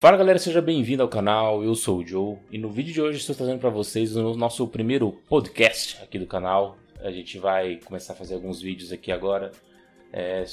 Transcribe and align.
Fala 0.00 0.16
galera, 0.16 0.38
seja 0.38 0.62
bem-vindo 0.62 1.02
ao 1.02 1.08
canal, 1.08 1.64
eu 1.64 1.74
sou 1.74 1.98
o 1.98 2.06
Joe 2.06 2.38
e 2.52 2.56
no 2.56 2.70
vídeo 2.70 2.94
de 2.94 3.02
hoje 3.02 3.18
estou 3.18 3.34
trazendo 3.34 3.58
para 3.58 3.68
vocês 3.68 4.14
o 4.14 4.32
nosso 4.34 4.64
primeiro 4.68 5.10
podcast 5.28 6.00
aqui 6.00 6.20
do 6.20 6.26
canal. 6.26 6.78
A 7.00 7.10
gente 7.10 7.36
vai 7.36 7.80
começar 7.84 8.12
a 8.12 8.16
fazer 8.16 8.34
alguns 8.34 8.62
vídeos 8.62 8.92
aqui 8.92 9.10
agora, 9.10 9.50
é, 10.12 10.44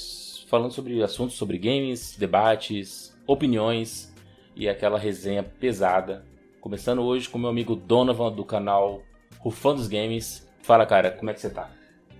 falando 0.48 0.72
sobre 0.72 1.00
assuntos 1.00 1.36
sobre 1.36 1.58
games, 1.58 2.16
debates, 2.18 3.16
opiniões 3.24 4.12
e 4.56 4.68
aquela 4.68 4.98
resenha 4.98 5.44
pesada. 5.44 6.26
Começando 6.60 7.02
hoje 7.02 7.28
com 7.28 7.38
meu 7.38 7.48
amigo 7.48 7.76
Donovan 7.76 8.32
do 8.32 8.44
canal 8.44 9.00
Rufando 9.38 9.76
dos 9.76 9.86
Games. 9.86 10.44
Fala 10.60 10.84
cara, 10.84 11.12
como 11.12 11.30
é 11.30 11.34
que 11.34 11.40
você 11.40 11.50
tá? 11.50 11.70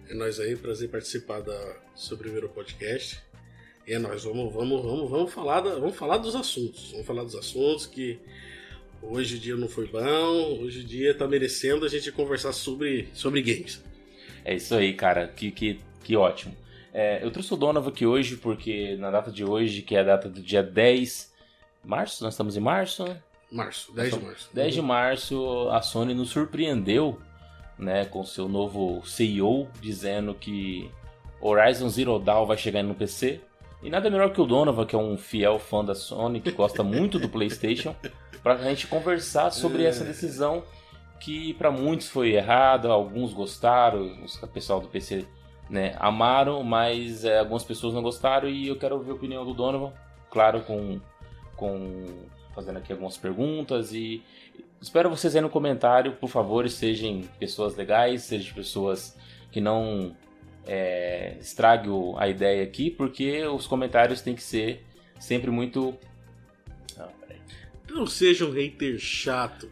É 0.09 0.15
nóis 0.15 0.39
aí, 0.39 0.55
prazer 0.55 0.89
participar 0.89 1.41
da 1.41 1.77
seu 1.93 2.17
primeiro 2.17 2.49
podcast. 2.51 3.21
É 3.87 3.99
nóis, 4.01 4.25
vamos, 4.25 4.53
vamos, 4.53 4.83
vamos, 4.83 5.11
vamos 5.11 5.33
falar, 5.33 5.61
da, 5.61 5.77
vamos 5.77 5.95
falar 5.95 6.19
dos 6.19 6.35
assuntos. 6.35 6.91
Vamos 6.91 7.07
falar 7.07 7.23
dos 7.23 7.37
assuntos 7.37 7.87
que 7.87 8.19
hoje 9.01 9.37
o 9.37 9.39
dia 9.39 9.55
não 9.55 9.69
foi 9.69 9.87
bom, 9.87 10.61
hoje 10.61 10.81
o 10.81 10.85
dia 10.85 11.15
tá 11.15 11.29
merecendo 11.29 11.87
a 11.87 11.89
gente 11.89 12.11
conversar 12.11 12.53
sobre, 12.53 13.09
sobre 13.15 13.41
games. 13.43 13.81
É 14.45 14.55
isso 14.55 14.75
aí, 14.75 14.93
cara, 14.93 15.29
que, 15.29 15.53
que, 15.53 15.79
que 16.03 16.17
ótimo. 16.17 16.57
É, 16.93 17.23
eu 17.23 17.31
trouxe 17.31 17.55
o 17.55 17.57
Donovan 17.57 17.91
aqui 17.91 18.05
hoje 18.05 18.37
porque 18.37 18.97
na 18.97 19.09
data 19.11 19.31
de 19.31 19.45
hoje, 19.45 19.83
que 19.83 19.95
é 19.95 20.01
a 20.01 20.05
data 20.05 20.29
do 20.29 20.41
dia 20.41 20.65
10 20.65 21.33
de 21.85 21.89
março, 21.89 22.25
nós 22.25 22.35
estamos 22.35 22.57
em 22.57 22.61
março? 22.61 23.05
Março, 23.53 23.93
10 23.93 24.15
de 24.15 24.21
março. 24.21 24.51
10 24.53 24.75
de 24.75 24.83
março, 24.83 25.69
a 25.71 25.81
Sony 25.81 26.13
nos 26.13 26.31
surpreendeu 26.31 27.21
né, 27.79 28.05
com 28.07 28.25
seu 28.25 28.49
novo 28.49 29.07
CEO 29.07 29.69
dizendo 29.81 30.35
que 30.35 30.91
Horizon 31.41 31.89
Zero 31.89 32.19
Dawn 32.19 32.47
vai 32.47 32.57
chegar 32.57 32.83
no 32.83 32.95
PC. 32.95 33.41
E 33.83 33.91
nada 33.91 34.11
melhor 34.11 34.33
que 34.33 34.41
o 34.41 34.47
Donovan, 34.47 34.87
que 34.87 34.97
é 34.97 34.99
um 34.99 35.17
fiel 35.17 35.59
fã 35.59 35.85
da 35.85 35.95
Sony, 35.95 36.41
que 36.41 36.51
gosta 36.51 36.83
muito 36.83 37.19
do 37.19 37.29
PlayStation, 37.29 37.95
para 38.43 38.55
a 38.55 38.63
gente 38.63 38.87
conversar 38.87 39.51
sobre 39.51 39.85
essa 39.85 40.05
decisão 40.05 40.65
que 41.21 41.55
para 41.55 41.71
muitos 41.71 42.09
foi 42.09 42.33
errada, 42.33 42.89
alguns 42.89 43.33
gostaram, 43.33 44.25
o 44.43 44.47
pessoal 44.49 44.81
do 44.81 44.89
PC 44.89 45.27
né, 45.69 45.95
amaram, 45.99 46.63
mas 46.63 47.25
é, 47.25 47.39
algumas 47.39 47.65
pessoas 47.65 47.95
não 47.95 48.03
gostaram 48.03 48.49
e 48.49 48.69
eu 48.69 48.77
quero 48.77 48.97
ouvir 48.97 49.11
a 49.11 49.15
opinião 49.15 49.45
do 49.45 49.55
Donovan, 49.55 49.93
claro, 50.31 50.61
com, 50.63 51.01
com 51.57 52.05
fazendo 52.55 52.79
aqui 52.79 52.93
algumas 52.93 53.17
perguntas 53.17 53.93
e 53.93 54.23
espero 54.81 55.11
vocês 55.11 55.35
aí 55.35 55.43
no 55.43 55.51
comentário, 55.51 56.13
por 56.13 56.29
favor, 56.29 56.69
sejam 56.69 57.23
pessoas 57.39 57.77
legais, 57.77 58.23
sejam 58.23 58.55
pessoas 58.55 59.17
que 59.51 59.61
não 59.61 60.15
é, 60.67 61.37
estrague 61.41 61.89
a 62.17 62.29
ideia 62.29 62.63
aqui, 62.63 62.91
porque 62.91 63.45
os 63.47 63.67
comentários 63.67 64.21
têm 64.21 64.35
que 64.35 64.43
ser 64.43 64.85
sempre 65.19 65.51
muito. 65.51 65.95
Não, 66.97 67.09
não 68.01 68.07
seja 68.07 68.45
um 68.45 68.51
hater 68.51 68.99
chato. 68.99 69.71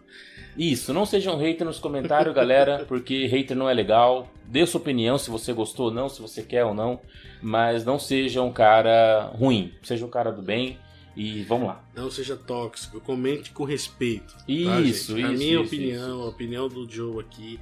Isso, 0.56 0.92
não 0.92 1.05
seja 1.05 1.33
um 1.33 1.37
hater 1.37 1.67
nos 1.67 1.81
comentários, 1.81 2.34
galera, 2.34 2.84
porque 2.89 3.27
hater 3.27 3.56
não 3.56 3.69
é 3.69 3.75
legal. 3.75 4.31
Dê 4.47 4.65
sua 4.67 4.81
opinião 4.81 5.19
se 5.19 5.31
você 5.31 5.53
gostou 5.53 5.87
ou 5.87 5.92
não, 5.92 6.09
se 6.09 6.22
você 6.22 6.42
quer 6.42 6.65
ou 6.65 6.75
não, 6.75 7.00
mas 7.42 7.84
não 7.84 7.98
seja 7.98 8.41
um 8.42 8.53
cara 8.53 9.33
ruim, 9.34 9.72
seja 9.83 10.06
um 10.06 10.11
cara 10.11 10.31
do 10.31 10.42
bem. 10.42 10.78
E 11.17 11.45
vamos 11.45 11.69
lá. 11.69 11.84
Não 11.95 12.11
seja 12.11 12.37
tóxico, 12.37 13.00
comente 13.00 13.53
com 13.53 13.62
respeito. 13.62 14.34
Isso, 14.48 14.69
tá, 14.69 14.81
isso. 14.81 15.12
A 15.12 15.28
minha 15.28 15.61
isso, 15.61 15.62
opinião, 15.62 16.09
isso. 16.09 16.22
a 16.22 16.28
opinião 16.28 16.69
do 16.69 16.91
Joe 16.91 17.20
aqui, 17.20 17.61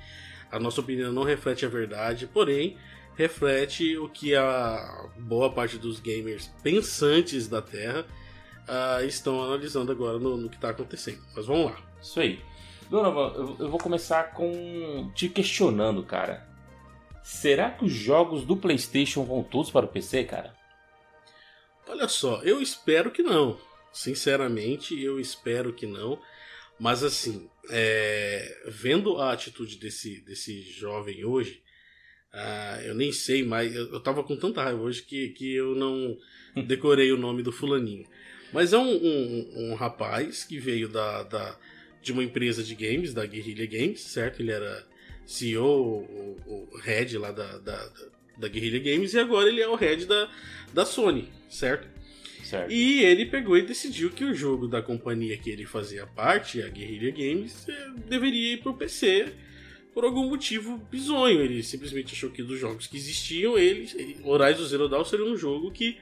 a 0.51 0.59
nossa 0.59 0.81
opinião 0.81 1.13
não 1.13 1.23
reflete 1.23 1.67
a 1.67 1.69
verdade, 1.69 2.27
porém 2.27 2.79
reflete 3.17 3.97
o 3.97 4.09
que 4.09 4.35
a 4.35 5.09
boa 5.19 5.53
parte 5.53 5.79
dos 5.79 6.01
gamers 6.01 6.51
pensantes 6.63 7.47
da 7.49 7.61
Terra 7.61 8.07
uh, 8.69 9.05
estão 9.05 9.43
analisando 9.43 9.93
agora 9.93 10.19
no, 10.19 10.37
no 10.37 10.49
que 10.49 10.57
está 10.57 10.71
acontecendo. 10.71 11.23
Mas 11.35 11.47
vamos 11.47 11.67
lá. 11.67 11.79
Isso 12.01 12.21
aí. 12.21 12.41
Donovan, 12.89 13.33
eu, 13.37 13.57
eu 13.59 13.71
vou 13.71 13.79
começar 13.79 14.35
com 14.35 15.11
te 15.15 15.29
questionando, 15.29 16.03
cara. 16.03 16.47
Será 17.23 17.71
que 17.71 17.85
os 17.85 17.93
jogos 17.93 18.45
do 18.45 18.57
PlayStation 18.57 19.25
vão 19.25 19.43
todos 19.43 19.71
para 19.71 19.87
o 19.87 19.89
PC, 19.89 20.25
cara? 20.25 20.55
Olha 21.87 22.09
só, 22.09 22.43
eu 22.43 22.61
espero 22.61 23.11
que 23.11 23.23
não. 23.23 23.59
Sinceramente, 23.93 25.01
eu 25.01 25.21
espero 25.21 25.73
que 25.73 25.87
não. 25.87 26.21
Mas 26.79 27.05
assim, 27.05 27.49
é... 27.71 28.63
vendo 28.67 29.19
a 29.19 29.33
atitude 29.33 29.77
desse, 29.77 30.21
desse 30.23 30.63
jovem 30.63 31.25
hoje, 31.25 31.63
uh, 32.35 32.81
eu 32.85 32.95
nem 32.95 33.13
sei 33.13 33.45
mais. 33.45 33.75
Eu, 33.75 33.93
eu 33.93 34.01
tava 34.01 34.23
com 34.23 34.37
tanta 34.37 34.63
raiva 34.63 34.81
hoje 34.81 35.03
que, 35.03 35.29
que 35.31 35.55
eu 35.55 35.75
não 35.75 36.17
decorei 36.67 37.13
o 37.13 37.17
nome 37.19 37.43
do 37.43 37.53
fulaninho. 37.53 38.07
Mas 38.53 38.73
é 38.73 38.79
um, 38.79 38.95
um, 38.95 39.53
um 39.57 39.75
rapaz 39.75 40.45
que 40.45 40.59
veio 40.59 40.89
da, 40.89 41.23
da, 41.23 41.59
de 42.03 42.13
uma 42.13 42.23
empresa 42.23 42.63
de 42.63 42.75
games, 42.75 43.15
da 43.15 43.25
Guerrilla 43.25 43.67
Games, 43.67 44.01
certo? 44.01 44.41
Ele 44.41 44.53
era 44.53 44.87
CEO, 45.25 45.65
o, 45.65 46.69
o 46.73 46.79
head 46.79 47.17
lá 47.17 47.33
da, 47.33 47.59
da, 47.59 47.93
da 48.37 48.49
Guerrilla 48.49 48.79
Games, 48.79 49.15
e 49.15 49.19
agora 49.19 49.49
ele 49.49 49.63
é 49.63 49.69
o 49.69 49.75
head 49.75 50.05
da, 50.05 50.31
da 50.75 50.85
Sony, 50.85 51.31
certo? 51.49 51.89
certo? 52.45 52.71
E 52.71 53.03
ele 53.03 53.25
pegou 53.25 53.57
e 53.57 53.63
decidiu 53.63 54.11
que 54.11 54.25
o 54.25 54.35
jogo 54.35 54.69
da 54.69 54.83
companhia 54.83 55.39
que 55.39 55.49
ele 55.49 55.65
fazia 55.65 56.07
parte, 56.07 56.61
a 56.61 56.69
Guerrilla 56.69 57.11
Games, 57.11 57.67
deveria 58.07 58.53
ir 58.53 58.59
pro 58.59 58.75
PC 58.75 59.33
por 59.95 60.05
algum 60.05 60.29
motivo 60.29 60.79
bizonho. 60.91 61.41
Ele 61.41 61.63
simplesmente 61.63 62.15
achou 62.15 62.31
que 62.31 62.43
dos 62.43 62.59
jogos 62.59 62.87
que 62.87 62.97
existiam, 62.97 63.59
ele, 63.59 64.19
Horizon 64.25 64.65
Zero 64.65 64.89
Dawn 64.89 65.05
seria 65.05 65.27
um 65.27 65.37
jogo 65.37 65.71
que 65.71 65.99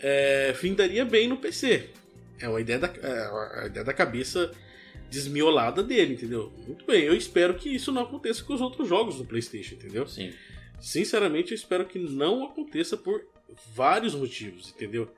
é, 0.00 0.54
findaria 0.56 1.04
bem 1.04 1.28
no 1.28 1.36
PC. 1.36 1.90
É 2.38 2.48
uma 2.48 2.60
ideia 2.60 2.78
da, 2.78 2.86
é 2.86 3.62
a 3.62 3.66
ideia 3.66 3.84
da 3.84 3.92
cabeça 3.92 4.52
desmiolada 5.10 5.82
dele, 5.82 6.14
entendeu? 6.14 6.52
Muito 6.66 6.84
bem, 6.84 7.04
eu 7.04 7.14
espero 7.14 7.54
que 7.54 7.74
isso 7.74 7.92
não 7.92 8.02
aconteça 8.02 8.42
com 8.42 8.54
os 8.54 8.60
outros 8.60 8.88
jogos 8.88 9.16
do 9.16 9.24
PlayStation, 9.24 9.74
entendeu? 9.74 10.06
Sim. 10.06 10.32
Sinceramente, 10.80 11.52
eu 11.52 11.54
espero 11.54 11.86
que 11.86 11.98
não 11.98 12.44
aconteça 12.44 12.96
por 12.96 13.24
vários 13.74 14.14
motivos, 14.14 14.70
entendeu? 14.70 15.10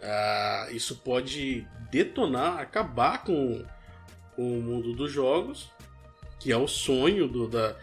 Ah, 0.00 0.68
isso 0.70 0.96
pode 0.96 1.66
detonar, 1.90 2.60
acabar 2.60 3.24
com, 3.24 3.64
com 4.34 4.58
o 4.58 4.62
mundo 4.62 4.92
dos 4.92 5.10
jogos, 5.10 5.70
que 6.38 6.52
é 6.52 6.56
o 6.56 6.66
sonho 6.66 7.28
do, 7.28 7.48
da, 7.48 7.76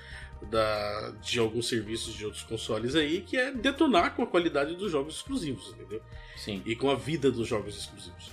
da, 0.50 1.14
de 1.22 1.40
alguns 1.40 1.68
serviços 1.68 2.14
de 2.14 2.25
outros 2.25 2.44
consoles 2.44 2.96
aí, 2.96 3.22
que 3.22 3.38
é 3.38 3.52
detonar 3.52 4.16
com 4.16 4.24
a 4.24 4.28
qualidade 4.28 4.75
dos 4.75 4.91
jogos 4.91 5.16
exclusivos, 5.16 5.69
entendeu? 5.69 6.02
Sim. 6.36 6.62
E 6.66 6.75
com 6.75 6.90
a 6.90 6.96
vida 6.96 7.31
dos 7.31 7.47
jogos 7.47 7.78
exclusivos. 7.78 8.31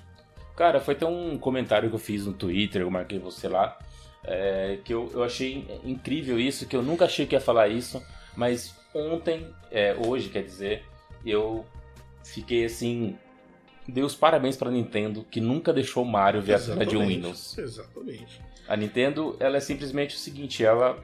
Cara, 0.56 0.80
foi 0.80 0.94
até 0.94 1.06
um 1.06 1.38
comentário 1.38 1.88
que 1.88 1.94
eu 1.94 2.00
fiz 2.00 2.26
no 2.26 2.32
Twitter, 2.32 2.82
eu 2.82 2.90
marquei 2.90 3.18
você 3.18 3.48
lá, 3.48 3.78
é, 4.22 4.78
que 4.84 4.92
eu, 4.92 5.10
eu 5.12 5.22
achei 5.22 5.66
incrível 5.84 6.38
isso, 6.38 6.66
que 6.66 6.76
eu 6.76 6.82
nunca 6.82 7.06
achei 7.06 7.26
que 7.26 7.34
ia 7.34 7.40
falar 7.40 7.68
isso, 7.68 8.02
mas 8.36 8.74
ontem, 8.94 9.46
é, 9.70 9.94
hoje 9.94 10.28
quer 10.28 10.42
dizer, 10.42 10.84
eu 11.24 11.64
fiquei 12.24 12.64
assim. 12.64 13.16
Dei 13.88 14.04
os 14.04 14.14
parabéns 14.14 14.56
pra 14.56 14.70
Nintendo, 14.70 15.24
que 15.28 15.40
nunca 15.40 15.72
deixou 15.72 16.04
o 16.04 16.06
Mario 16.06 16.40
ver 16.40 16.54
a 16.54 16.84
de 16.84 16.96
um 16.96 17.06
Windows. 17.06 17.58
Exatamente. 17.58 18.40
A 18.70 18.76
Nintendo, 18.76 19.36
ela 19.40 19.56
é 19.56 19.60
simplesmente 19.60 20.14
o 20.14 20.18
seguinte, 20.18 20.64
ela... 20.64 21.02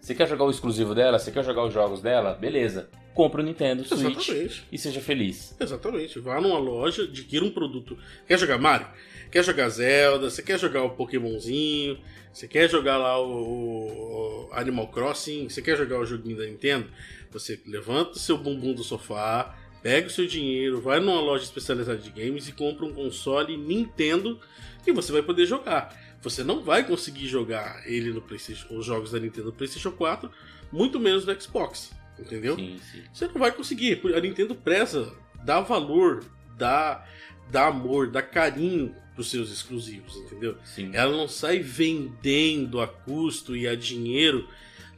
Você 0.00 0.12
quer 0.12 0.26
jogar 0.26 0.42
o 0.42 0.50
exclusivo 0.50 0.92
dela? 0.92 1.16
Você 1.16 1.30
quer 1.30 1.44
jogar 1.44 1.64
os 1.64 1.72
jogos 1.72 2.02
dela? 2.02 2.34
Beleza. 2.34 2.90
Compra 3.14 3.40
o 3.40 3.44
Nintendo 3.44 3.84
Switch 3.84 4.28
Exatamente. 4.28 4.66
e 4.72 4.76
seja 4.76 5.00
feliz. 5.00 5.54
Exatamente. 5.60 6.18
Vá 6.18 6.40
numa 6.40 6.58
loja, 6.58 7.04
adquira 7.04 7.44
um 7.44 7.50
produto. 7.52 7.96
Quer 8.26 8.36
jogar 8.40 8.58
Mario? 8.58 8.88
Quer 9.30 9.44
jogar 9.44 9.68
Zelda? 9.68 10.28
Você 10.28 10.42
quer 10.42 10.58
jogar 10.58 10.82
o 10.82 10.90
Pokémonzinho? 10.90 11.96
Você 12.32 12.48
quer 12.48 12.68
jogar 12.68 12.96
lá 12.96 13.22
o, 13.22 14.48
o 14.48 14.48
Animal 14.50 14.88
Crossing? 14.88 15.48
Você 15.48 15.62
quer 15.62 15.76
jogar 15.76 16.00
o 16.00 16.04
joguinho 16.04 16.38
da 16.38 16.44
Nintendo? 16.44 16.88
Você 17.30 17.60
levanta 17.68 18.12
o 18.12 18.18
seu 18.18 18.36
bumbum 18.36 18.74
do 18.74 18.82
sofá, 18.82 19.56
pega 19.80 20.08
o 20.08 20.10
seu 20.10 20.26
dinheiro, 20.26 20.80
vai 20.80 20.98
numa 20.98 21.20
loja 21.20 21.44
especializada 21.44 21.98
de 21.98 22.10
games 22.10 22.48
e 22.48 22.52
compra 22.52 22.84
um 22.84 22.92
console 22.92 23.56
Nintendo 23.56 24.40
que 24.82 24.92
você 24.92 25.12
vai 25.12 25.22
poder 25.22 25.46
jogar. 25.46 26.07
Você 26.20 26.42
não 26.42 26.62
vai 26.62 26.84
conseguir 26.84 27.28
jogar 27.28 27.82
ele 27.86 28.12
no 28.12 28.20
PlayStation, 28.20 28.76
os 28.76 28.84
jogos 28.84 29.12
da 29.12 29.20
Nintendo 29.20 29.46
no 29.46 29.52
PlayStation 29.52 29.92
4, 29.92 30.30
muito 30.72 30.98
menos 30.98 31.24
no 31.24 31.40
Xbox, 31.40 31.92
entendeu? 32.18 32.56
Sim, 32.56 32.80
sim. 32.90 33.02
Você 33.12 33.26
não 33.26 33.34
vai 33.34 33.52
conseguir. 33.52 34.00
A 34.14 34.20
Nintendo 34.20 34.54
preza, 34.54 35.14
dá 35.44 35.60
valor, 35.60 36.24
dá, 36.56 37.06
dá 37.50 37.68
amor, 37.68 38.10
dá 38.10 38.20
carinho 38.20 38.94
pros 39.14 39.30
seus 39.30 39.50
exclusivos, 39.50 40.16
entendeu? 40.16 40.56
Sim. 40.64 40.90
Ela 40.92 41.16
não 41.16 41.28
sai 41.28 41.60
vendendo 41.60 42.80
a 42.80 42.88
custo 42.88 43.56
e 43.56 43.66
a 43.66 43.74
dinheiro 43.74 44.48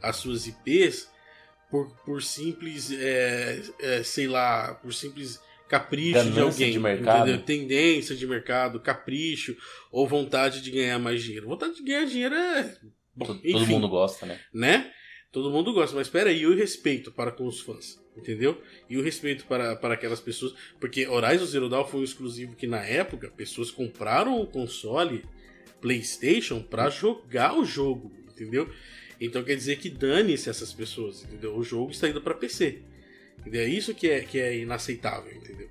as 0.01 0.17
suas 0.17 0.47
IPs 0.47 1.09
por, 1.69 1.89
por 2.05 2.21
simples, 2.21 2.91
é, 2.91 3.61
é, 3.79 4.03
sei 4.03 4.27
lá, 4.27 4.73
por 4.75 4.93
simples 4.93 5.39
capricho 5.71 6.29
de 6.29 6.39
alguém, 6.39 6.71
de 6.73 6.79
mercado. 6.79 7.29
entendeu? 7.29 7.45
tendência 7.45 8.13
de 8.13 8.27
mercado, 8.27 8.79
capricho 8.81 9.55
ou 9.89 10.05
vontade 10.05 10.61
de 10.61 10.69
ganhar 10.69 10.99
mais 10.99 11.23
dinheiro. 11.23 11.47
Vontade 11.47 11.75
de 11.75 11.83
ganhar 11.83 12.05
dinheiro 12.05 12.35
é 12.35 12.77
bom, 13.15 13.25
Todo, 13.27 13.39
todo 13.39 13.49
enfim, 13.49 13.71
mundo 13.71 13.87
gosta, 13.87 14.25
né? 14.25 14.39
né? 14.53 14.91
Todo 15.31 15.49
mundo 15.49 15.71
gosta, 15.71 15.95
mas 15.95 16.07
espera 16.07 16.29
aí, 16.29 16.41
e 16.41 16.45
o 16.45 16.53
respeito 16.53 17.09
para 17.09 17.31
com 17.31 17.47
os 17.47 17.61
fãs? 17.61 17.97
Entendeu? 18.17 18.61
E 18.89 18.97
o 18.97 19.01
respeito 19.01 19.45
para, 19.45 19.77
para 19.77 19.93
aquelas 19.93 20.19
pessoas. 20.19 20.53
Porque 20.77 21.07
Horizon 21.07 21.45
Zero 21.45 21.69
Dawn 21.69 21.85
foi 21.85 22.01
um 22.01 22.03
exclusivo 22.03 22.57
que, 22.57 22.67
na 22.67 22.83
época, 22.85 23.29
pessoas 23.29 23.71
compraram 23.71 24.41
o 24.41 24.45
console 24.45 25.23
PlayStation 25.79 26.61
para 26.61 26.89
jogar 26.89 27.57
o 27.57 27.63
jogo, 27.63 28.11
entendeu? 28.29 28.69
Então 29.21 29.41
quer 29.41 29.55
dizer 29.55 29.77
que 29.77 29.89
dane-se 29.89 30.49
essas 30.49 30.73
pessoas, 30.73 31.23
entendeu? 31.23 31.55
O 31.55 31.63
jogo 31.63 31.91
está 31.91 32.09
indo 32.09 32.21
para 32.21 32.33
PC. 32.33 32.81
É 33.51 33.65
isso 33.65 33.93
que 33.93 34.09
é, 34.09 34.21
que 34.21 34.39
é 34.39 34.57
inaceitável, 34.57 35.31
entendeu? 35.33 35.69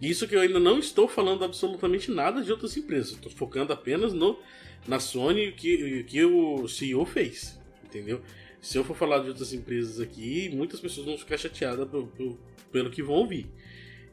Isso 0.00 0.26
que 0.26 0.34
eu 0.34 0.40
ainda 0.40 0.58
não 0.58 0.78
estou 0.78 1.08
falando 1.08 1.44
absolutamente 1.44 2.10
nada 2.10 2.42
de 2.42 2.50
outras 2.50 2.76
empresas. 2.76 3.12
Estou 3.12 3.30
focando 3.30 3.72
apenas 3.72 4.12
no, 4.12 4.38
na 4.86 4.98
Sony 4.98 5.52
que, 5.52 6.04
que 6.04 6.24
o 6.24 6.68
CEO 6.68 7.04
fez, 7.06 7.58
entendeu? 7.84 8.20
Se 8.60 8.76
eu 8.76 8.84
for 8.84 8.96
falar 8.96 9.20
de 9.20 9.28
outras 9.28 9.52
empresas 9.52 10.00
aqui, 10.00 10.50
muitas 10.52 10.80
pessoas 10.80 11.06
vão 11.06 11.18
ficar 11.18 11.38
chateadas 11.38 11.88
pelo, 11.88 12.06
pelo, 12.08 12.40
pelo 12.72 12.90
que 12.90 13.02
vão 13.02 13.16
ouvir. 13.16 13.46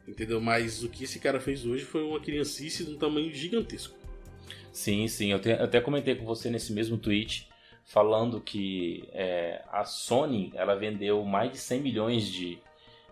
Entendeu? 0.06 0.40
Mas 0.40 0.82
o 0.82 0.88
que 0.88 1.04
esse 1.04 1.18
cara 1.18 1.40
fez 1.40 1.64
hoje 1.64 1.84
foi 1.84 2.02
uma 2.02 2.20
criancice 2.20 2.84
de 2.84 2.90
um 2.90 2.98
tamanho 2.98 3.32
gigantesco. 3.32 3.96
Sim, 4.72 5.06
sim. 5.08 5.32
Eu, 5.32 5.38
te, 5.38 5.50
eu 5.50 5.64
até 5.64 5.80
comentei 5.80 6.14
com 6.14 6.24
você 6.24 6.50
nesse 6.50 6.72
mesmo 6.72 6.96
tweet 6.96 7.48
falando 7.84 8.40
que 8.40 9.04
é, 9.12 9.62
a 9.70 9.84
Sony 9.84 10.52
ela 10.54 10.74
vendeu 10.74 11.24
mais 11.24 11.52
de 11.52 11.58
100 11.58 11.80
milhões 11.80 12.26
de, 12.26 12.58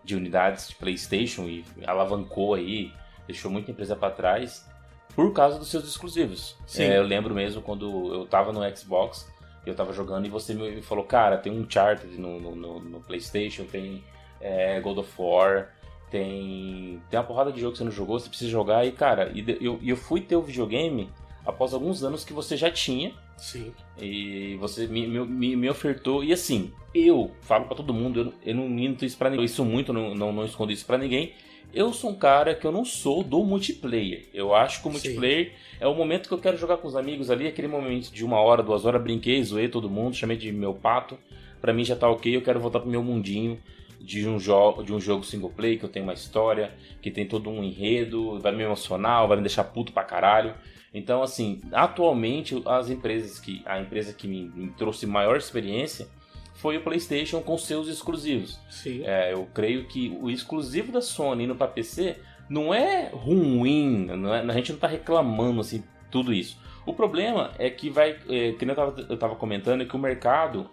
de 0.03 0.15
unidades 0.15 0.69
de 0.69 0.75
PlayStation 0.75 1.43
e 1.43 1.65
alavancou 1.85 2.53
aí, 2.53 2.91
deixou 3.27 3.51
muita 3.51 3.71
empresa 3.71 3.95
para 3.95 4.11
trás 4.11 4.67
por 5.15 5.31
causa 5.33 5.59
dos 5.59 5.69
seus 5.69 5.85
exclusivos. 5.85 6.57
É, 6.83 6.97
eu 6.97 7.03
lembro 7.03 7.33
mesmo 7.33 7.61
quando 7.61 8.13
eu 8.13 8.25
tava 8.25 8.51
no 8.51 8.61
Xbox, 8.75 9.29
eu 9.65 9.75
tava 9.75 9.93
jogando 9.93 10.25
e 10.25 10.29
você 10.29 10.53
me 10.53 10.81
falou, 10.81 11.03
cara, 11.03 11.37
tem 11.37 11.51
um 11.51 11.61
Uncharted 11.61 12.17
no, 12.17 12.39
no, 12.39 12.79
no 12.79 12.99
PlayStation, 13.01 13.65
tem 13.65 14.03
é, 14.39 14.79
God 14.79 14.97
of 14.97 15.11
War, 15.17 15.69
tem, 16.09 17.01
tem 17.09 17.19
uma 17.19 17.25
porrada 17.25 17.51
de 17.51 17.61
jogo 17.61 17.73
que 17.73 17.77
você 17.77 17.83
não 17.83 17.91
jogou, 17.91 18.19
você 18.19 18.27
precisa 18.27 18.49
jogar. 18.49 18.85
E, 18.85 18.91
cara, 18.91 19.31
e 19.33 19.57
eu, 19.61 19.79
eu 19.83 19.95
fui 19.95 20.21
ter 20.21 20.35
o 20.35 20.41
videogame 20.41 21.09
após 21.45 21.73
alguns 21.73 22.03
anos 22.03 22.23
que 22.23 22.33
você 22.33 22.55
já 22.55 22.69
tinha. 22.69 23.13
Sim. 23.37 23.73
E 23.99 24.55
você 24.59 24.87
me, 24.87 25.07
me, 25.07 25.55
me 25.55 25.69
ofertou. 25.69 26.23
E 26.23 26.31
assim, 26.31 26.71
eu 26.93 27.31
falo 27.41 27.65
para 27.65 27.75
todo 27.75 27.93
mundo, 27.93 28.19
eu, 28.19 28.33
eu 28.51 28.55
não 28.55 28.69
minto 28.69 29.05
isso 29.05 29.17
pra 29.17 29.29
ninguém. 29.29 29.45
Isso 29.45 29.65
muito, 29.65 29.91
não, 29.91 30.13
não, 30.13 30.31
não 30.31 30.45
escondo 30.45 30.71
isso 30.71 30.85
para 30.85 30.97
ninguém. 30.97 31.33
Eu 31.73 31.93
sou 31.93 32.11
um 32.11 32.15
cara 32.15 32.53
que 32.53 32.67
eu 32.67 32.71
não 32.71 32.83
sou 32.83 33.23
do 33.23 33.43
multiplayer. 33.43 34.27
Eu 34.33 34.53
acho 34.53 34.81
que 34.81 34.87
o 34.87 34.91
multiplayer 34.91 35.51
Sim. 35.51 35.77
é 35.79 35.87
o 35.87 35.95
momento 35.95 36.27
que 36.27 36.33
eu 36.33 36.37
quero 36.37 36.57
jogar 36.57 36.77
com 36.77 36.87
os 36.87 36.97
amigos 36.97 37.31
ali, 37.31 37.47
aquele 37.47 37.67
momento 37.67 38.11
de 38.11 38.25
uma 38.25 38.41
hora, 38.41 38.61
duas 38.61 38.85
horas, 38.85 39.01
brinquei, 39.01 39.41
zoei 39.41 39.69
todo 39.69 39.89
mundo, 39.89 40.15
chamei 40.15 40.35
de 40.35 40.51
meu 40.51 40.73
pato. 40.73 41.17
Pra 41.61 41.71
mim 41.71 41.85
já 41.85 41.95
tá 41.95 42.09
ok, 42.09 42.35
eu 42.35 42.41
quero 42.41 42.59
voltar 42.59 42.81
pro 42.81 42.89
meu 42.89 43.01
mundinho 43.01 43.57
de 44.01 44.27
um, 44.27 44.39
jogo, 44.39 44.83
de 44.83 44.93
um 44.93 44.99
jogo 44.99 45.23
single 45.23 45.51
play, 45.51 45.77
que 45.77 45.85
eu 45.85 45.89
tenho 45.89 46.03
uma 46.03 46.13
história, 46.13 46.73
que 47.01 47.11
tem 47.11 47.25
todo 47.25 47.49
um 47.49 47.63
enredo, 47.63 48.39
vai 48.39 48.51
me 48.51 48.63
emocionar, 48.63 49.27
vai 49.27 49.37
me 49.37 49.43
deixar 49.43 49.63
puto 49.63 49.93
pra 49.93 50.03
caralho. 50.03 50.53
Então, 50.93 51.23
assim, 51.23 51.61
atualmente 51.71 52.61
as 52.65 52.89
empresas 52.89 53.39
que. 53.39 53.61
A 53.65 53.79
empresa 53.79 54.13
que 54.13 54.27
me, 54.27 54.49
me 54.49 54.71
trouxe 54.71 55.05
maior 55.05 55.37
experiência 55.37 56.07
foi 56.55 56.77
o 56.77 56.81
PlayStation 56.81 57.41
com 57.41 57.57
seus 57.57 57.87
exclusivos. 57.87 58.59
Sim. 58.69 59.03
É, 59.05 59.33
eu 59.33 59.47
creio 59.53 59.87
que 59.87 60.15
o 60.21 60.29
exclusivo 60.29 60.91
da 60.91 61.01
Sony 61.01 61.45
indo 61.45 61.55
para 61.55 61.67
PC 61.67 62.17
não 62.49 62.73
é 62.73 63.09
ruim, 63.09 64.05
não 64.07 64.33
é, 64.33 64.41
a 64.41 64.53
gente 64.53 64.69
não 64.69 64.75
está 64.75 64.87
reclamando 64.87 65.61
assim 65.61 65.83
tudo 66.11 66.33
isso. 66.33 66.59
O 66.85 66.93
problema 66.93 67.51
é 67.57 67.69
que 67.69 67.89
vai, 67.89 68.17
é, 68.27 68.51
que 68.51 68.65
eu 68.65 68.75
tava, 68.75 69.05
eu 69.07 69.17
tava 69.17 69.35
comentando, 69.35 69.81
é 69.81 69.85
que 69.85 69.95
o 69.95 69.99
mercado, 69.99 70.69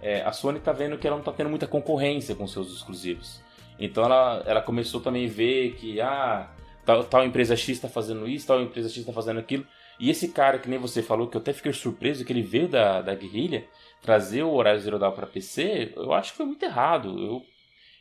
é, 0.00 0.22
a 0.22 0.32
Sony 0.32 0.58
está 0.58 0.72
vendo 0.72 0.96
que 0.96 1.06
ela 1.06 1.16
não 1.16 1.22
está 1.22 1.32
tendo 1.32 1.50
muita 1.50 1.66
concorrência 1.66 2.34
com 2.34 2.46
seus 2.46 2.72
exclusivos. 2.74 3.42
Então 3.78 4.04
ela, 4.04 4.42
ela 4.46 4.62
começou 4.62 5.00
também 5.00 5.26
a 5.26 5.30
ver 5.30 5.74
que 5.74 6.00
ah, 6.00 6.50
tal, 6.88 7.04
tal 7.04 7.26
empresa 7.26 7.54
X 7.54 7.68
está 7.68 7.86
fazendo 7.86 8.26
isso, 8.26 8.46
tal 8.46 8.62
empresa 8.62 8.88
X 8.88 8.96
está 8.96 9.12
fazendo 9.12 9.38
aquilo. 9.38 9.66
E 10.00 10.08
esse 10.08 10.28
cara 10.28 10.58
que 10.58 10.70
nem 10.70 10.78
você 10.78 11.02
falou, 11.02 11.28
que 11.28 11.36
eu 11.36 11.40
até 11.40 11.52
fiquei 11.52 11.70
surpreso 11.70 12.24
que 12.24 12.32
ele 12.32 12.40
veio 12.40 12.66
da, 12.66 13.02
da 13.02 13.14
guerrilha, 13.14 13.66
trazer 14.00 14.42
o 14.42 14.54
Horizon 14.54 14.84
Zero 14.84 14.98
Dawn 14.98 15.12
para 15.12 15.26
PC, 15.26 15.92
eu 15.94 16.14
acho 16.14 16.30
que 16.30 16.38
foi 16.38 16.46
muito 16.46 16.62
errado. 16.62 17.10
Eu, 17.20 17.42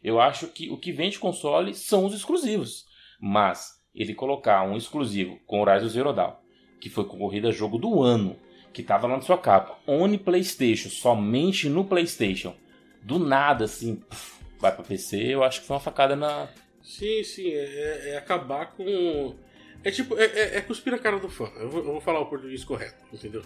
eu 0.01 0.21
acho 0.21 0.47
que 0.47 0.69
o 0.69 0.77
que 0.77 0.93
vende 0.93 1.19
console 1.19 1.73
são 1.73 2.05
os 2.05 2.13
exclusivos. 2.13 2.85
Mas 3.19 3.83
ele 3.93 4.13
colocar 4.13 4.63
um 4.63 4.77
exclusivo 4.77 5.37
com 5.45 5.59
Horizon 5.59 5.89
Zero 5.89 6.13
Dawn, 6.13 6.35
que 6.79 6.89
foi 6.89 7.03
concorrido 7.03 7.49
a 7.49 7.51
jogo 7.51 7.77
do 7.77 8.01
ano, 8.01 8.37
que 8.71 8.81
estava 8.81 9.05
lá 9.05 9.17
na 9.17 9.21
sua 9.21 9.37
capa, 9.37 9.77
Only 9.85 10.17
PlayStation, 10.17 10.87
somente 10.87 11.67
no 11.67 11.83
PlayStation, 11.83 12.55
do 13.03 13.19
nada 13.19 13.65
assim, 13.65 13.95
puf, 13.95 14.39
vai 14.61 14.73
para 14.73 14.85
PC, 14.85 15.17
eu 15.17 15.43
acho 15.43 15.59
que 15.59 15.67
foi 15.67 15.75
uma 15.75 15.81
facada 15.81 16.15
na. 16.15 16.47
Sim, 16.87 17.21
sim, 17.21 17.51
é, 17.51 18.11
é 18.11 18.17
acabar 18.17 18.67
com. 18.67 19.35
É 19.83 19.91
tipo, 19.91 20.17
é, 20.17 20.25
é, 20.25 20.57
é 20.57 20.61
cuspir 20.61 20.93
a 20.93 20.97
cara 20.97 21.19
do 21.19 21.27
fã. 21.27 21.51
Eu 21.57 21.69
vou, 21.69 21.79
eu 21.81 21.91
vou 21.91 22.01
falar 22.01 22.21
o 22.21 22.27
português 22.27 22.63
correto, 22.63 23.03
entendeu? 23.11 23.43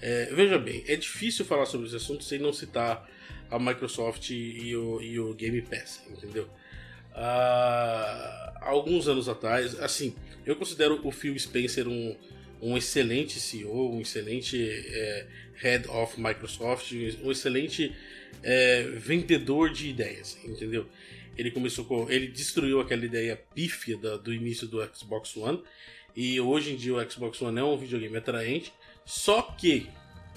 É, 0.00 0.30
veja 0.32 0.58
bem, 0.58 0.82
é 0.88 0.96
difícil 0.96 1.44
falar 1.44 1.66
sobre 1.66 1.86
esse 1.86 1.96
assunto 1.96 2.24
sem 2.24 2.38
não 2.38 2.50
citar 2.50 3.06
a 3.50 3.58
Microsoft 3.58 4.30
e 4.30 4.74
o, 4.74 5.02
e 5.02 5.20
o 5.20 5.34
Game 5.34 5.60
Pass, 5.60 6.02
entendeu? 6.08 6.48
Ah, 7.14 8.54
alguns 8.62 9.06
anos 9.06 9.28
atrás, 9.28 9.78
assim, 9.80 10.14
eu 10.46 10.56
considero 10.56 10.98
o 11.06 11.10
Phil 11.10 11.38
Spencer 11.38 11.86
um, 11.86 12.16
um 12.62 12.76
excelente 12.76 13.38
CEO, 13.38 13.94
um 13.94 14.00
excelente 14.00 14.58
é, 14.66 15.26
Head 15.56 15.88
of 15.88 16.18
Microsoft, 16.18 16.92
um 17.22 17.30
excelente 17.30 17.94
é, 18.42 18.82
vendedor 18.82 19.70
de 19.70 19.90
ideias, 19.90 20.38
entendeu? 20.42 20.86
Ele 21.38 21.50
começou 21.50 21.84
com, 21.84 22.10
ele 22.10 22.26
destruiu 22.26 22.80
aquela 22.80 23.04
ideia 23.04 23.40
pífia 23.54 23.96
da, 23.96 24.16
do 24.16 24.34
início 24.34 24.66
do 24.66 24.84
Xbox 24.94 25.36
One 25.36 25.62
e 26.14 26.40
hoje 26.40 26.72
em 26.72 26.76
dia 26.76 26.94
o 26.94 27.10
Xbox 27.10 27.40
One 27.40 27.60
é 27.60 27.62
um 27.64 27.76
videogame 27.76 28.16
atraente 28.16 28.72
só 29.04 29.40
que 29.40 29.88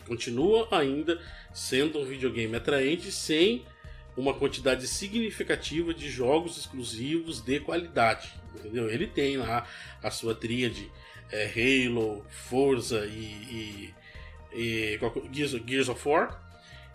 continua 0.08 0.68
ainda 0.72 1.22
sendo 1.54 2.00
um 2.00 2.06
videogame 2.06 2.56
atraente 2.56 3.12
sem 3.12 3.66
uma 4.16 4.34
quantidade 4.34 4.88
significativa 4.88 5.94
de 5.94 6.10
jogos 6.10 6.58
exclusivos 6.58 7.42
de 7.42 7.60
qualidade. 7.60 8.34
Entendeu? 8.56 8.90
Ele 8.90 9.08
tem 9.08 9.38
lá 9.38 9.68
a 10.04 10.12
sua 10.12 10.36
tríade 10.36 10.92
é, 11.32 11.46
Halo, 11.46 12.26
Forza 12.30 13.06
e, 13.06 13.94
e, 14.54 14.54
e 14.54 15.00
Gears, 15.32 15.52
Gears, 15.66 15.90
of 15.90 16.08
War. 16.08 16.51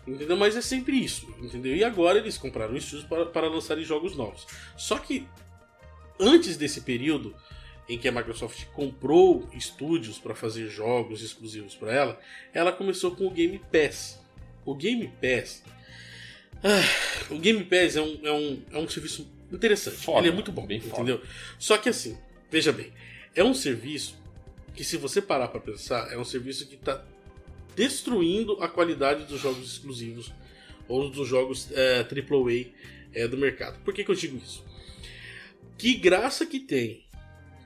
Entendeu? 0.07 0.37
Mas 0.37 0.55
é 0.55 0.61
sempre 0.61 0.97
isso. 0.97 1.27
Entendeu? 1.39 1.75
E 1.75 1.83
agora 1.83 2.17
eles 2.17 2.37
compraram 2.37 2.75
estúdios 2.75 3.07
para, 3.07 3.25
para 3.25 3.47
lançarem 3.47 3.83
jogos 3.83 4.15
novos. 4.15 4.47
Só 4.77 4.97
que 4.97 5.27
antes 6.19 6.55
desse 6.55 6.81
período, 6.81 7.35
em 7.89 7.97
que 7.97 8.07
a 8.07 8.11
Microsoft 8.11 8.65
comprou 8.73 9.47
estúdios 9.53 10.17
para 10.17 10.35
fazer 10.35 10.67
jogos 10.67 11.21
exclusivos 11.21 11.75
para 11.75 11.93
ela, 11.93 12.19
ela 12.53 12.71
começou 12.71 13.15
com 13.15 13.27
o 13.27 13.31
Game 13.31 13.59
Pass. 13.71 14.19
O 14.65 14.75
Game 14.75 15.11
Pass. 15.21 15.63
Ah, 16.63 17.33
o 17.33 17.37
Game 17.37 17.63
Pass 17.63 17.95
é 17.95 18.01
um, 18.01 18.19
é 18.23 18.31
um, 18.31 18.61
é 18.71 18.77
um 18.77 18.89
serviço 18.89 19.29
interessante. 19.51 19.97
Foda, 19.97 20.19
Ele 20.19 20.29
é 20.29 20.31
muito 20.31 20.51
bom, 20.51 20.65
bem 20.65 20.77
entendeu? 20.77 21.19
Foda. 21.19 21.29
Só 21.59 21.77
que 21.77 21.89
assim, 21.89 22.17
veja 22.49 22.71
bem, 22.71 22.91
é 23.35 23.43
um 23.43 23.53
serviço 23.53 24.17
que, 24.75 24.83
se 24.83 24.97
você 24.97 25.21
parar 25.21 25.47
para 25.47 25.59
pensar, 25.59 26.11
é 26.11 26.17
um 26.17 26.25
serviço 26.25 26.67
que 26.67 26.75
está 26.75 27.03
destruindo 27.77 28.53
a 28.61 28.67
qualidade 28.67 29.25
dos 29.25 29.39
jogos 29.39 29.71
exclusivos 29.71 30.33
ou 30.87 31.09
dos 31.09 31.27
jogos 31.27 31.69
é, 31.71 31.99
AAA 31.99 32.73
é, 33.13 33.27
do 33.27 33.37
mercado. 33.37 33.79
Por 33.83 33.93
que, 33.93 34.03
que 34.03 34.09
eu 34.09 34.15
digo 34.15 34.35
isso? 34.35 34.65
Que 35.77 35.93
graça 35.93 36.43
que 36.45 36.59
tem 36.59 37.05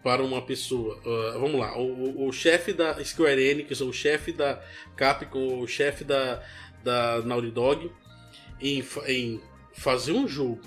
para 0.04 0.22
uma 0.22 0.42
pessoa. 0.42 0.98
Uh, 0.98 1.40
vamos 1.40 1.60
lá, 1.62 1.78
o, 1.78 2.28
o 2.28 2.32
chefe 2.34 2.74
da 2.74 3.02
Square 3.04 3.42
Enix, 3.42 3.80
o 3.80 3.94
chefe 3.94 4.34
da 4.34 4.62
Capcom, 4.98 5.60
o 5.60 5.68
chefe 5.68 6.04
da, 6.04 6.44
da 6.84 7.22
Naughty 7.22 7.52
Dog, 7.52 7.92
em, 8.60 8.84
em 9.08 9.42
fazer 9.74 10.12
um 10.12 10.28
jogo 10.28 10.62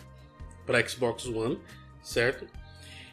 para 0.64 0.86
Xbox 0.88 1.26
One, 1.26 1.58
certo? 2.02 2.46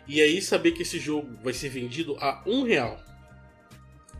E 0.07 0.21
aí 0.21 0.41
saber 0.41 0.71
que 0.71 0.83
esse 0.83 0.99
jogo 0.99 1.37
vai 1.43 1.53
ser 1.53 1.69
vendido 1.69 2.15
a 2.19 2.41
um 2.45 2.63
real, 2.63 3.03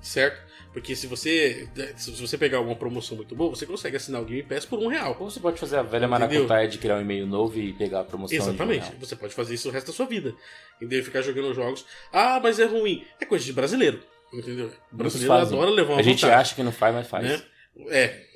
certo? 0.02 0.51
Porque 0.74 0.96
se 0.96 1.06
você 1.06 1.68
se 1.98 2.12
você 2.12 2.38
pegar 2.38 2.62
uma 2.62 2.76
promoção 2.76 3.18
muito 3.18 3.36
boa, 3.36 3.50
você 3.50 3.66
consegue 3.66 3.98
assinar 3.98 4.22
o 4.22 4.26
Game 4.26 4.44
Pass 4.44 4.66
por 4.66 4.80
um 4.80 4.88
real. 4.88 5.18
Ou 5.20 5.30
você 5.30 5.40
pode 5.40 5.60
fazer 5.60 5.78
a 5.78 5.84
velha 5.84 6.08
maracutaia 6.08 6.68
de 6.68 6.78
criar 6.78 6.98
um 6.98 7.02
e-mail 7.02 7.28
novo 7.28 7.60
e 7.60 7.74
pegar 7.74 8.02
a 8.02 8.04
promoção 8.06 8.38
Exatamente. 8.38 8.92
Um 8.96 9.00
você 9.00 9.16
pode 9.16 9.34
fazer 9.34 9.54
isso 9.54 9.68
o 9.68 9.72
resto 9.72 9.88
da 9.88 9.94
sua 9.94 10.06
vida. 10.06 10.34
Entendeu? 10.78 11.04
Ficar 11.04 11.22
jogando 11.22 11.54
jogos. 11.54 11.86
Ah, 12.12 12.40
mas 12.42 12.58
é 12.58 12.66
ruim. 12.66 13.04
É 13.20 13.26
coisa 13.26 13.44
de 13.44 13.52
brasileiro. 13.52 14.02
Entendeu? 14.34 14.72
O 14.92 14.96
brasileiro 14.96 15.34
adora 15.34 15.70
levar 15.70 15.94
uma 15.94 16.00
A 16.00 16.04
gente 16.04 16.26
acha 16.26 16.56
que 16.56 16.64
não 16.64 16.72
faz, 16.72 16.96
mas 16.96 17.08
faz. 17.08 17.26
Né? 17.26 17.42
É. 17.90 18.32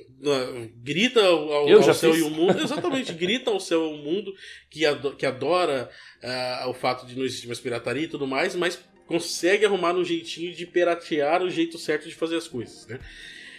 Grita 0.76 1.22
ao, 1.24 1.52
ao 1.52 1.94
céu 1.94 2.12
fiz. 2.12 2.22
e 2.22 2.24
o 2.24 2.30
mundo. 2.30 2.60
Exatamente. 2.60 3.12
grita 3.14 3.50
ao 3.50 3.60
céu 3.60 3.80
e 3.82 3.92
ao 3.92 3.96
mundo 3.96 4.34
que, 4.68 4.84
adora, 4.84 5.16
que 5.16 5.24
adora 5.24 5.90
uh, 6.22 6.68
o 6.68 6.74
fato 6.74 7.06
de 7.06 7.16
não 7.16 7.24
existir 7.24 7.46
mais 7.46 7.60
pirataria 7.60 8.04
e 8.04 8.08
tudo 8.08 8.26
mais, 8.26 8.54
mas 8.54 8.78
consegue 9.06 9.64
arrumar 9.64 9.94
um 9.94 10.04
jeitinho 10.04 10.52
de 10.54 10.66
piratear 10.66 11.42
o 11.42 11.50
jeito 11.50 11.78
certo 11.78 12.08
de 12.08 12.14
fazer 12.14 12.36
as 12.36 12.48
coisas, 12.48 12.86
né? 12.86 12.98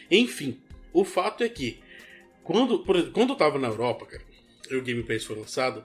Enfim, 0.10 0.60
o 0.94 1.04
fato 1.04 1.44
é 1.44 1.50
que 1.50 1.80
quando, 2.44 2.80
por, 2.80 3.12
quando 3.12 3.32
eu 3.32 3.36
tava 3.36 3.60
na 3.60 3.68
Europa, 3.68 4.06
cara, 4.06 4.24
e 4.70 4.76
o 4.76 4.82
Game 4.82 5.04
Pass 5.04 5.24
foi 5.24 5.36
lançado, 5.36 5.84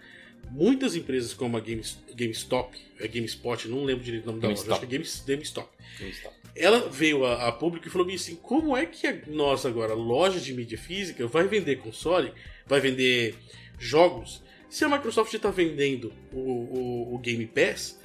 muitas 0.50 0.94
empresas 0.96 1.34
como 1.34 1.56
a 1.56 1.60
Game, 1.60 1.82
GameStop, 2.14 2.78
a 3.00 3.06
GameSpot, 3.06 3.68
não 3.68 3.84
lembro 3.84 4.04
direito 4.04 4.24
o 4.24 4.26
nome 4.28 4.40
da 4.40 4.48
loja, 4.48 4.70
acho 4.70 4.80
que 4.80 4.86
é 4.86 4.88
Game, 4.88 5.04
GameStop. 5.04 5.68
GameStop. 5.98 6.36
Ela 6.54 6.88
veio 6.88 7.24
a, 7.24 7.48
a 7.48 7.52
público 7.52 7.88
e 7.88 7.90
falou 7.90 8.08
assim: 8.12 8.36
como 8.36 8.76
é 8.76 8.84
que 8.84 9.06
a, 9.06 9.18
nós 9.26 9.64
agora, 9.64 9.94
loja 9.94 10.38
de 10.38 10.52
mídia 10.52 10.76
física, 10.76 11.26
vai 11.26 11.48
vender 11.48 11.76
console, 11.76 12.32
vai 12.66 12.78
vender 12.80 13.34
jogos, 13.78 14.42
se 14.68 14.84
a 14.84 14.88
Microsoft 14.88 15.34
está 15.34 15.50
vendendo 15.50 16.12
o, 16.32 16.38
o, 16.38 17.14
o, 17.14 17.18
Game 17.18 17.46
Pass 17.46 18.00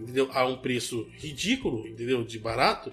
entendeu? 0.00 0.28
a 0.32 0.46
um 0.46 0.56
preço 0.56 1.08
ridículo, 1.12 1.86
entendeu? 1.86 2.24
De 2.24 2.38
barato, 2.38 2.92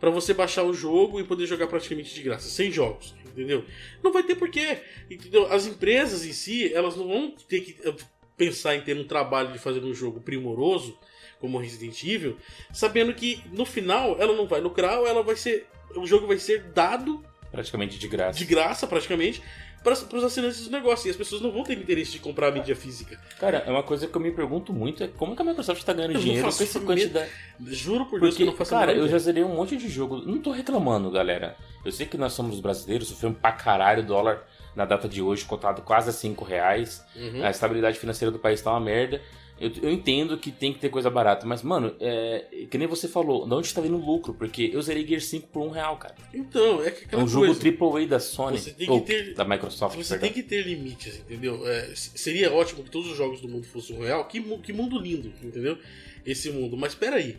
para 0.00 0.10
você 0.10 0.34
baixar 0.34 0.64
o 0.64 0.74
jogo 0.74 1.20
e 1.20 1.24
poder 1.24 1.46
jogar 1.46 1.66
praticamente 1.66 2.14
de 2.14 2.22
graça, 2.22 2.48
sem 2.48 2.70
jogos, 2.70 3.14
entendeu? 3.24 3.64
Não 4.02 4.12
vai 4.12 4.22
ter 4.22 4.34
porquê, 4.34 4.78
entendeu? 5.10 5.50
As 5.52 5.66
empresas 5.66 6.24
em 6.24 6.32
si, 6.32 6.72
elas 6.72 6.96
não 6.96 7.08
vão 7.08 7.34
ter 7.48 7.60
que 7.60 7.76
eh, 7.88 7.94
pensar 8.36 8.74
em 8.74 8.82
ter 8.82 8.96
um 8.96 9.06
trabalho 9.06 9.52
de 9.52 9.58
fazer 9.58 9.80
um 9.80 9.94
jogo 9.94 10.20
primoroso 10.20 10.98
como 11.40 11.58
Resident 11.58 12.02
Evil, 12.04 12.36
sabendo 12.72 13.14
que 13.14 13.42
no 13.52 13.64
final 13.64 14.16
ela 14.20 14.34
não 14.34 14.46
vai 14.46 14.60
lucrar, 14.60 15.02
ela 15.04 15.22
vai 15.22 15.36
ser 15.36 15.66
o 15.96 16.06
jogo 16.06 16.26
vai 16.26 16.38
ser 16.38 16.62
dado 16.72 17.24
praticamente 17.54 17.98
de 17.98 18.08
graça. 18.08 18.38
De 18.38 18.44
graça, 18.44 18.86
praticamente, 18.86 19.42
para 19.82 19.92
os 19.92 20.24
assinantes 20.24 20.64
do 20.64 20.70
negócio. 20.70 21.06
E 21.06 21.10
as 21.10 21.16
pessoas 21.16 21.40
não 21.40 21.52
vão 21.52 21.62
ter 21.62 21.78
interesse 21.78 22.12
de 22.12 22.18
comprar 22.18 22.48
a 22.48 22.50
mídia 22.50 22.74
física. 22.74 23.18
Cara, 23.38 23.62
é 23.66 23.70
uma 23.70 23.82
coisa 23.82 24.06
que 24.06 24.16
eu 24.16 24.20
me 24.20 24.32
pergunto 24.32 24.72
muito: 24.72 25.04
é 25.04 25.08
como 25.08 25.36
que 25.36 25.42
a 25.42 25.44
Microsoft 25.44 25.80
está 25.80 25.92
ganhando 25.92 26.14
eu 26.14 26.20
dinheiro 26.20 26.42
com 26.42 26.62
essa 26.62 26.80
quantidade. 26.80 27.30
Juro 27.66 28.06
por 28.06 28.20
Deus 28.20 28.32
Porque, 28.32 28.36
que 28.36 28.42
eu 28.42 28.46
não 28.46 28.56
faço 28.56 28.70
Cara, 28.70 28.92
eu 28.92 29.08
já 29.08 29.18
zerei 29.18 29.44
um 29.44 29.54
monte 29.54 29.76
de 29.76 29.88
jogo. 29.88 30.18
Não 30.18 30.38
tô 30.38 30.50
reclamando, 30.50 31.10
galera. 31.10 31.56
Eu 31.84 31.92
sei 31.92 32.06
que 32.06 32.16
nós 32.16 32.32
somos 32.32 32.60
brasileiros, 32.60 33.08
sofremos 33.08 33.38
pra 33.38 33.52
caralho 33.52 34.02
o 34.02 34.06
dólar 34.06 34.44
na 34.74 34.84
data 34.84 35.08
de 35.08 35.22
hoje, 35.22 35.44
cotado 35.44 35.82
quase 35.82 36.10
a 36.10 36.12
5 36.12 36.44
reais. 36.44 37.04
Uhum. 37.14 37.44
A 37.44 37.50
estabilidade 37.50 37.98
financeira 37.98 38.32
do 38.32 38.38
país 38.38 38.60
tá 38.60 38.70
uma 38.70 38.80
merda. 38.80 39.20
Eu, 39.58 39.70
eu, 39.82 39.90
entendo 39.90 40.36
que 40.36 40.50
tem 40.50 40.72
que 40.72 40.80
ter 40.80 40.88
coisa 40.88 41.08
barata, 41.08 41.46
mas, 41.46 41.62
mano, 41.62 41.94
é, 42.00 42.66
que 42.68 42.76
nem 42.76 42.88
você 42.88 43.06
falou, 43.06 43.46
de 43.46 43.54
onde 43.54 43.68
está 43.68 43.80
vindo 43.80 43.96
lucro? 43.96 44.34
Porque 44.34 44.70
eu 44.72 44.82
zerei 44.82 45.06
Gear 45.06 45.20
5 45.20 45.46
por 45.46 45.62
um 45.62 45.70
real, 45.70 45.96
cara. 45.96 46.16
Então, 46.32 46.82
é 46.82 46.90
que 46.90 47.04
aquela 47.04 47.22
É 47.22 47.24
um 47.24 47.28
jogo 47.28 47.46
AAA 47.46 48.06
da 48.06 48.18
Sony, 48.18 48.58
que 48.58 49.00
ter, 49.02 49.34
da 49.34 49.44
Microsoft. 49.44 49.96
Você 49.96 50.14
perdão. 50.14 50.28
tem 50.28 50.42
que 50.42 50.48
ter 50.48 50.66
limites, 50.66 51.18
entendeu? 51.18 51.64
É, 51.68 51.92
seria 51.94 52.52
ótimo 52.52 52.82
que 52.82 52.90
todos 52.90 53.12
os 53.12 53.16
jogos 53.16 53.40
do 53.40 53.48
mundo 53.48 53.64
fossem 53.66 53.96
um 53.96 54.02
real. 54.02 54.26
Que, 54.26 54.42
que 54.58 54.72
mundo 54.72 54.98
lindo, 54.98 55.32
entendeu? 55.40 55.78
Esse 56.26 56.50
mundo. 56.50 56.76
Mas 56.76 56.96
peraí, 56.96 57.36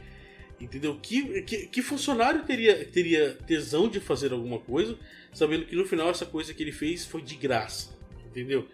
entendeu? 0.59 0.97
Que, 1.01 1.41
que, 1.41 1.67
que 1.67 1.81
funcionário 1.81 2.43
teria, 2.43 2.85
teria 2.85 3.33
tesão 3.45 3.89
de 3.89 3.99
fazer 3.99 4.31
alguma 4.31 4.59
coisa, 4.59 4.97
sabendo 5.33 5.65
que 5.65 5.75
no 5.75 5.85
final 5.85 6.09
essa 6.09 6.25
coisa 6.25 6.53
que 6.53 6.63
ele 6.63 6.71
fez 6.71 7.05
foi 7.05 7.21
de 7.21 7.35
graça, 7.35 7.89
entendeu? 8.25 8.65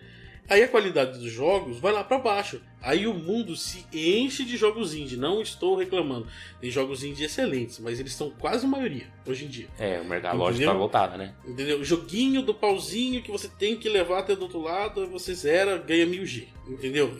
Aí 0.50 0.64
a 0.64 0.68
qualidade 0.68 1.18
dos 1.18 1.32
jogos 1.32 1.80
vai 1.80 1.94
lá 1.94 2.04
para 2.04 2.18
baixo. 2.18 2.62
Aí 2.82 3.08
o 3.08 3.14
mundo 3.14 3.56
se 3.56 3.86
enche 3.94 4.44
de 4.44 4.58
jogos 4.58 4.94
indie. 4.94 5.16
Não 5.16 5.42
estou 5.42 5.78
reclamando. 5.78 6.28
Tem 6.60 6.70
jogos 6.70 7.04
indie 7.04 7.24
excelentes, 7.24 7.80
mas 7.80 8.00
eles 8.00 8.14
são 8.14 8.30
quase 8.32 8.66
a 8.66 8.70
maioria 8.70 9.08
hoje 9.26 9.46
em 9.46 9.48
dia. 9.48 9.68
É, 9.80 10.02
o 10.02 10.06
mercado 10.06 10.38
loja 10.38 10.66
tá 10.66 10.74
voltada, 10.74 11.18
né? 11.18 11.34
Entendeu? 11.46 11.80
O 11.80 11.86
joguinho 11.86 12.42
do 12.42 12.54
pauzinho 12.54 13.22
que 13.22 13.32
você 13.32 13.48
tem 13.48 13.78
que 13.78 13.88
levar 13.88 14.20
até 14.20 14.36
do 14.36 14.42
outro 14.42 14.60
lado, 14.60 15.08
você 15.08 15.34
zera, 15.34 15.78
ganha 15.78 16.06
1000G. 16.06 16.48
Entendeu? 16.68 17.18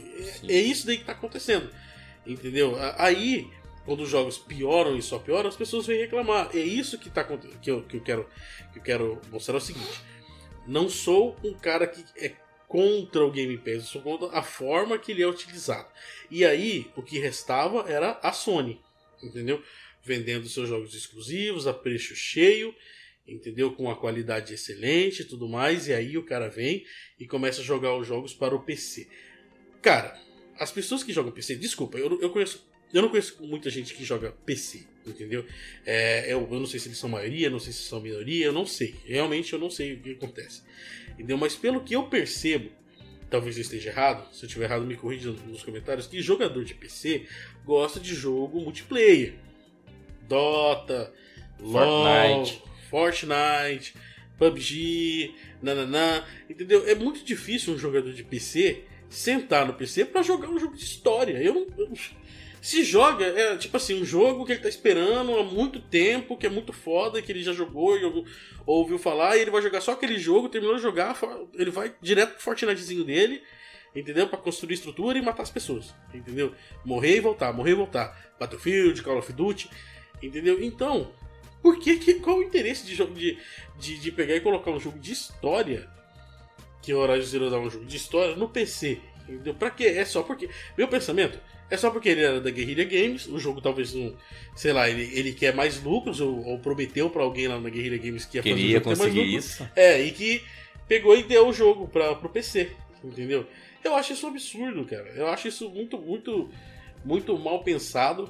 É, 0.50 0.54
é 0.54 0.62
isso 0.62 0.86
daí 0.86 0.98
que 0.98 1.06
tá 1.06 1.14
acontecendo. 1.14 1.70
Entendeu? 2.26 2.76
Aí, 2.98 3.48
quando 3.86 4.02
os 4.02 4.10
jogos 4.10 4.38
pioram 4.38 4.98
e 4.98 5.02
só 5.02 5.20
pioram, 5.20 5.48
as 5.50 5.56
pessoas 5.56 5.86
vêm 5.86 6.00
reclamar. 6.00 6.50
É 6.54 6.60
isso 6.60 6.98
que, 6.98 7.10
tá, 7.10 7.24
que, 7.24 7.72
eu, 7.72 7.84
que, 7.84 7.98
eu 7.98 8.02
quero, 8.02 8.28
que 8.74 8.80
eu 8.80 8.84
quero 8.84 9.22
mostrar 9.32 9.56
é 9.56 9.58
o 9.58 9.62
seguinte. 9.62 10.02
Não 10.68 10.90
sou 10.90 11.36
um 11.44 11.54
cara 11.54 11.88
que 11.88 12.04
é 12.18 12.34
contra 12.72 13.26
o 13.26 13.30
Game 13.30 13.58
Pass, 13.58 13.74
eu 13.74 13.82
sou 13.82 14.02
contra 14.02 14.30
a 14.30 14.42
forma 14.42 14.98
que 14.98 15.12
ele 15.12 15.22
é 15.22 15.28
utilizado. 15.28 15.90
E 16.30 16.46
aí, 16.46 16.90
o 16.96 17.04
que 17.04 17.20
restava 17.20 17.92
era 17.92 18.18
a 18.24 18.32
Sony, 18.32 18.80
entendeu? 19.22 19.62
Vendendo 20.02 20.48
seus 20.48 20.70
jogos 20.70 20.96
exclusivos 20.96 21.68
a 21.68 21.74
preço 21.74 22.16
cheio, 22.16 22.74
entendeu? 23.28 23.74
Com 23.74 23.84
uma 23.84 23.96
qualidade 23.98 24.54
excelente 24.54 25.24
e 25.24 25.26
tudo 25.26 25.50
mais. 25.50 25.90
E 25.90 25.94
aí 25.94 26.18
o 26.18 26.24
cara 26.24 26.48
vem 26.48 26.86
e 27.20 27.28
começa 27.28 27.60
a 27.60 27.64
jogar 27.64 27.94
os 27.98 28.08
jogos 28.08 28.34
para 28.34 28.56
o 28.56 28.64
PC. 28.64 29.06
Cara, 29.82 30.18
as 30.58 30.72
pessoas 30.72 31.04
que 31.04 31.12
jogam 31.12 31.34
PC, 31.34 31.58
desculpa, 31.58 31.98
eu, 31.98 32.22
eu 32.22 32.30
conheço. 32.30 32.66
Eu 32.94 33.02
não 33.02 33.10
conheço 33.10 33.38
muita 33.42 33.70
gente 33.70 33.94
que 33.94 34.04
joga 34.04 34.32
PC, 34.46 34.86
entendeu? 35.06 35.46
É, 35.86 36.32
eu, 36.32 36.48
eu 36.52 36.60
não 36.60 36.66
sei 36.66 36.80
se 36.80 36.88
eles 36.88 36.98
são 36.98 37.10
maioria, 37.10 37.50
não 37.50 37.60
sei 37.60 37.72
se 37.72 37.84
são 37.84 38.02
minoria, 38.02 38.46
eu 38.46 38.54
não 38.54 38.66
sei. 38.66 38.96
Realmente 39.06 39.54
eu 39.54 39.60
não 39.60 39.70
sei 39.70 39.94
o 39.94 40.00
que 40.00 40.12
acontece. 40.12 40.62
Entendeu? 41.14 41.38
Mas 41.38 41.56
pelo 41.56 41.82
que 41.82 41.96
eu 41.96 42.04
percebo, 42.04 42.70
talvez 43.30 43.56
eu 43.56 43.62
esteja 43.62 43.90
errado, 43.90 44.34
se 44.34 44.44
eu 44.44 44.48
estiver 44.48 44.66
errado 44.66 44.86
me 44.86 44.96
corrija 44.96 45.32
nos 45.32 45.64
comentários, 45.64 46.08
que 46.08 46.22
jogador 46.22 46.64
de 46.66 46.74
PC 46.74 47.26
gosta 47.66 48.00
de 48.00 48.14
jogo 48.14 48.60
multiplayer. 48.60 49.36
Dota, 50.28 51.14
Fortnite, 51.58 52.62
LOL, 52.62 52.70
Fortnite, 52.90 53.94
PUBG, 54.38 55.36
nananã, 55.62 56.24
entendeu? 56.50 56.88
É 56.88 56.96
muito 56.96 57.24
difícil 57.24 57.74
um 57.74 57.78
jogador 57.78 58.12
de 58.12 58.24
PC 58.24 58.84
sentar 59.10 59.68
no 59.68 59.74
PC 59.74 60.06
para 60.06 60.24
jogar 60.24 60.50
um 60.50 60.58
jogo 60.58 60.76
de 60.76 60.84
história. 60.84 61.38
Eu 61.42 61.54
não, 61.54 61.68
eu, 61.78 61.92
se 62.62 62.84
joga, 62.84 63.26
é 63.26 63.58
tipo 63.58 63.76
assim, 63.76 64.00
um 64.00 64.06
jogo 64.06 64.46
que 64.46 64.52
ele 64.52 64.62
tá 64.62 64.70
esperando 64.70 65.36
há 65.36 65.44
muito 65.44 65.80
tempo, 65.80 66.38
que 66.38 66.46
é 66.46 66.50
muito 66.50 66.72
foda, 66.72 67.20
que 67.20 67.32
ele 67.32 67.42
já 67.42 67.54
jogou 67.54 67.98
e 67.98 68.26
ouviu 68.68 69.00
falar, 69.00 69.36
e 69.36 69.42
ele 69.42 69.50
vai 69.50 69.64
jogar 69.64 69.82
só 69.82 69.94
aquele 69.94 70.20
jogo, 70.20 70.48
terminou 70.48 70.76
de 70.76 70.82
jogar, 70.82 71.18
ele 71.56 71.72
vai 71.72 71.92
direto 72.00 72.34
pro 72.34 72.44
Fortnitezinho 72.44 73.04
dele, 73.04 73.42
entendeu? 73.96 74.28
Para 74.28 74.38
construir 74.38 74.76
estrutura 74.76 75.18
e 75.18 75.24
matar 75.24 75.42
as 75.42 75.50
pessoas, 75.50 75.96
entendeu? 76.14 76.54
Morrer 76.86 77.18
e 77.18 77.20
voltar, 77.20 77.52
morrer 77.52 77.72
e 77.72 77.76
voltar. 77.76 78.32
Battlefield, 78.40 79.02
Call 79.02 79.18
of 79.18 79.34
Duty, 79.34 79.68
entendeu? 80.22 80.64
Então, 80.64 81.12
por 81.64 81.80
que, 81.80 81.98
que 81.98 82.14
qual 82.16 82.38
o 82.38 82.44
interesse 82.44 82.86
de, 82.86 82.94
jogo, 82.94 83.16
de, 83.16 83.40
de, 83.80 83.98
de 83.98 84.12
pegar 84.12 84.36
e 84.36 84.40
colocar 84.40 84.70
um 84.70 84.80
jogo 84.80 85.00
de 85.00 85.14
história, 85.14 85.90
que 86.84 86.94
o 86.94 87.00
Horizon 87.00 87.28
Zero 87.28 87.50
Dawn 87.50 87.64
é 87.64 87.66
um 87.66 87.70
jogo 87.72 87.86
de 87.86 87.98
história, 87.98 88.36
no 88.36 88.48
PC? 88.48 89.00
Entendeu? 89.28 89.56
Pra 89.56 89.72
quê? 89.72 89.86
É 89.86 90.06
só 90.06 90.22
porque. 90.22 90.48
Meu 90.78 90.88
pensamento 90.88 91.40
é 91.72 91.78
só 91.78 91.90
porque 91.90 92.10
ele 92.10 92.22
era 92.22 92.42
da 92.42 92.52
Guerrilla 92.52 92.84
Games, 92.84 93.28
o 93.28 93.40
jogo 93.40 93.62
talvez 93.62 93.94
não. 93.94 94.14
Sei 94.54 94.74
lá, 94.74 94.90
ele, 94.90 95.10
ele 95.18 95.32
quer 95.32 95.56
mais 95.56 95.82
lucros, 95.82 96.20
ou, 96.20 96.46
ou 96.46 96.60
prometeu 96.60 97.10
para 97.10 97.24
alguém 97.24 97.48
lá 97.48 97.58
na 97.62 97.70
Guerrilla 97.70 97.98
Games 97.98 98.26
que 98.26 98.38
ia 98.38 98.44
fazer 98.44 98.56
Queria 98.56 98.82
conseguir 98.82 99.16
mais 99.16 99.28
lucros. 99.28 99.46
isso. 99.46 99.70
É, 99.74 100.02
e 100.02 100.12
que 100.12 100.44
pegou 100.86 101.18
e 101.18 101.24
deu 101.24 101.48
o 101.48 101.54
jogo 101.54 101.88
para 101.88 102.14
pro 102.16 102.28
PC, 102.28 102.72
entendeu? 103.02 103.48
Eu 103.82 103.96
acho 103.96 104.12
isso 104.12 104.28
um 104.28 104.32
absurdo, 104.32 104.84
cara. 104.84 105.14
Eu 105.16 105.28
acho 105.28 105.48
isso 105.48 105.70
muito, 105.70 105.98
muito, 105.98 106.50
muito 107.06 107.40
mal 107.40 107.64
pensado. 107.64 108.30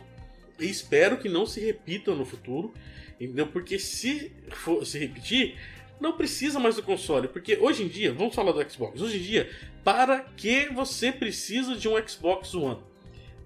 E 0.60 0.70
espero 0.70 1.18
que 1.18 1.28
não 1.28 1.48
se 1.48 1.60
repita 1.60 2.14
no 2.14 2.24
futuro, 2.24 2.72
entendeu? 3.20 3.48
Porque 3.48 3.80
se 3.80 4.32
for 4.52 4.86
se 4.86 5.00
repetir, 5.00 5.56
não 6.00 6.16
precisa 6.16 6.60
mais 6.60 6.76
do 6.76 6.84
console. 6.84 7.28
Porque 7.28 7.58
hoje 7.58 7.82
em 7.82 7.88
dia, 7.88 8.14
vamos 8.14 8.36
falar 8.36 8.52
do 8.52 8.72
Xbox. 8.72 9.02
Hoje 9.02 9.18
em 9.18 9.22
dia, 9.24 9.50
para 9.84 10.20
que 10.38 10.68
você 10.68 11.12
precisa 11.12 11.76
de 11.76 11.90
um 11.90 12.08
Xbox 12.08 12.54
One? 12.54 12.91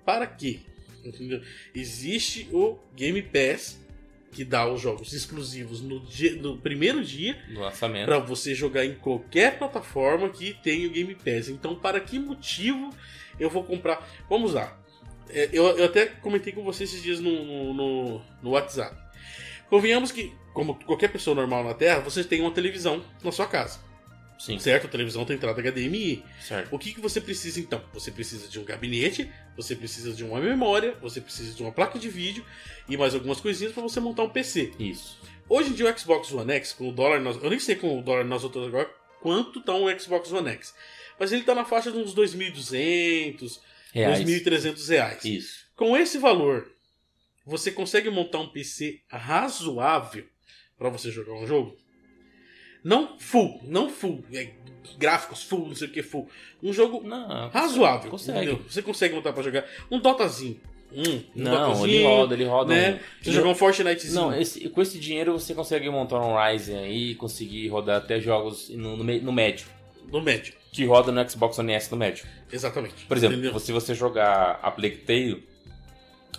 Para 0.05 0.27
quê? 0.27 0.59
Entendeu? 1.03 1.41
Existe 1.73 2.47
o 2.51 2.77
Game 2.95 3.21
Pass 3.21 3.79
que 4.31 4.43
dá 4.43 4.69
os 4.69 4.81
jogos 4.81 5.13
exclusivos 5.13 5.81
no, 5.81 6.01
dia, 6.01 6.35
no 6.35 6.57
primeiro 6.57 7.01
dia 7.01 7.37
para 8.05 8.19
você 8.19 8.53
jogar 8.53 8.85
em 8.85 8.93
qualquer 8.93 9.57
plataforma 9.57 10.29
que 10.29 10.53
tenha 10.61 10.87
o 10.87 10.91
Game 10.91 11.15
Pass. 11.15 11.47
Então, 11.47 11.73
para 11.73 12.01
que 12.01 12.19
motivo 12.19 12.93
eu 13.39 13.49
vou 13.49 13.63
comprar? 13.63 14.05
Vamos 14.29 14.53
lá. 14.53 14.77
É, 15.29 15.49
eu, 15.53 15.65
eu 15.77 15.85
até 15.85 16.05
comentei 16.05 16.51
com 16.51 16.63
você 16.63 16.83
esses 16.83 17.01
dias 17.01 17.19
no, 17.21 17.73
no, 17.73 18.21
no 18.43 18.49
WhatsApp. 18.51 18.95
Convenhamos 19.69 20.11
que, 20.11 20.33
como 20.53 20.75
qualquer 20.83 21.11
pessoa 21.11 21.33
normal 21.33 21.63
na 21.63 21.73
Terra, 21.73 21.99
você 21.99 22.23
tem 22.23 22.41
uma 22.41 22.51
televisão 22.51 23.03
na 23.23 23.31
sua 23.31 23.47
casa. 23.47 23.79
Sim. 24.37 24.59
Certo? 24.59 24.87
A 24.87 24.89
televisão 24.89 25.25
tem 25.25 25.35
entrada 25.35 25.61
HDMI. 25.61 26.23
Certo. 26.41 26.75
O 26.75 26.79
que, 26.79 26.93
que 26.93 27.01
você 27.01 27.21
precisa 27.21 27.59
então? 27.59 27.81
Você 27.93 28.11
precisa 28.11 28.47
de 28.47 28.59
um 28.59 28.63
gabinete, 28.63 29.31
você 29.55 29.75
precisa 29.75 30.13
de 30.13 30.23
uma 30.23 30.39
memória, 30.39 30.95
você 31.01 31.21
precisa 31.21 31.53
de 31.53 31.61
uma 31.63 31.71
placa 31.71 31.97
de 31.97 32.09
vídeo 32.09 32.45
e 32.87 32.97
mais 32.97 33.13
algumas 33.13 33.39
coisinhas 33.39 33.73
para 33.73 33.83
você 33.83 33.99
montar 33.99 34.23
um 34.23 34.29
PC. 34.29 34.73
Isso. 34.79 35.19
Hoje 35.47 35.69
em 35.69 35.73
dia 35.73 35.89
o 35.89 35.99
Xbox 35.99 36.31
One 36.31 36.51
X, 36.53 36.73
com 36.73 36.89
o 36.89 36.91
dólar. 36.91 37.21
Eu 37.21 37.49
nem 37.49 37.59
sei 37.59 37.75
com 37.75 37.99
o 37.99 38.01
dólar 38.01 38.25
nas 38.25 38.43
outras 38.43 38.67
agora 38.67 38.89
quanto 39.21 39.61
tá 39.61 39.73
um 39.73 39.99
Xbox 39.99 40.31
One 40.31 40.49
X. 40.49 40.73
Mas 41.19 41.31
ele 41.31 41.43
tá 41.43 41.55
na 41.55 41.65
faixa 41.65 41.91
de 41.91 41.97
uns 41.97 42.13
2.200, 42.13 43.59
2.300 43.95 44.89
reais. 44.89 45.25
Isso. 45.25 45.65
Com 45.75 45.95
esse 45.95 46.17
valor, 46.17 46.71
você 47.45 47.71
consegue 47.71 48.09
montar 48.09 48.39
um 48.39 48.49
PC 48.49 49.01
razoável 49.07 50.25
para 50.77 50.89
você 50.89 51.09
jogar 51.11 51.33
um 51.33 51.47
jogo? 51.47 51.77
Não 52.85 53.17
full, 53.17 53.59
não 53.63 53.89
full. 53.89 54.23
É, 54.31 54.51
gráficos 54.97 55.41
full, 55.43 55.67
não 55.67 55.75
sei 55.75 55.87
o 55.87 55.91
que 55.91 56.03
full. 56.03 56.29
Um 56.61 56.71
jogo 56.71 57.01
não, 57.05 57.49
razoável. 57.49 58.11
Consegue. 58.11 58.37
Entendeu? 58.37 58.61
Você 58.69 58.81
consegue 58.83 59.15
montar 59.15 59.33
pra 59.33 59.41
jogar. 59.43 59.65
Um 59.91 59.99
Dotazinho. 59.99 60.61
Hum, 60.93 61.23
um 61.35 61.43
Não, 61.43 61.85
ele 61.85 62.03
roda, 62.03 62.33
ele 62.35 62.45
roda. 62.45 62.73
Né? 62.73 62.93
um- 62.93 63.23
Você 63.23 63.31
jogar 63.31 63.49
um 63.49 63.55
Fortnitezinho. 63.55 64.21
Não, 64.21 64.39
esse- 64.39 64.69
com 64.69 64.81
esse 64.81 64.99
dinheiro 64.99 65.33
você 65.33 65.53
consegue 65.55 65.89
montar 65.89 66.19
um 66.21 66.35
Ryzen 66.37 66.77
aí, 66.77 67.15
conseguir 67.15 67.67
rodar 67.69 67.97
até 67.97 68.21
jogos 68.21 68.69
no, 68.69 68.95
no, 68.95 69.03
no 69.03 69.31
médio. 69.33 69.65
No 70.09 70.21
médio. 70.21 70.53
Que 70.71 70.85
roda 70.85 71.11
no 71.11 71.27
Xbox 71.29 71.57
One 71.57 71.73
S 71.73 71.91
no 71.91 71.97
médio. 71.97 72.25
Exatamente. 72.53 73.05
Por 73.07 73.17
exemplo, 73.17 73.37
Entendeu? 73.37 73.59
se 73.59 73.71
você 73.71 73.95
jogar 73.95 74.59
a 74.61 74.69
Plague 74.69 74.97
Tale 74.97 75.43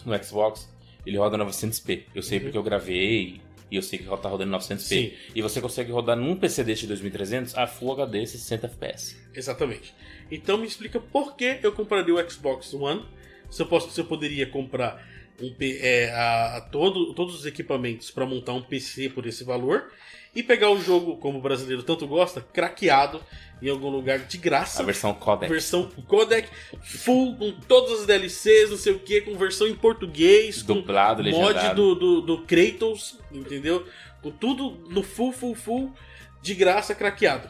no 0.07 0.25
Xbox, 0.25 0.69
ele 1.05 1.19
roda 1.19 1.37
900p. 1.37 2.05
Eu 2.15 2.23
sei 2.23 2.39
Uhum. 2.39 2.45
porque 2.45 2.57
eu 2.59 2.63
gravei 2.63 3.41
e 3.71 3.77
eu 3.77 3.83
sei 3.83 3.99
que 3.99 4.05
tá 4.05 4.29
rodando 4.29 4.57
900p. 4.57 4.79
Sim. 4.79 5.13
E 5.35 5.43
você 5.43 5.61
consegue 5.61 5.91
rodar 5.91 6.17
num 6.17 6.37
PC 6.37 6.63
desse 6.63 6.83
de 6.83 6.89
2300 6.89 7.57
a 7.57 7.67
Full 7.67 7.93
HD 7.93 8.27
60 8.27 8.67
FPS. 8.67 9.17
Exatamente. 9.35 9.95
Então 10.31 10.57
me 10.57 10.67
explica 10.67 11.01
por 11.01 11.37
que 11.37 11.59
eu 11.63 11.73
compraria 11.73 12.15
o 12.15 12.31
Xbox 12.31 12.73
One. 12.75 13.05
Se 13.51 13.63
eu, 13.63 13.67
posso, 13.67 13.91
se 13.91 14.01
eu 14.01 14.05
poderia 14.05 14.47
comprar 14.47 15.05
um, 15.41 15.55
é, 15.61 16.11
a, 16.11 16.57
a 16.57 16.61
todo, 16.61 17.13
todos 17.15 17.35
os 17.35 17.47
equipamentos 17.47 18.11
para 18.11 18.27
montar 18.27 18.53
um 18.53 18.63
PC 18.63 19.11
por 19.11 19.27
esse 19.27 19.45
valor 19.45 19.91
e 20.37 20.43
pegar 20.43 20.71
o 20.71 20.79
jogo, 20.79 21.17
como 21.17 21.39
o 21.39 21.41
brasileiro 21.41 21.83
tanto 21.83 22.07
gosta, 22.07 22.43
craqueado 22.53 23.23
em 23.63 23.71
algum 23.71 23.89
lugar 23.89 24.19
de 24.19 24.37
graça. 24.37 24.83
A 24.83 24.85
versão 24.85 25.15
codec. 25.15 25.51
Versão 25.51 25.91
codec 26.07 26.47
full, 26.83 27.35
com 27.37 27.53
todas 27.53 28.01
as 28.01 28.07
DLCs, 28.07 28.69
não 28.69 28.77
sei 28.77 28.93
o 28.93 28.99
que, 28.99 29.23
com 29.23 29.35
versão 29.39 29.67
em 29.67 29.75
português, 29.75 30.63
com 30.63 30.75
Dublado, 30.75 31.23
mod 31.25 31.33
legendado. 31.35 31.75
do, 31.75 31.95
do, 31.95 32.21
do 32.21 32.43
Kratos, 32.43 33.19
entendeu? 33.33 33.87
Com 34.21 34.31
tudo 34.31 34.85
no 34.91 35.03
full, 35.03 35.33
full, 35.33 35.55
full, 35.55 35.95
de 36.43 36.55
graça, 36.55 36.95
craqueado. 36.95 37.49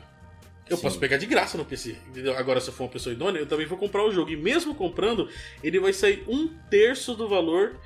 Eu 0.70 0.76
Sim. 0.76 0.82
posso 0.84 0.98
pegar 1.00 1.16
de 1.16 1.26
graça 1.26 1.58
no 1.58 1.64
PC, 1.64 1.96
entendeu? 2.08 2.36
Agora, 2.38 2.60
se 2.60 2.68
eu 2.68 2.74
for 2.74 2.84
uma 2.84 2.90
pessoa 2.90 3.12
idônea, 3.12 3.40
eu 3.40 3.46
também 3.46 3.66
vou 3.66 3.76
comprar 3.78 4.04
o 4.04 4.12
jogo. 4.12 4.30
E 4.30 4.36
mesmo 4.36 4.76
comprando, 4.76 5.28
ele 5.62 5.80
vai 5.80 5.92
sair 5.92 6.24
um 6.28 6.48
terço 6.70 7.14
do 7.14 7.28
valor 7.28 7.76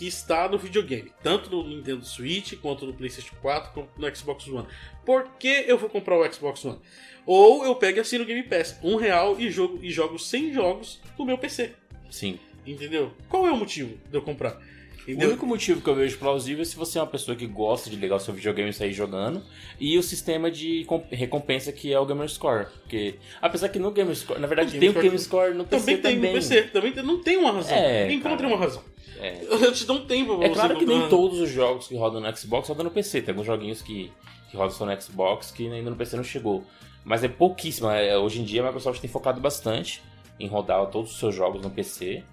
que 0.00 0.06
está 0.06 0.48
no 0.48 0.56
videogame. 0.56 1.12
Tanto 1.22 1.50
no 1.50 1.68
Nintendo 1.68 2.02
Switch, 2.06 2.54
quanto 2.56 2.86
no 2.86 2.94
PlayStation 2.94 3.34
4, 3.42 3.70
quanto 3.74 3.90
no 3.98 4.16
Xbox 4.16 4.48
One. 4.48 4.66
Por 5.04 5.28
que 5.38 5.64
eu 5.68 5.76
vou 5.76 5.90
comprar 5.90 6.18
o 6.18 6.32
Xbox 6.32 6.64
One? 6.64 6.78
Ou 7.26 7.66
eu 7.66 7.74
pego 7.76 7.98
e 7.98 8.00
assino 8.00 8.24
o 8.24 8.26
Game 8.26 8.42
Pass, 8.44 8.78
um 8.82 8.96
real 8.96 9.38
e 9.38 9.50
jogo, 9.50 9.78
e 9.82 9.90
jogo 9.90 10.18
100 10.18 10.54
jogos 10.54 11.00
no 11.18 11.26
meu 11.26 11.36
PC. 11.36 11.72
Sim. 12.10 12.38
Entendeu? 12.66 13.12
Qual 13.28 13.46
é 13.46 13.52
o 13.52 13.56
motivo 13.58 13.94
de 14.10 14.16
eu 14.16 14.22
comprar? 14.22 14.52
O 14.56 15.02
Entendeu? 15.10 15.28
único 15.30 15.46
motivo 15.46 15.80
que 15.82 15.88
eu 15.88 15.94
vejo 15.94 16.16
plausível 16.18 16.62
é 16.62 16.64
se 16.64 16.76
você 16.76 16.98
é 16.98 17.02
uma 17.02 17.06
pessoa 17.06 17.36
que 17.36 17.46
gosta 17.46 17.90
de 17.90 17.96
ligar 17.96 18.16
o 18.16 18.20
seu 18.20 18.32
videogame 18.32 18.70
e 18.70 18.72
sair 18.72 18.92
jogando, 18.94 19.42
e 19.78 19.98
o 19.98 20.02
sistema 20.02 20.50
de 20.50 20.84
com- 20.86 21.04
recompensa 21.10 21.72
que 21.72 21.92
é 21.92 21.98
o 21.98 22.06
Gamerscore. 22.06 22.66
Porque, 22.82 23.16
apesar 23.40 23.68
que 23.68 23.78
no 23.78 23.90
Gamerscore, 23.90 24.40
na 24.40 24.46
verdade, 24.46 24.76
O 24.76 24.80
tem 24.80 24.88
o 24.88 24.92
Gamerscore 24.94 25.48
Gamerscore 25.50 25.54
no 25.58 25.64
PC 25.66 25.80
Também 25.80 26.02
tem 26.02 26.14
também. 26.16 26.30
no 26.30 26.36
PC, 26.38 26.62
também 26.64 26.92
tem- 26.92 27.02
não 27.02 27.22
tem 27.22 27.36
uma 27.36 27.52
razão. 27.52 27.76
É, 27.76 28.10
Encontre 28.12 28.46
uma 28.46 28.56
razão. 28.56 28.82
É. 29.20 29.44
Eu 29.44 29.72
te 29.72 29.84
dou 29.84 29.96
um 29.96 30.06
tempo 30.06 30.38
pra 30.38 30.46
É 30.46 30.50
claro 30.50 30.76
que 30.76 30.86
nem 30.86 31.08
todos 31.08 31.40
os 31.40 31.50
jogos 31.50 31.86
que 31.86 31.96
rodam 31.96 32.20
no 32.20 32.36
Xbox 32.36 32.68
rodam 32.68 32.84
no 32.84 32.90
PC. 32.90 33.22
Tem 33.22 33.32
alguns 33.32 33.46
joguinhos 33.46 33.82
que, 33.82 34.12
que 34.50 34.56
rodam 34.56 34.72
só 34.72 34.86
no 34.86 35.00
Xbox 35.00 35.50
que 35.50 35.70
ainda 35.70 35.90
no 35.90 35.96
PC 35.96 36.16
não 36.16 36.24
chegou. 36.24 36.64
Mas 37.04 37.22
é 37.22 37.28
pouquíssimo. 37.28 37.88
É, 37.90 38.16
hoje 38.16 38.40
em 38.40 38.44
dia 38.44 38.62
a 38.62 38.64
Microsoft 38.64 39.00
tem 39.00 39.10
focado 39.10 39.40
bastante 39.40 40.02
em 40.38 40.46
rodar 40.46 40.86
todos 40.86 41.12
os 41.12 41.18
seus 41.18 41.34
jogos 41.34 41.62
no 41.62 41.70
PC. 41.70 42.24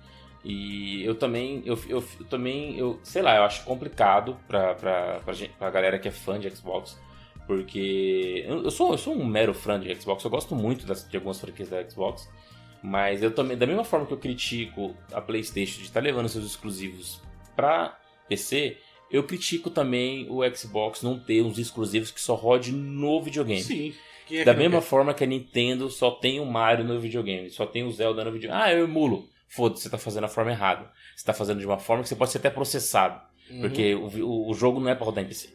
E 0.43 1.03
eu 1.03 1.15
também, 1.15 1.61
eu, 1.65 1.77
eu, 1.89 2.03
eu 2.19 2.25
também, 2.25 2.77
eu, 2.77 2.99
sei 3.03 3.21
lá, 3.21 3.35
eu 3.35 3.43
acho 3.43 3.65
complicado 3.65 4.37
pra, 4.47 4.73
pra, 4.75 5.19
pra, 5.19 5.33
gente, 5.33 5.51
pra 5.53 5.69
galera 5.69 5.99
que 5.99 6.07
é 6.07 6.11
fã 6.11 6.39
de 6.39 6.49
Xbox. 6.49 6.97
Porque 7.45 8.45
eu, 8.47 8.63
eu 8.63 8.71
sou, 8.71 8.91
eu 8.91 8.97
sou 8.97 9.13
um 9.13 9.25
mero 9.25 9.53
fã 9.53 9.79
de 9.79 9.93
Xbox, 9.99 10.23
eu 10.23 10.29
gosto 10.29 10.55
muito 10.55 10.85
das, 10.85 11.07
de 11.07 11.17
algumas 11.17 11.39
franquias 11.39 11.69
da 11.69 11.83
Xbox. 11.89 12.29
Mas 12.87 13.21
eu 13.21 13.31
também, 13.31 13.57
da 13.57 13.67
mesma 13.67 13.83
forma 13.83 14.05
que 14.05 14.13
eu 14.13 14.17
critico 14.17 14.95
a 15.11 15.19
PlayStation 15.19 15.79
de 15.79 15.87
estar 15.87 15.99
levando 15.99 16.29
seus 16.29 16.45
exclusivos 16.45 17.21
pra 17.53 17.99
PC, 18.29 18.77
eu 19.11 19.23
critico 19.23 19.69
também 19.69 20.25
o 20.29 20.39
Xbox 20.55 21.01
não 21.01 21.19
ter 21.19 21.41
uns 21.41 21.57
exclusivos 21.57 22.11
que 22.11 22.21
só 22.21 22.33
rode 22.33 22.71
no 22.71 23.21
videogame. 23.21 23.61
Sim. 23.61 23.93
É 24.31 24.45
da 24.45 24.53
mesma 24.53 24.79
forma 24.79 25.13
que 25.13 25.21
a 25.21 25.27
Nintendo 25.27 25.89
só 25.89 26.11
tem 26.11 26.39
o 26.39 26.45
Mario 26.45 26.85
no 26.85 26.97
videogame, 26.97 27.49
só 27.49 27.65
tem 27.65 27.83
o 27.83 27.91
Zelda 27.91 28.23
no 28.23 28.31
videogame. 28.31 28.63
Ah, 28.63 28.73
eu 28.73 28.85
emulo. 28.85 29.27
Foda-se, 29.49 29.83
você 29.83 29.89
tá 29.89 29.97
fazendo 29.97 30.23
a 30.23 30.29
forma 30.29 30.51
errada. 30.51 30.89
Você 31.13 31.25
tá 31.25 31.33
fazendo 31.33 31.59
de 31.59 31.65
uma 31.65 31.79
forma 31.79 32.03
que 32.03 32.09
você 32.09 32.15
pode 32.15 32.31
ser 32.31 32.37
até 32.37 32.49
processado. 32.49 33.21
Uhum. 33.49 33.61
Porque 33.61 33.95
o, 33.95 34.49
o, 34.49 34.53
jogo 34.53 34.79
não 34.79 34.89
é 34.89 34.95
pra 34.95 35.05
rodar 35.05 35.25
em 35.25 35.27
PC. 35.27 35.49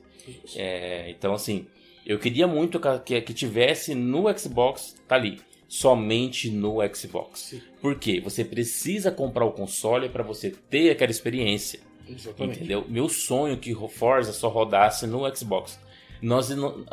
É, 0.55 1.11
então, 1.11 1.33
assim, 1.33 1.67
eu 2.05 2.19
queria 2.19 2.47
muito 2.47 2.79
que, 2.79 2.99
que, 3.01 3.21
que 3.23 3.35
tivesse 3.35 3.95
no 3.95 4.27
Xbox, 4.39 4.97
tá 5.09 5.15
ali, 5.15 5.41
somente 5.77 6.51
no 6.51 6.77
Xbox. 6.95 7.41
Sim. 7.41 7.63
Por 7.81 7.99
quê? 7.99 8.21
Você 8.23 8.45
precisa 8.45 9.11
comprar 9.11 9.47
o 9.47 9.53
console 9.53 10.11
para 10.11 10.23
você 10.23 10.51
ter 10.69 10.91
aquela 10.91 11.11
experiência. 11.11 11.81
Exatamente. 12.07 12.59
Entendeu? 12.59 12.85
Meu 12.87 13.09
sonho 13.09 13.55
é 13.55 13.57
que 13.57 13.75
o 13.75 13.89
Forza 13.89 14.35
só 14.35 14.49
rodasse 14.49 15.07
no 15.07 15.35
Xbox. 15.35 15.81
Nós 16.21 16.51
não- 16.51 16.85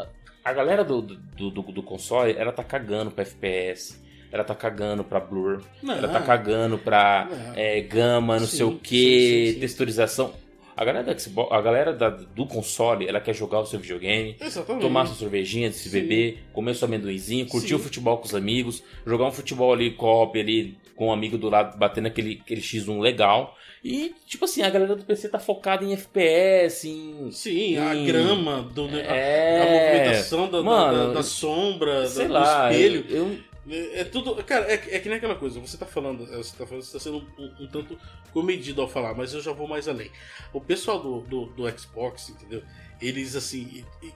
a 0.46 0.54
galera 0.54 0.86
do, 0.86 1.02
do, 1.02 1.52
do, 1.52 1.62
do 1.62 1.84
console, 1.84 2.34
ela 2.38 2.54
tá 2.54 2.64
cagando 2.64 3.12
pra 3.12 3.24
FPS, 3.24 4.00
ela 4.32 4.46
tá 4.46 4.56
cagando 4.56 5.04
pra 5.04 5.20
blur, 5.20 5.62
Não. 5.84 5.96
ela 5.96 6.08
tá 6.08 6.22
cagando 6.22 6.78
pra 6.78 7.28
Não. 7.30 7.54
é, 7.56 7.82
gama, 7.82 8.40
não 8.40 8.48
Sim, 8.48 8.58
sei 8.58 8.66
o 8.66 8.78
que, 8.80 9.58
texturização. 9.60 10.34
A 10.80 10.86
galera, 10.86 11.14
do 11.14 11.20
Xbox, 11.22 11.52
a 11.52 11.60
galera 11.62 11.92
da- 11.92 12.10
do 12.10 12.46
console, 12.46 13.06
ela 13.06 13.20
quer 13.20 13.34
jogar 13.36 13.60
o 13.60 13.66
seu 13.66 13.78
videogame, 13.82 14.38
Exatamente. 14.40 14.82
tomar 14.82 15.06
sua 15.08 15.16
cervejinha, 15.18 15.70
se 15.74 15.90
beber, 15.90 16.40
comer 16.54 16.74
seu 16.74 16.88
amendoinzinho, 16.88 17.46
curtir 17.48 17.68
Sim. 17.68 17.76
o 17.76 17.80
futebol 17.80 18.18
com 18.18 18.26
os 18.26 18.34
amigos, 18.34 18.82
jogar 19.06 19.26
um 19.26 19.32
futebol 19.32 19.74
ali, 19.74 19.92
co-op 19.92 20.40
ali, 20.40 20.78
com 20.96 21.08
um 21.08 21.12
amigo 21.12 21.38
do 21.38 21.50
lado, 21.50 21.78
batendo 21.78 22.08
aquele, 22.08 22.40
aquele 22.42 22.62
X1 22.62 22.98
legal. 23.02 23.58
E, 23.84 24.14
tipo 24.26 24.46
assim, 24.46 24.62
a 24.62 24.70
galera 24.70 24.96
do 24.96 25.04
PC 25.04 25.28
tá 25.28 25.38
focada 25.40 25.84
em 25.84 25.92
FPS, 25.94 26.88
em. 26.88 27.30
Sim, 27.32 27.76
a 27.78 27.92
Hum. 27.94 28.06
grama, 28.06 28.62
do, 28.74 28.86
a- 28.88 28.98
É. 29.16 29.62
a 29.62 29.66
movimentação 29.66 30.46
da, 30.50 30.58
da- 30.60 30.64
Mano, 30.64 31.08
da, 31.08 31.14
da 31.16 31.24
sombra, 31.24 32.08
Sei 32.08 32.28
do, 32.28 32.34
lá, 32.34 32.68
do 32.70 32.74
espelho. 32.74 33.06
eu- 33.10 33.18
eu, 33.18 33.38
É, 33.70 34.02
é 34.02 34.04
tudo. 34.04 34.36
Cara, 34.44 34.66
é, 34.66 34.74
é 34.74 35.00
que 35.00 35.08
nem 35.08 35.18
aquela 35.18 35.36
coisa, 35.36 35.60
você 35.60 35.78
tá 35.78 35.86
falando, 35.86 36.26
você 36.26 36.56
tá 36.58 36.66
falando, 36.66 36.84
você 36.84 36.94
tá 36.94 37.00
sendo 37.00 37.18
um, 37.38 37.64
um 37.64 37.68
tanto 37.68 37.98
comedido 38.34 38.82
ao 38.82 38.88
falar, 38.88 39.14
mas 39.14 39.34
eu 39.34 39.42
já 39.42 39.52
vou 39.52 39.68
mais 39.68 39.88
além. 39.88 40.12
O 40.54 40.60
pessoal 40.60 41.00
do, 41.02 41.22
do, 41.22 41.46
do 41.48 41.80
Xbox, 41.80 42.30
entendeu? 42.30 42.64
Eles 43.02 43.36
assim. 43.36 43.84
e- 44.02 44.08
e 44.08 44.14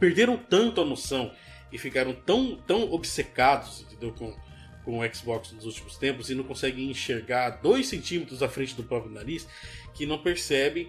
perderam 0.00 0.36
tanto 0.36 0.80
a 0.80 0.84
noção 0.84 1.32
e 1.72 1.78
ficaram 1.78 2.12
tão, 2.12 2.56
tão 2.56 2.92
obcecados, 2.92 3.82
entendeu? 3.82 4.12
Com, 4.12 4.36
com 4.84 4.98
o 5.00 5.14
Xbox 5.14 5.52
nos 5.52 5.64
últimos 5.64 5.96
tempos 5.96 6.28
e 6.30 6.34
não 6.34 6.44
conseguem 6.44 6.90
enxergar 6.90 7.50
dois 7.62 7.86
centímetros 7.86 8.42
à 8.42 8.48
frente 8.48 8.74
do 8.74 8.82
próprio 8.84 9.12
nariz 9.12 9.46
que 9.94 10.04
não 10.06 10.18
percebem 10.18 10.88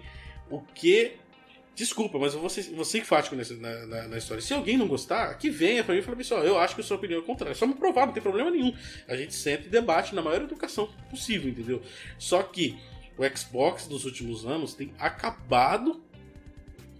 o 0.50 0.60
que. 0.60 1.16
Desculpa, 1.78 2.18
mas 2.18 2.34
eu 2.34 2.40
vou 2.40 2.50
ser, 2.50 2.62
vou 2.74 2.84
enfático 3.00 3.36
nessa, 3.36 3.54
na, 3.54 3.86
na- 3.86 4.08
na 4.08 4.18
história. 4.18 4.42
Se 4.42 4.52
alguém 4.52 4.76
não 4.76 4.88
gostar, 4.88 5.32
que 5.38 5.48
venha 5.48 5.84
pra 5.84 5.94
mim 5.94 6.00
e 6.00 6.02
fale 6.02 6.20
assim: 6.20 6.34
ó, 6.34 6.42
eu 6.42 6.58
acho 6.58 6.74
que 6.74 6.80
a 6.80 6.84
sua 6.84 6.96
opinião 6.96 7.20
é 7.20 7.22
contrária. 7.24 7.52
É 7.52 7.54
só 7.54 7.68
me 7.68 7.74
provar, 7.74 8.06
não 8.06 8.12
tem 8.12 8.20
problema 8.20 8.50
nenhum. 8.50 8.74
A 9.06 9.14
gente 9.14 9.32
senta 9.32 9.68
e 9.68 9.70
debate 9.70 10.12
na 10.12 10.20
maior 10.20 10.42
educação 10.42 10.88
possível, 11.08 11.48
entendeu? 11.48 11.80
Só 12.18 12.42
que 12.42 12.76
o 13.16 13.22
Xbox 13.38 13.86
nos 13.88 14.04
últimos 14.04 14.44
anos 14.44 14.74
tem 14.74 14.92
acabado, 14.98 16.02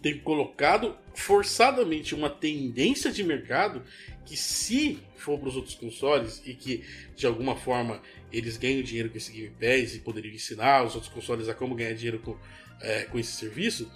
tem 0.00 0.16
colocado 0.20 0.96
forçadamente 1.12 2.14
uma 2.14 2.30
tendência 2.30 3.10
de 3.10 3.24
mercado 3.24 3.82
que, 4.24 4.36
se 4.36 5.00
for 5.16 5.40
para 5.40 5.48
os 5.48 5.56
outros 5.56 5.74
consoles 5.74 6.40
e 6.46 6.54
que 6.54 6.84
de 7.16 7.26
alguma 7.26 7.56
forma 7.56 8.00
eles 8.32 8.56
ganham 8.56 8.80
dinheiro 8.82 9.10
com 9.10 9.16
esse 9.16 9.32
Game 9.32 9.50
Pass 9.58 9.96
e 9.96 9.98
poderiam 9.98 10.32
ensinar 10.32 10.84
os 10.84 10.94
outros 10.94 11.12
consoles 11.12 11.48
a 11.48 11.54
como 11.54 11.74
ganhar 11.74 11.94
dinheiro 11.94 12.20
com, 12.20 12.38
é, 12.80 13.02
com 13.04 13.18
esse 13.18 13.32
serviço, 13.32 13.90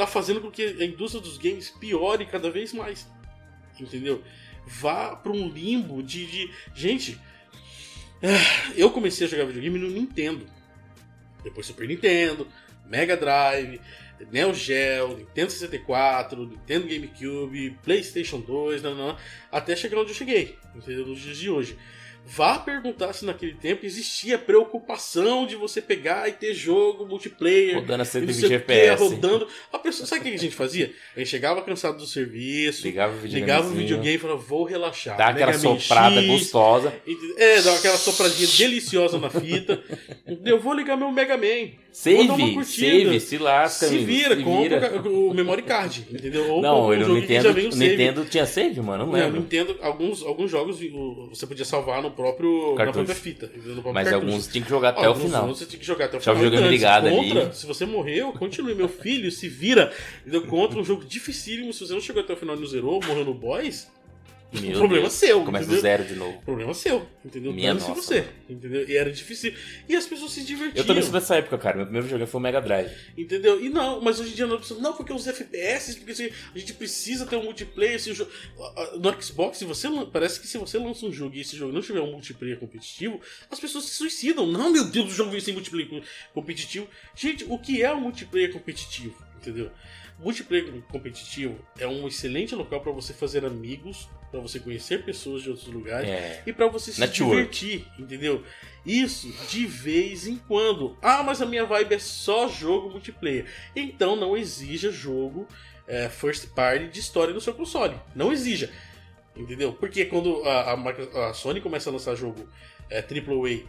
tá 0.00 0.06
fazendo 0.06 0.40
com 0.40 0.50
que 0.50 0.62
a 0.62 0.84
indústria 0.84 1.22
dos 1.22 1.36
games 1.36 1.68
piore 1.68 2.24
cada 2.24 2.50
vez 2.50 2.72
mais. 2.72 3.06
Entendeu? 3.78 4.22
Vá 4.66 5.14
para 5.14 5.32
um 5.32 5.48
limbo 5.48 6.02
de, 6.02 6.26
de. 6.26 6.50
Gente, 6.74 7.20
ah, 8.22 8.72
eu 8.76 8.90
comecei 8.90 9.26
a 9.26 9.30
jogar 9.30 9.44
videogame 9.44 9.78
no 9.78 9.90
Nintendo. 9.90 10.46
Depois 11.44 11.66
Super 11.66 11.86
Nintendo, 11.86 12.48
Mega 12.86 13.14
Drive, 13.16 13.80
Neo 14.30 14.54
Geo, 14.54 15.18
Nintendo 15.18 15.50
64, 15.50 16.46
Nintendo 16.46 16.86
GameCube, 16.86 17.78
PlayStation 17.82 18.40
2, 18.40 18.82
não, 18.82 18.94
não, 18.94 19.16
até 19.50 19.74
chegar 19.76 19.98
onde 19.98 20.10
eu 20.10 20.14
cheguei, 20.14 20.58
entendeu? 20.74 21.06
Nos 21.06 21.20
dias 21.20 21.38
de 21.38 21.50
hoje. 21.50 21.78
Vá 22.32 22.58
perguntar 22.60 23.12
se 23.12 23.24
naquele 23.24 23.54
tempo 23.54 23.84
existia 23.84 24.38
preocupação 24.38 25.46
de 25.46 25.56
você 25.56 25.82
pegar 25.82 26.28
e 26.28 26.32
ter 26.32 26.54
jogo 26.54 27.04
multiplayer. 27.04 27.74
rodando 27.74 27.92
a 27.92 27.96
e 27.96 27.98
não 27.98 28.04
sei 28.04 28.20
120 28.20 28.44
o 28.44 28.48
quê, 28.48 28.54
FPS. 28.54 29.02
rodando. 29.02 29.48
A 29.72 29.78
pessoa, 29.80 30.06
sabe 30.06 30.20
o 30.20 30.24
que 30.24 30.34
a 30.34 30.38
gente 30.38 30.54
fazia? 30.54 30.92
A 31.16 31.18
gente 31.18 31.28
chegava 31.28 31.60
cansado 31.62 31.98
do 31.98 32.06
serviço, 32.06 32.86
Ligava 32.86 33.12
o 33.14 33.16
videogame. 33.16 33.40
ligava 33.40 33.68
o 33.68 33.72
videogame 33.74 34.14
e 34.16 34.18
falava, 34.18 34.40
vou 34.40 34.62
relaxar. 34.64 35.16
Dá 35.16 35.28
aquela 35.28 35.52
soprada 35.54 36.20
X, 36.20 36.26
gostosa. 36.28 36.92
É, 37.36 37.62
dá 37.62 37.74
aquela 37.74 37.96
sopradinha 37.96 38.48
deliciosa 38.56 39.18
na 39.18 39.28
fita. 39.28 39.82
Eu 40.44 40.60
vou 40.60 40.72
ligar 40.72 40.96
meu 40.96 41.10
Mega 41.10 41.36
Man. 41.36 41.70
Save, 41.92 42.64
save, 42.64 43.18
se 43.18 43.36
lasca, 43.36 43.88
Se 43.88 43.98
vira, 43.98 44.36
se 44.36 44.44
compra 44.44 44.88
vira. 44.90 45.08
o 45.10 45.34
memory 45.34 45.62
card, 45.62 46.06
entendeu? 46.08 46.48
Ou 46.48 46.62
Não, 46.62 46.92
ele, 46.92 47.02
um 47.02 47.06
o 47.06 47.08
jogo 47.08 47.26
que 47.26 47.76
Nintendo, 47.76 48.24
tinha 48.26 48.46
save, 48.46 48.80
mano? 48.80 49.06
Não 49.06 49.12
Não, 49.12 49.18
lembro. 49.18 49.40
Nintendo, 49.40 49.76
alguns, 49.82 50.22
alguns 50.22 50.48
jogos 50.48 50.78
você 51.30 51.48
podia 51.48 51.64
salvar 51.64 52.00
no 52.00 52.12
próprio, 52.22 52.70
na 52.70 52.76
Cartucho. 52.76 52.92
própria 53.04 53.14
fita. 53.14 53.46
próprio 53.48 53.92
Mas 53.94 54.08
cartucho. 54.08 54.14
alguns 54.26 54.46
tinha 54.46 54.62
que 54.64 54.70
jogar 54.70 54.88
até 54.90 55.00
o 55.00 55.04
Alguns 55.06 55.22
final. 55.24 55.48
Você 55.48 55.66
tinha 55.66 55.80
que 55.80 55.86
jogar 55.86 56.04
até 56.06 56.16
o 56.16 56.20
final. 56.20 56.36
Então, 56.44 56.68
ligado 56.70 57.06
ali. 57.06 57.16
contra, 57.16 57.52
Se 57.52 57.66
você 57.66 57.86
morreu, 57.86 58.32
continue. 58.32 58.74
Meu 58.74 58.88
filho 58.88 59.30
se 59.30 59.48
vira. 59.48 59.92
Contra 60.48 60.78
um 60.78 60.84
jogo 60.84 61.04
dificílimo. 61.04 61.72
Se 61.72 61.86
você 61.86 61.92
não 61.92 62.00
chegou 62.00 62.22
até 62.22 62.32
o 62.32 62.36
final 62.36 62.56
e 62.56 62.60
não 62.60 62.66
zerou, 62.66 63.00
morreu 63.06 63.24
no 63.24 63.34
boss, 63.34 63.88
Meu 64.52 64.72
problema 64.78 65.02
Deus. 65.08 65.22
é 65.22 65.26
seu. 65.26 65.44
Começa 65.44 65.64
do 65.66 65.72
entendeu? 65.74 65.80
zero 65.82 66.04
de 66.04 66.14
novo. 66.14 66.42
Problema 66.42 66.74
seu, 66.74 67.06
entendeu? 67.24 67.52
Minha 67.52 67.68
Dane-se 67.68 67.88
nossa. 67.88 68.02
você, 68.02 68.24
entendeu? 68.48 68.88
E 68.88 68.96
era 68.96 69.12
difícil. 69.12 69.54
E 69.88 69.94
as 69.94 70.06
pessoas 70.06 70.32
se 70.32 70.42
divertiam. 70.44 70.82
Eu 70.82 70.86
também 70.86 71.02
sou 71.02 71.12
dessa 71.12 71.36
época, 71.36 71.56
cara. 71.56 71.76
Meu 71.76 71.84
primeiro 71.86 72.06
videogame 72.06 72.30
foi 72.30 72.38
o 72.40 72.42
Mega 72.42 72.60
Drive. 72.60 72.90
Entendeu? 73.16 73.64
E 73.64 73.68
não, 73.68 74.00
mas 74.00 74.18
hoje 74.18 74.32
em 74.32 74.34
dia 74.34 74.46
não 74.46 74.56
precisa. 74.58 74.80
Não, 74.80 74.92
porque 74.92 75.12
os 75.12 75.26
FPS, 75.26 75.96
porque 75.96 76.12
assim, 76.12 76.30
a 76.54 76.58
gente 76.58 76.72
precisa 76.74 77.26
ter 77.26 77.36
um 77.36 77.44
multiplayer. 77.44 77.94
Esse 77.94 78.12
jogo, 78.12 78.30
no 78.98 79.22
Xbox, 79.22 79.58
se 79.58 79.64
você 79.64 79.88
parece 80.12 80.40
que 80.40 80.46
se 80.48 80.58
você 80.58 80.78
lança 80.78 81.06
um 81.06 81.12
jogo 81.12 81.36
e 81.36 81.40
esse 81.40 81.56
jogo 81.56 81.72
não 81.72 81.80
tiver 81.80 82.00
um 82.00 82.10
multiplayer 82.10 82.58
competitivo, 82.58 83.20
as 83.50 83.60
pessoas 83.60 83.84
se 83.84 83.94
suicidam. 83.94 84.46
Não, 84.46 84.70
meu 84.70 84.84
Deus, 84.84 85.12
o 85.12 85.14
jogo 85.14 85.30
vem 85.30 85.40
sem 85.40 85.54
multiplayer 85.54 85.88
co- 85.88 86.02
competitivo. 86.34 86.88
Gente, 87.14 87.44
o 87.48 87.56
que 87.58 87.82
é 87.82 87.92
um 87.94 88.00
multiplayer 88.00 88.52
competitivo? 88.52 89.16
Entendeu? 89.40 89.70
Multiplayer 90.20 90.82
competitivo 90.90 91.58
é 91.78 91.86
um 91.86 92.06
excelente 92.06 92.54
local 92.54 92.80
para 92.80 92.92
você 92.92 93.14
fazer 93.14 93.44
amigos, 93.44 94.08
para 94.30 94.38
você 94.38 94.60
conhecer 94.60 95.02
pessoas 95.04 95.42
de 95.42 95.48
outros 95.50 95.66
lugares 95.68 96.08
É. 96.08 96.42
e 96.46 96.52
pra 96.52 96.66
você 96.68 96.92
se 96.92 97.00
Network. 97.00 97.34
divertir, 97.36 97.86
entendeu? 97.98 98.44
Isso 98.84 99.32
de 99.48 99.66
vez 99.66 100.26
em 100.26 100.36
quando. 100.36 100.96
Ah, 101.00 101.22
mas 101.22 101.40
a 101.40 101.46
minha 101.46 101.64
vibe 101.64 101.94
é 101.94 101.98
só 101.98 102.48
jogo 102.48 102.90
multiplayer. 102.90 103.46
Então 103.74 104.14
não 104.14 104.36
exija 104.36 104.92
jogo 104.92 105.48
é, 105.88 106.08
first 106.08 106.48
party 106.50 106.88
de 106.88 107.00
história 107.00 107.32
no 107.32 107.40
seu 107.40 107.54
console. 107.54 107.96
Não 108.14 108.30
exija. 108.32 108.70
Entendeu? 109.34 109.72
Porque 109.72 110.04
quando 110.04 110.42
a, 110.44 110.72
a 110.74 111.30
a 111.30 111.34
Sony 111.34 111.60
começa 111.60 111.88
a 111.88 111.92
lançar 111.92 112.14
jogo 112.14 112.46
é, 112.90 112.98
AAA 113.00 113.62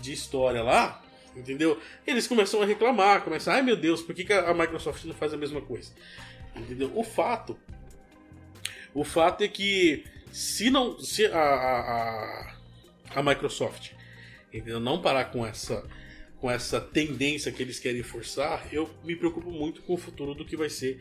de 0.00 0.12
história 0.12 0.62
lá, 0.62 1.02
entendeu? 1.38 1.80
Eles 2.06 2.26
começam 2.26 2.60
a 2.60 2.66
reclamar, 2.66 3.22
começam, 3.22 3.52
ai 3.52 3.62
meu 3.62 3.76
Deus, 3.76 4.02
por 4.02 4.14
que, 4.14 4.24
que 4.24 4.32
a 4.32 4.52
Microsoft 4.54 5.04
não 5.04 5.14
faz 5.14 5.32
a 5.32 5.36
mesma 5.36 5.60
coisa? 5.60 5.92
Entendeu? 6.56 6.90
O 6.94 7.04
fato. 7.04 7.56
O 8.94 9.04
fato 9.04 9.42
é 9.44 9.48
que 9.48 10.04
se 10.32 10.70
não. 10.70 10.98
Se 10.98 11.26
a, 11.26 11.38
a, 11.38 12.54
a, 13.14 13.22
Microsoft 13.22 13.92
entendeu? 14.52 14.80
não 14.80 15.00
parar 15.00 15.26
com 15.26 15.46
essa. 15.46 15.84
Com 16.40 16.48
essa 16.48 16.80
tendência 16.80 17.50
que 17.50 17.60
eles 17.60 17.80
querem 17.80 18.00
forçar, 18.04 18.68
eu 18.70 18.88
me 19.02 19.16
preocupo 19.16 19.50
muito 19.50 19.82
com 19.82 19.94
o 19.94 19.96
futuro 19.96 20.34
do 20.36 20.44
que 20.44 20.56
vai 20.56 20.70
ser 20.70 21.00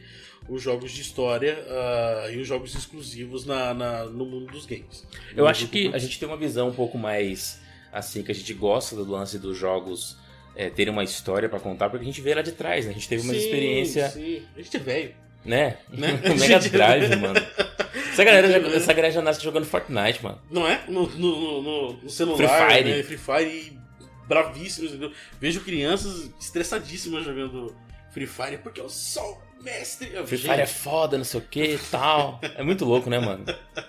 os 0.50 0.64
jogos 0.64 0.92
de 0.92 1.02
história 1.02 1.64
ah, 1.70 2.32
e 2.32 2.40
os 2.40 2.48
jogos 2.48 2.74
exclusivos 2.74 3.46
na, 3.46 3.72
na- 3.72 4.06
no 4.06 4.26
mundo 4.26 4.52
dos 4.52 4.66
games. 4.66 5.06
Eu 5.36 5.46
acho 5.46 5.68
que 5.68 5.94
a 5.94 6.00
gente 6.00 6.18
tem 6.20 6.28
uma 6.28 6.38
visão 6.38 6.70
um 6.70 6.74
pouco 6.74 6.98
mais 6.98 7.62
assim, 7.94 8.24
que 8.24 8.32
a 8.32 8.34
gente 8.34 8.52
gosta 8.56 8.96
do 8.96 9.04
lance 9.12 9.38
dos 9.38 9.56
jogos 9.56 10.18
é, 10.58 10.70
terem 10.70 10.92
uma 10.92 11.04
história 11.04 11.48
pra 11.48 11.60
contar, 11.60 11.90
porque 11.90 12.04
a 12.04 12.08
gente 12.08 12.20
vê 12.22 12.34
lá 12.34 12.42
de 12.42 12.52
trás, 12.52 12.86
né? 12.86 12.92
A 12.92 12.94
gente 12.94 13.08
teve 13.08 13.24
uma 13.24 13.34
Sim, 13.34 13.40
experiência, 13.40 14.10
Sim, 14.10 14.42
a 14.56 14.62
gente 14.62 14.76
é 14.76 14.80
velho. 14.80 15.16
né? 15.46 15.78
Né? 15.90 16.20
O 16.26 16.40
Mega 16.40 16.60
Drive, 16.60 17.16
mano. 17.16 17.40
Essa 18.12 18.24
galera, 18.24 18.50
já, 18.52 18.58
essa 18.76 18.94
galera 18.94 19.14
já 19.14 19.22
nasce 19.22 19.42
jogando 19.44 19.66
Fortnite, 19.66 20.24
mano. 20.24 20.42
Não 20.52 20.68
é? 20.68 20.82
No, 20.88 21.08
no, 21.08 21.62
no- 21.62 21.94
no 22.04 22.10
celular, 22.10 22.38
Free 22.38 22.76
Fire. 22.84 22.98
né? 22.98 23.04
Free 23.04 23.18
Fire 23.18 23.80
bravíssimos, 24.28 24.92
entendeu? 24.92 25.12
Vejo 25.40 25.62
crianças 25.62 26.30
estressadíssimas 26.40 27.24
jogando 27.24 27.74
Free 28.12 28.28
Fire 28.28 28.58
porque 28.58 28.82
eu 28.82 28.90
sou 28.90 29.42
o 29.60 29.64
mestre. 29.64 30.08
Free 30.26 30.38
gente, 30.38 30.50
Fire 30.50 30.62
é 30.62 30.66
foda, 30.66 31.18
não 31.18 31.24
sei 31.24 31.40
o 31.40 31.44
que 31.44 31.64
e 31.64 31.78
tal. 31.78 32.40
É 32.56 32.64
muito 32.64 32.84
louco, 32.84 33.10
né, 33.10 33.20
mano? 33.20 33.46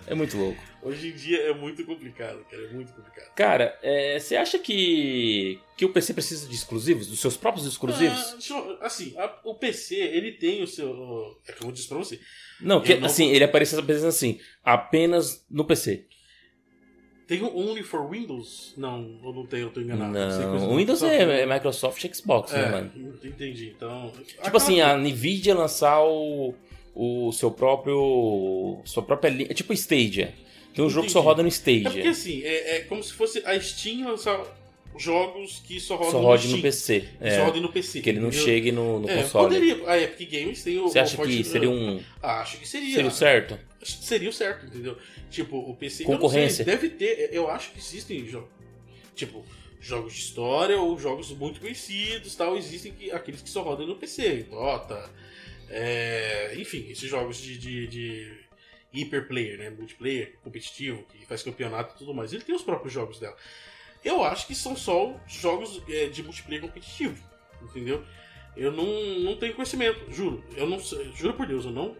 É 0.07 0.14
muito 0.14 0.37
louco. 0.37 0.62
Hoje 0.80 1.08
em 1.08 1.12
dia 1.12 1.38
é 1.42 1.52
muito 1.54 1.84
complicado, 1.84 2.44
cara. 2.48 2.62
É 2.64 2.68
muito 2.68 2.92
complicado. 2.92 3.34
Cara, 3.34 3.76
é, 3.82 4.18
você 4.18 4.36
acha 4.36 4.58
que, 4.60 5.58
que 5.76 5.84
o 5.84 5.88
PC 5.92 6.14
precisa 6.14 6.48
de 6.48 6.54
exclusivos? 6.54 7.08
Dos 7.08 7.18
seus 7.20 7.36
próprios 7.36 7.66
exclusivos? 7.66 8.16
Ah, 8.16 8.38
eu- 8.54 8.78
assim, 8.82 9.14
a- 9.18 9.40
o 9.44 9.54
PC, 9.56 9.96
ele 9.96 10.32
tem 10.32 10.62
o 10.62 10.66
seu. 10.68 11.36
É 11.48 11.52
como 11.52 11.70
eu 11.70 11.74
disse 11.74 11.88
pra 11.88 11.98
você. 11.98 12.20
não, 12.60 12.80
que, 12.80 12.94
não- 12.94 13.06
assim, 13.06 13.28
ele 13.30 13.42
pensando 13.84 14.08
assim, 14.08 14.38
apenas 14.62 15.44
no 15.50 15.64
PC. 15.64 16.06
Tem 17.26 17.42
o 17.42 17.54
Only 17.54 17.82
for 17.82 18.08
Windows? 18.08 18.72
Não, 18.76 19.20
eu 19.22 19.32
não 19.34 19.44
tenho, 19.46 19.64
eu 19.64 19.70
tô 19.70 19.80
enganado. 19.82 20.12
Não, 20.12 20.70
o 20.72 20.76
Windows 20.78 21.02
é, 21.02 21.42
é 21.42 21.46
Microsoft 21.46 22.02
Xbox, 22.14 22.52
né, 22.52 22.62
É, 22.64 22.70
mano? 22.70 23.18
entendi. 23.22 23.74
Então. 23.76 24.10
Tipo 24.42 24.56
assim, 24.56 24.80
a 24.80 24.96
Nvidia 24.96 25.54
lançar 25.54 26.02
o, 26.02 26.54
o 26.94 27.30
seu 27.32 27.50
próprio. 27.50 28.80
sua 28.86 29.02
própria 29.02 29.28
linha. 29.28 29.48
É 29.50 29.54
tipo 29.54 29.74
Stadia. 29.74 30.32
Tem 30.78 30.84
um 30.86 30.90
jogo 30.90 31.06
que 31.06 31.12
só 31.12 31.20
roda 31.20 31.42
no 31.42 31.48
É 31.48 31.50
porque 31.50 31.70
Stadia. 31.80 32.10
assim, 32.10 32.40
é, 32.44 32.76
é 32.76 32.80
como 32.82 33.02
se 33.02 33.12
fosse 33.12 33.42
a 33.44 33.58
Steam 33.60 34.08
lançar 34.08 34.40
jogos 34.96 35.60
que 35.66 35.80
só 35.80 35.96
rodam 35.96 36.12
Só 36.12 36.18
no 36.18 36.24
roda 36.24 36.42
Steam. 36.42 36.56
no 36.56 36.62
PC. 36.62 37.04
É, 37.20 37.36
só 37.36 37.44
rodem 37.46 37.62
no 37.62 37.72
PC. 37.72 38.00
que 38.00 38.08
ele 38.10 38.20
não 38.20 38.28
entendeu? 38.28 38.44
chegue 38.46 38.70
no, 38.72 39.00
no 39.00 39.10
É, 39.10 39.22
console. 39.22 39.48
poderia. 39.48 39.90
A 39.90 39.98
Epic 40.00 40.30
Games 40.30 40.62
tem 40.62 40.78
o. 40.78 40.84
Você 40.88 41.00
acha 41.00 41.16
Fortnite- 41.16 41.42
que 41.42 41.48
seria 41.48 41.68
um. 41.70 42.00
Ah, 42.22 42.40
acho 42.42 42.58
que 42.58 42.68
seria. 42.68 42.94
Seria 42.94 43.08
o 43.10 43.12
certo? 43.12 43.58
Seria 43.82 44.28
o 44.28 44.32
certo, 44.32 44.66
entendeu? 44.66 44.96
Tipo, 45.30 45.56
o 45.58 45.74
PC. 45.74 46.04
Concorrência. 46.04 46.64
Sei, 46.64 46.74
deve 46.74 46.88
ter. 46.90 47.30
Eu 47.32 47.50
acho 47.50 47.72
que 47.72 47.78
existem 47.80 48.24
jogos. 48.28 48.48
Tipo, 49.16 49.44
jogos 49.80 50.12
de 50.14 50.20
história 50.20 50.80
ou 50.80 50.96
jogos 50.98 51.30
muito 51.32 51.60
conhecidos 51.60 52.34
tal. 52.36 52.56
Existem 52.56 52.92
que, 52.92 53.10
aqueles 53.10 53.42
que 53.42 53.50
só 53.50 53.62
rodam 53.62 53.84
no 53.86 53.96
PC. 53.96 54.46
Dota. 54.48 55.10
é, 55.70 56.54
enfim, 56.56 56.86
esses 56.88 57.08
jogos 57.10 57.36
de, 57.42 57.58
de, 57.58 57.86
de 57.88 58.32
hiperplayer, 58.92 59.59
né? 59.59 59.70
Multiplayer, 59.70 60.37
competitivo, 60.42 61.05
que 61.05 61.27
faz 61.27 61.42
campeonato 61.42 61.94
e 61.94 61.98
tudo 61.98 62.14
mais. 62.14 62.33
Ele 62.33 62.42
tem 62.42 62.55
os 62.55 62.62
próprios 62.62 62.92
jogos 62.92 63.18
dela. 63.18 63.37
Eu 64.05 64.22
acho 64.24 64.46
que 64.46 64.55
são 64.55 64.77
só 64.77 65.18
jogos 65.27 65.83
é, 65.88 66.07
de 66.07 66.22
multiplayer 66.22 66.62
competitivo. 66.62 67.22
Entendeu? 67.62 68.05
Eu 68.57 68.72
não, 68.72 68.87
não 69.20 69.37
tenho 69.37 69.55
conhecimento, 69.55 70.11
juro. 70.12 70.42
Eu 70.57 70.68
não 70.68 70.79
juro 70.81 71.35
por 71.35 71.46
Deus, 71.46 71.64
eu 71.64 71.70
não, 71.70 71.96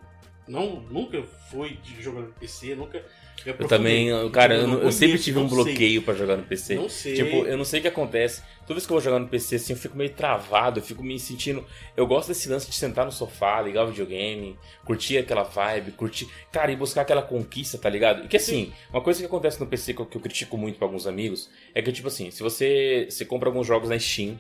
não 0.47 0.81
nunca 0.81 1.23
fui 1.51 1.77
de 1.77 2.01
jogar 2.03 2.23
no 2.23 2.33
PC, 2.33 2.75
nunca. 2.75 3.05
Me 3.47 3.53
Eu 3.59 3.69
também, 3.69 4.09
eu- 4.09 4.31
cara, 4.31 4.55
eu, 4.55 4.67
não 4.67 4.77
não- 4.79 4.83
eu 4.85 4.93
sempre 4.93 5.19
tive 5.19 5.39
um 5.39 5.47
bloqueio 5.49 6.03
pra 6.03 6.15
jogar 6.15 6.37
no 6.37 6.43
PC. 6.45 6.75
Não 6.77 6.89
sei. 6.89 7.15
Tipo, 7.15 7.45
eu 7.47 7.57
não 7.57 7.65
sei 7.65 7.79
o 7.79 7.83
que 7.83 7.89
acontece. 7.89 8.43
Toda 8.63 8.75
vez 8.75 8.87
que 8.87 8.93
eu 8.93 8.97
vou 8.97 9.01
jogar 9.03 9.19
no 9.19 9.27
PC, 9.29 9.57
assim, 9.57 9.73
eu 9.73 9.79
fico 9.79 9.97
meio 9.97 10.11
travado, 10.11 10.81
eu 10.81 10.85
fico 10.85 11.03
me 11.03 11.19
sentindo. 11.19 11.65
Eu 11.97 12.07
gosto 12.07 12.29
desse 12.29 12.49
lance 12.49 12.69
de 12.69 12.75
sentar 12.75 13.05
no 13.07 13.13
sofá, 13.13 13.63
ligar 13.63 13.85
o 13.85 13.89
videogame, 13.89 14.59
curtir 14.85 15.17
aquela 15.19 15.43
vibe, 15.43 15.93
curtir. 15.93 16.29
Cara, 16.53 16.71
e 16.71 16.77
buscar 16.77 17.03
aquela 17.03 17.23
conquista, 17.23 17.79
tá 17.79 17.89
ligado? 17.89 18.25
E 18.25 18.29
que 18.29 18.37
assim, 18.37 18.73
uma 18.91 19.01
coisa 19.01 19.21
que 19.21 19.27
acontece 19.27 19.59
no 19.59 19.67
PC 19.67 19.95
que 19.95 20.01
eu, 20.03 20.07
que 20.07 20.17
eu 20.17 20.21
critico 20.21 20.59
muito 20.59 20.77
pra 20.79 20.87
alguns 20.87 21.07
amigos 21.07 21.49
é 21.75 21.81
que, 21.81 21.91
tipo 21.93 22.09
assim, 22.09 22.31
se 22.31 22.43
você, 22.43 23.07
você 23.09 23.25
compra 23.25 23.49
alguns 23.49 23.67
jogos 23.67 23.89
na 23.89 23.99
Steam, 23.99 24.39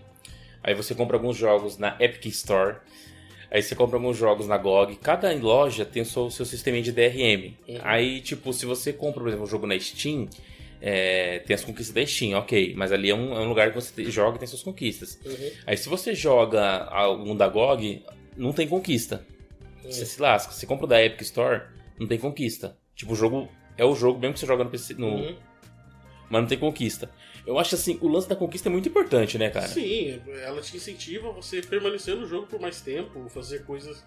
aí 0.63 0.75
você 0.75 0.95
compra 0.95 1.17
alguns 1.17 1.37
jogos 1.37 1.79
na 1.79 1.97
Epic 1.99 2.27
Store. 2.27 2.77
Aí 3.51 3.63
você 3.63 3.75
compra 3.75 3.97
alguns 3.97 4.17
jogos 4.17 4.47
na 4.47 4.59
GOG. 4.59 4.97
Cada 4.97 5.33
loja 5.33 5.85
tem 5.85 6.03
o 6.03 6.05
seu, 6.05 6.31
seu 6.31 6.45
sistema 6.45 6.81
de 6.83 6.93
DRM. 6.93 7.55
Uhum. 7.67 7.79
Aí, 7.83 8.21
tipo, 8.21 8.53
se 8.53 8.67
você 8.67 8.93
compra, 8.93 9.21
por 9.21 9.29
exemplo, 9.29 9.45
um 9.45 9.49
jogo 9.49 9.67
na 9.67 9.79
Steam, 9.79 10.29
é, 10.81 11.39
tem 11.41 11.55
as 11.55 11.65
conquistas 11.65 11.95
da 11.95 12.05
Steam, 12.05 12.39
ok. 12.39 12.75
Mas 12.77 12.93
ali 12.93 13.11
é 13.11 13.15
um, 13.15 13.35
é 13.35 13.41
um 13.41 13.49
lugar 13.49 13.71
que 13.71 13.75
você 13.75 14.05
joga 14.11 14.37
e 14.37 14.39
tem 14.41 14.49
suas 14.49 14.63
conquistas. 14.63 15.19
Uhum. 15.25 15.51
Aí 15.67 15.77
se 15.77 15.89
você 15.89 16.15
joga 16.15 16.85
algum 16.85 17.35
da 17.35 17.49
GOG, 17.49 18.05
não 18.37 18.53
tem 18.53 18.69
conquista. 18.69 19.25
Você 19.83 20.05
se 20.05 20.21
lasca. 20.21 20.53
Você 20.53 20.67
compra 20.67 20.85
o 20.85 20.89
da 20.89 21.03
Epic 21.03 21.23
Store, 21.23 21.63
não 21.99 22.07
tem 22.07 22.19
conquista. 22.19 22.77
Tipo, 22.95 23.13
o 23.13 23.17
jogo 23.17 23.49
é 23.79 23.85
o 23.85 23.95
jogo 23.95 24.19
mesmo 24.19 24.35
que 24.35 24.41
você 24.41 24.47
joga 24.47 24.65
no 24.65 24.71
PC. 24.71 24.95
No, 24.95 25.09
Uhum. 25.09 25.37
Mas 26.31 26.43
não 26.43 26.49
tem 26.49 26.59
conquista. 26.59 27.11
Eu 27.49 27.59
acho 27.59 27.75
assim, 27.77 27.99
o 28.03 28.09
lance 28.09 28.29
da 28.29 28.37
conquista 28.37 28.69
é 28.69 28.71
muito 28.71 28.91
importante, 28.91 29.39
né, 29.39 29.49
cara? 29.49 29.67
Sim, 29.67 30.21
ela 30.45 30.61
te 30.61 30.77
incentiva 30.77 31.31
a 31.31 31.33
você 31.33 31.63
permanecer 31.63 32.15
no 32.15 32.27
jogo 32.27 32.47
por 32.47 32.61
mais 32.61 32.83
tempo, 32.83 33.27
fazer 33.31 33.65
coisas 33.65 34.05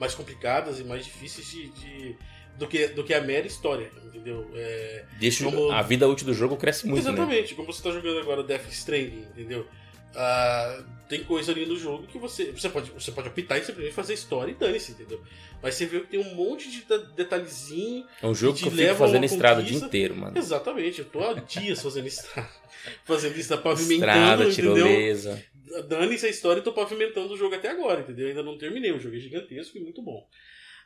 mais 0.00 0.12
complicadas 0.12 0.80
e 0.80 0.82
mais 0.82 1.04
difíceis 1.04 1.48
de, 1.48 1.68
de- 1.68 2.16
do, 2.58 2.66
que, 2.66 2.88
do 2.88 3.04
que 3.04 3.14
a 3.14 3.20
mera 3.20 3.46
história, 3.46 3.92
entendeu? 4.04 4.50
É, 4.56 5.04
Deixa 5.20 5.44
Como- 5.44 5.70
a 5.70 5.80
vida 5.82 6.08
útil 6.08 6.26
do 6.26 6.34
jogo 6.34 6.56
cresce 6.56 6.84
muito, 6.84 7.04
né? 7.04 7.12
Exatamente, 7.12 7.54
como 7.54 7.72
você 7.72 7.80
tá 7.80 7.92
jogando 7.92 8.18
agora 8.18 8.42
Death 8.42 8.66
Stranding, 8.72 9.24
entendeu? 9.30 9.68
Ah, 10.14 10.82
tem 11.08 11.22
coisa 11.24 11.52
ali 11.52 11.66
no 11.66 11.76
jogo 11.76 12.06
que 12.06 12.18
você. 12.18 12.50
Você 12.52 12.68
pode, 12.68 12.90
você 12.90 13.12
pode 13.12 13.28
optar 13.28 13.58
em 13.58 13.62
simplesmente 13.62 13.94
fazer 13.94 14.14
história 14.14 14.50
e 14.50 14.54
dane-se, 14.54 14.92
entendeu? 14.92 15.22
Mas 15.62 15.74
você 15.76 15.86
vê 15.86 16.00
que 16.00 16.06
tem 16.08 16.20
um 16.20 16.34
monte 16.34 16.70
de 16.70 16.80
de- 16.84 17.14
detalhezinho. 17.14 18.04
É 18.22 18.26
um 18.26 18.34
jogo 18.34 18.58
que 18.58 18.66
eu 18.66 18.70
fico 18.72 18.94
fazendo 18.96 19.24
estrada 19.24 19.60
o 19.60 19.64
dia 19.64 19.76
inteiro, 19.78 20.16
mano. 20.16 20.36
Exatamente, 20.36 20.98
eu 21.00 21.04
tô 21.04 21.20
há 21.20 21.34
dias 21.34 21.80
fazendo 21.82 22.06
estrada. 22.08 22.48
Fazendo 23.04 23.36
isso, 23.36 23.48
pavimentando, 23.58 24.44
Estrada, 24.44 24.50
tirolesa. 24.50 25.44
Dane-se 25.86 26.24
a 26.26 26.30
história 26.30 26.60
e 26.60 26.62
tô 26.62 26.72
pavimentando 26.72 27.34
o 27.34 27.36
jogo 27.36 27.54
até 27.54 27.68
agora, 27.68 28.00
entendeu? 28.00 28.28
Ainda 28.28 28.42
não 28.42 28.56
terminei, 28.56 28.90
o 28.90 28.98
jogo 28.98 29.16
é 29.16 29.18
gigantesco 29.18 29.76
e 29.76 29.80
muito 29.82 30.00
bom. 30.00 30.26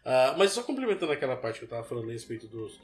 Ah, 0.05 0.35
mas 0.37 0.51
só 0.51 0.63
complementando 0.65 1.13
aquela 1.13 1.37
parte 1.37 1.61
que 1.61 1.65
eu 1.67 1.69
tava 1.69 1.85
falando 1.85 2.09
a 2.11 2.13
respeito 2.13 2.49
dos. 2.49 2.81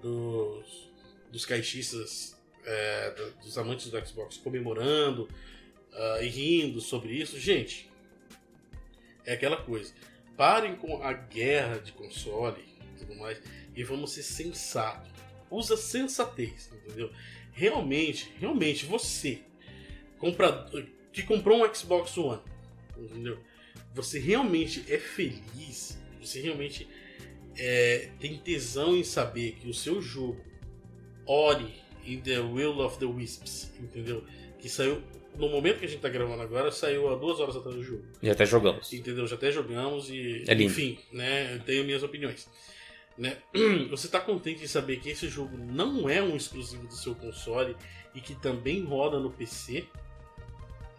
dos. 0.00 0.90
dos 1.32 1.44
caixistas, 1.44 2.36
é, 2.64 3.10
do- 3.10 3.30
dos 3.44 3.58
amantes 3.58 3.90
do 3.90 4.06
Xbox 4.06 4.36
comemorando 4.36 5.28
ah, 5.92 6.18
e 6.22 6.28
rindo 6.28 6.80
sobre 6.80 7.14
isso. 7.14 7.38
Gente, 7.38 7.88
é 9.24 9.32
aquela 9.32 9.56
coisa. 9.56 9.92
Parem 10.36 10.76
com 10.76 11.02
a 11.02 11.12
guerra 11.12 11.78
de 11.78 11.92
console 11.92 12.62
e 12.94 12.98
tudo 12.98 13.14
mais 13.16 13.40
e 13.74 13.82
vamos 13.82 14.12
ser 14.12 14.22
sensatos. 14.22 15.10
Usa 15.50 15.76
sensatez, 15.76 16.70
entendeu? 16.72 17.10
realmente, 17.56 18.30
realmente, 18.38 18.84
você 18.84 19.40
que 21.12 21.22
comprou 21.22 21.64
um 21.64 21.74
Xbox 21.74 22.16
One, 22.18 22.42
entendeu? 22.98 23.38
Você 23.94 24.18
realmente 24.18 24.84
é 24.92 24.98
feliz, 24.98 25.98
você 26.20 26.40
realmente 26.42 26.86
é, 27.56 28.10
tem 28.20 28.36
tesão 28.36 28.94
em 28.94 29.02
saber 29.02 29.52
que 29.52 29.68
o 29.68 29.74
seu 29.74 30.02
jogo 30.02 30.38
Ori 31.24 31.74
in 32.04 32.20
the 32.20 32.38
Will 32.40 32.78
of 32.80 32.98
the 32.98 33.06
Wisps, 33.06 33.72
entendeu? 33.80 34.22
Que 34.58 34.68
saiu 34.68 35.02
no 35.38 35.48
momento 35.48 35.78
que 35.78 35.86
a 35.86 35.88
gente 35.88 36.00
tá 36.00 36.08
gravando 36.08 36.42
agora, 36.42 36.70
saiu 36.70 37.08
há 37.08 37.16
duas 37.16 37.40
horas 37.40 37.56
atrás 37.56 37.76
do 37.76 37.82
jogo. 37.82 38.04
E 38.22 38.30
até 38.30 38.44
jogamos. 38.44 38.92
Entendeu? 38.92 39.26
Já 39.26 39.36
até 39.36 39.50
jogamos 39.50 40.10
e. 40.10 40.44
É 40.46 40.54
lindo. 40.54 40.70
Enfim, 40.70 40.98
né? 41.12 41.54
Eu 41.54 41.60
tenho 41.60 41.84
minhas 41.84 42.02
opiniões. 42.02 42.48
Né? 43.16 43.36
Você 43.90 44.08
tá 44.08 44.20
contente 44.20 44.62
em 44.62 44.66
saber 44.66 44.98
que 44.98 45.10
esse 45.10 45.28
jogo 45.28 45.56
não 45.56 46.08
é 46.08 46.22
um 46.22 46.36
exclusivo 46.36 46.86
do 46.86 46.94
seu 46.94 47.14
console 47.14 47.76
e 48.14 48.20
que 48.20 48.34
também 48.34 48.82
roda 48.84 49.18
no 49.18 49.30
PC? 49.30 49.84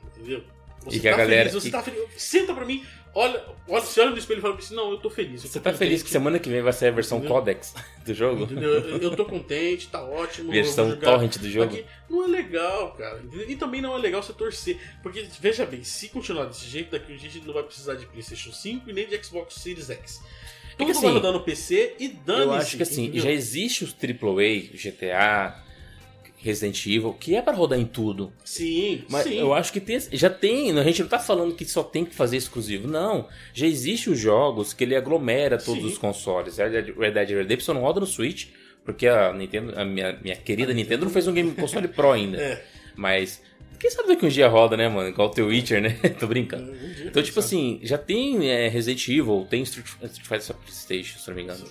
Entendeu? 0.06 0.44
Você 0.90 0.98
E 0.98 1.00
que 1.00 1.08
a 1.08 1.12
tá 1.12 1.18
galera- 1.18 1.50
feliz, 1.50 1.54
você 1.64 1.68
e- 1.68 1.72
tá 1.72 1.84
feliz. 1.84 2.00
Senta 2.18 2.54
pra 2.54 2.66
mim, 2.66 2.84
olha, 3.14 3.44
olha, 3.68 3.82
você 3.84 4.00
olha 4.02 4.12
no 4.12 4.18
espelho 4.18 4.40
e 4.40 4.42
fala 4.42 4.56
assim, 4.56 4.76
não, 4.76 4.92
eu 4.92 4.98
tô 4.98 5.10
feliz. 5.10 5.44
eu 5.44 5.50
Você 5.50 5.60
tô 5.60 5.64
tá 5.70 5.74
feliz 5.78 6.02
que 6.04 6.10
semana 6.10 6.40
que 6.40 6.50
vem 6.50 6.62
vai 6.62 6.72
ser 6.74 6.88
a 6.88 6.92
versão 6.92 7.18
Entendeu? 7.18 7.36
Codex 7.36 7.74
do 8.06 8.14
jogo? 8.14 8.44
Entendeu? 8.44 8.70
Eu, 8.74 8.98
eu 9.00 9.16
tô 9.16 9.26
contente, 9.26 9.88
tá 9.90 10.04
ótimo. 10.04 10.52
Versão 10.52 10.96
torrent 10.98 11.38
do 11.38 11.50
jogo? 11.50 11.74
aqui. 11.74 11.86
Não 12.10 12.24
é 12.24 12.28
legal, 12.28 12.92
cara. 12.94 13.20
entendeu? 13.24 13.50
E 13.50 13.56
também 13.56 13.82
não 13.82 13.96
é 13.96 14.00
legal 14.00 14.24
você 14.24 14.34
torcer. 14.34 14.78
Porque, 15.04 15.28
veja 15.40 15.66
bem, 15.66 15.84
se 15.84 16.10
continuar 16.10 16.46
desse 16.46 16.66
jeito, 16.68 16.92
daqui 16.92 17.14
a 17.14 17.18
gente 17.18 17.40
não 17.46 17.54
vai 17.54 17.64
precisar 17.64 17.96
de 17.96 18.06
PlayStation 18.06 18.52
5 18.52 18.90
e 18.90 18.94
nem 18.94 19.08
de 19.08 19.24
Xbox 19.24 19.56
Series 19.56 19.90
X. 19.90 20.22
Tudo 20.78 20.92
assim, 20.92 21.02
vai 21.02 21.14
rodar 21.14 21.32
no 21.34 21.40
PC 21.40 21.96
e 22.00 22.08
dane 22.10 22.42
Eu 22.44 22.54
acho 22.54 22.78
que 22.78 22.84
assim, 22.84 23.12
já 23.20 23.32
existe 23.32 23.84
os 23.84 23.94
AAA, 23.94 24.70
GTA, 24.74 25.64
Resident 26.38 26.86
Evil, 26.86 27.14
que 27.14 27.36
é 27.36 27.42
pra 27.42 27.52
rodar 27.54 27.80
em 27.80 27.86
tudo. 27.86 28.32
Sim, 28.46 29.04
Mas 29.10 29.24
sim. 29.24 29.40
eu 29.40 29.54
acho 29.54 29.74
que 29.74 29.80
tem, 29.80 30.00
já 30.12 30.30
tem, 30.30 30.78
a 30.78 30.84
gente 30.84 31.02
não 31.02 31.10
tá 31.10 31.18
falando 31.20 31.56
que 31.56 31.66
só 31.66 31.84
tem 31.84 32.06
que 32.06 32.14
fazer 32.16 32.38
exclusivo, 32.38 32.88
não. 32.88 33.28
Já 33.54 33.66
existe 33.66 34.10
os 34.10 34.20
jogos 34.20 34.72
que 34.72 34.84
ele 34.84 34.96
aglomera 34.96 35.58
todos 35.58 35.82
Sim. 35.84 35.90
os 35.90 35.98
consoles. 35.98 36.58
Red 36.58 36.70
Dead 36.70 36.96
Red 36.98 37.12
Dead 37.12 37.30
Redemption 37.30 37.74
não 37.74 37.82
roda 37.82 38.00
no 38.00 38.06
Switch, 38.06 38.50
porque 38.86 39.08
a 39.08 39.34
Nintendo, 39.34 39.74
a 39.80 39.84
minha, 39.84 40.18
minha 40.22 40.36
querida 40.36 40.74
Nintendo 40.74 41.06
não 41.06 41.12
fez 41.12 41.28
um 41.28 41.34
game 41.34 41.52
console 41.54 41.88
Pro 41.88 42.12
ainda. 42.14 42.38
É. 42.40 42.64
Mas 42.96 43.42
quem 43.80 43.90
sabe 43.90 44.08
daqui 44.10 44.26
um 44.26 44.30
dia 44.30 44.48
roda, 44.48 44.76
né, 44.76 44.88
mano? 44.88 45.10
Igual 45.10 45.30
o 45.30 45.32
The 45.32 45.42
Witcher, 45.42 45.82
né? 45.82 45.90
Tô 46.20 46.28
brincando. 46.28 46.72
Um 46.72 46.76
dia, 46.76 47.08
Então, 47.08 47.22
tipo 47.22 47.40
assim, 47.40 47.80
já 47.84 47.98
tem 47.98 48.50
é, 48.50 48.68
Resident 48.68 49.08
Evil, 49.08 49.46
tem 49.50 49.64
Street, 49.64 49.88
Street 49.88 50.28
Fighter 50.28 50.56
Playstation, 50.56 51.20
se 51.20 51.28
não 51.30 51.36
me 51.36 51.44
engano. 51.44 51.66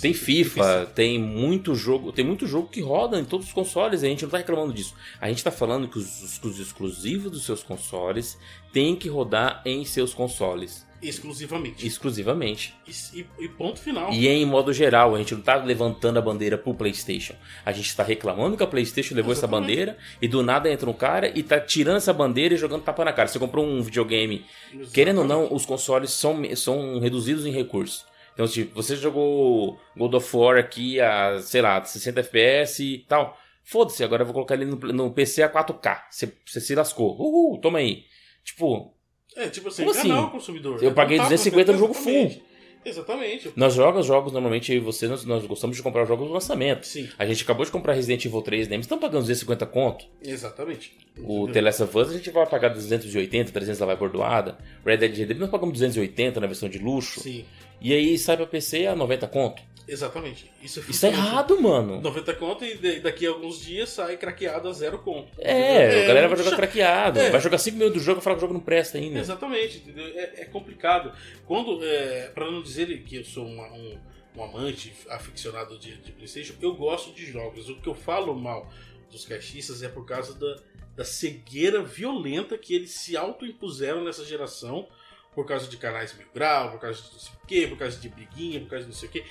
Tem. 0.00 0.14
FIFA, 0.14 0.86
tem 0.94 1.18
muito 1.18 1.74
jogo, 1.74 2.12
tem 2.12 2.24
muito 2.24 2.46
jogo 2.46 2.68
que 2.68 2.80
roda 2.80 3.18
em 3.18 3.24
todos 3.24 3.46
os 3.46 3.52
consoles, 3.52 4.02
e 4.02 4.06
a 4.06 4.08
gente 4.08 4.22
não 4.22 4.30
tá 4.30 4.38
reclamando 4.38 4.72
disso. 4.72 4.94
A 5.20 5.28
gente 5.28 5.42
tá 5.42 5.50
falando 5.50 5.88
que 5.88 5.98
os, 5.98 6.42
os 6.42 6.58
exclusivos 6.58 7.30
dos 7.30 7.44
seus 7.44 7.62
consoles 7.62 8.38
têm 8.72 8.96
que 8.96 9.08
rodar 9.08 9.62
em 9.64 9.84
seus 9.84 10.14
consoles, 10.14 10.86
Exclusivamente. 11.08 11.86
exclusivamente. 11.86 12.74
E, 13.12 13.26
e- 13.38 13.48
ponto 13.48 13.80
final. 13.80 14.12
E 14.12 14.26
em 14.28 14.44
modo 14.44 14.72
geral, 14.72 15.14
a 15.14 15.18
gente 15.18 15.34
não 15.34 15.42
tá 15.42 15.56
levantando 15.56 16.18
a 16.18 16.22
bandeira 16.22 16.56
pro 16.58 16.74
PlayStation. 16.74 17.34
A 17.64 17.72
gente 17.72 17.94
tá 17.94 18.02
reclamando 18.02 18.56
que 18.56 18.62
a 18.62 18.66
PlayStation 18.66 19.14
levou 19.14 19.32
essa 19.32 19.40
Exatamente. 19.46 19.68
bandeira 19.68 19.98
e 20.20 20.28
do 20.28 20.42
nada 20.42 20.70
entra 20.70 20.88
um 20.88 20.94
cara 20.94 21.30
e 21.36 21.42
tá 21.42 21.60
tirando 21.60 21.96
essa 21.96 22.12
bandeira 22.12 22.54
e 22.54 22.56
jogando 22.56 22.82
tapa 22.82 23.04
na 23.04 23.12
cara. 23.12 23.28
Você 23.28 23.38
comprou 23.38 23.64
um 23.64 23.82
videogame 23.82 24.44
Querendo 24.92 25.18
ou 25.18 25.26
não, 25.26 25.52
os 25.52 25.64
consoles 25.64 26.10
são, 26.10 26.42
são 26.56 26.98
reduzidos 26.98 27.46
em 27.46 27.50
recursos. 27.50 28.04
Então, 28.32 28.46
tipo, 28.48 28.74
você 28.74 28.96
jogou 28.96 29.78
God 29.96 30.14
of 30.14 30.36
War 30.36 30.58
aqui 30.58 31.00
a, 31.00 31.38
sei 31.40 31.62
lá, 31.62 31.84
60 31.84 32.20
FPS 32.20 32.82
e 32.82 32.98
tal. 32.98 33.38
Foda-se, 33.62 34.02
agora 34.02 34.22
eu 34.22 34.26
vou 34.26 34.34
colocar 34.34 34.54
ele 34.54 34.64
no, 34.66 34.76
no 34.76 35.10
PC 35.12 35.42
a 35.42 35.48
4K. 35.48 36.02
Você, 36.10 36.32
você 36.44 36.60
se 36.60 36.74
lascou. 36.74 37.16
Uhul, 37.18 37.58
toma 37.60 37.78
aí. 37.78 38.04
Tipo, 38.42 38.92
É, 39.36 39.48
tipo 39.48 39.68
assim, 39.68 39.84
Como 39.84 39.98
enganar 39.98 40.14
assim? 40.18 40.26
o 40.26 40.30
consumidor. 40.30 40.82
Eu 40.82 40.90
É 40.90 40.92
paguei 40.94 41.16
contar 41.18 41.28
250 41.30 41.72
no 41.72 41.78
com- 41.78 41.86
jogo 41.86 41.94
exatamente. 41.98 42.42
Exatamente. 42.86 43.50
nós 43.56 43.72
jogamos 43.72 44.06
jogos, 44.06 44.30
normalmente 44.32 44.70
eu 44.70 44.76
e 44.76 44.80
você, 44.80 45.08
nós, 45.08 45.24
nós 45.24 45.46
gostamos 45.46 45.74
de 45.74 45.82
comprar 45.82 46.04
jogos 46.04 46.26
no 46.28 46.34
lançamento. 46.34 46.86
Sim, 46.86 47.08
A 47.18 47.24
gente 47.24 47.42
acabou 47.42 47.64
de 47.64 47.70
comprar 47.72 47.94
Resident 47.94 48.24
Evil 48.26 48.42
3, 48.42 48.68
né? 48.68 48.76
Mas 48.76 48.84
estamos 48.84 49.00
pagando 49.00 49.20
250 49.22 49.64
conto. 49.66 50.04
exatamente. 50.22 50.92
O? 51.18 51.48
The 51.48 51.60
Last 51.62 51.82
of 51.82 51.96
Us 51.96 52.10
a 52.10 52.12
gente 52.12 52.28
vai 52.30 52.46
pagar 52.46 52.68
280, 52.68 53.50
300 53.52 53.80
ela 53.80 53.86
vai 53.86 53.96
bordoada. 53.96 54.58
Red 54.84 54.98
Dead 54.98 55.16
Redemption 55.16 55.40
nós 55.40 55.50
pagamos 55.50 55.72
280 55.72 56.40
na 56.40 56.46
versão 56.46 56.68
de 56.68 56.78
luxo. 56.78 57.20
Sim, 57.20 57.44
E 57.80 57.92
aí 57.94 58.18
sai 58.18 58.36
pra 58.36 58.46
PC 58.46 58.86
a 58.86 58.94
90 58.94 59.26
conto. 59.28 59.62
Exatamente. 59.88 60.50
Isso 60.62 60.78
é, 60.80 60.82
Isso 60.82 61.06
é 61.06 61.10
frustrante. 61.12 61.16
errado, 61.18 61.60
mano. 61.60 62.00
90 62.00 62.34
conto 62.34 62.64
e 62.64 63.00
daqui 63.00 63.26
a 63.26 63.30
alguns 63.30 63.60
dias 63.60 63.90
sai 63.90 64.16
craqueado 64.16 64.68
a 64.68 64.72
zero 64.72 64.98
conto. 64.98 65.28
É, 65.38 65.86
Entendeu? 65.86 66.02
a 66.02 66.06
galera 66.06 66.28
vai 66.28 66.36
jogar 66.38 66.56
craqueado. 66.56 67.18
É. 67.20 67.30
Vai 67.30 67.40
jogar 67.40 67.58
5 67.58 67.76
minutos 67.76 68.00
do 68.02 68.04
jogo 68.04 68.20
e 68.20 68.22
falar 68.22 68.36
que 68.36 68.38
o 68.38 68.42
jogo 68.42 68.54
não 68.54 68.60
presta 68.60 68.98
ainda. 68.98 69.18
Exatamente, 69.18 69.78
entendeu? 69.78 70.06
É, 70.06 70.42
é 70.42 70.44
complicado. 70.46 71.12
Quando, 71.46 71.84
é, 71.84 72.28
para 72.34 72.50
não 72.50 72.62
dizer 72.62 72.86
que 73.04 73.16
eu 73.16 73.24
sou 73.24 73.46
uma- 73.46 73.72
um, 73.72 73.98
um 74.36 74.42
amante 74.44 74.92
aficionado 75.10 75.78
de, 75.78 75.96
de 75.96 76.12
PlayStation, 76.12 76.54
eu 76.60 76.74
gosto 76.74 77.12
de 77.14 77.24
jogos. 77.26 77.68
O 77.68 77.76
que 77.80 77.86
eu 77.88 77.94
falo 77.94 78.34
mal 78.34 78.70
dos 79.10 79.24
caixistas 79.24 79.82
é 79.82 79.88
por 79.88 80.04
causa 80.04 80.34
da, 80.34 80.56
da 80.96 81.04
cegueira 81.04 81.82
violenta 81.82 82.58
que 82.58 82.74
eles 82.74 82.90
se 82.92 83.16
autoimpuseram 83.16 84.02
nessa 84.04 84.24
geração, 84.24 84.88
por 85.34 85.46
causa 85.46 85.66
de 85.68 85.76
canais 85.76 86.16
mil 86.16 86.26
grau, 86.32 86.70
por 86.72 86.80
causa 86.80 87.00
de 87.02 87.12
não 87.12 87.18
sei 87.18 87.32
o 87.32 87.46
quê, 87.46 87.66
por 87.66 87.76
causa 87.78 87.98
de 87.98 88.08
briguinha, 88.08 88.60
por 88.60 88.68
causa 88.70 88.84
de 88.84 88.90
não 88.92 88.96
sei 88.98 89.08
o 89.08 89.12
quê. 89.12 89.24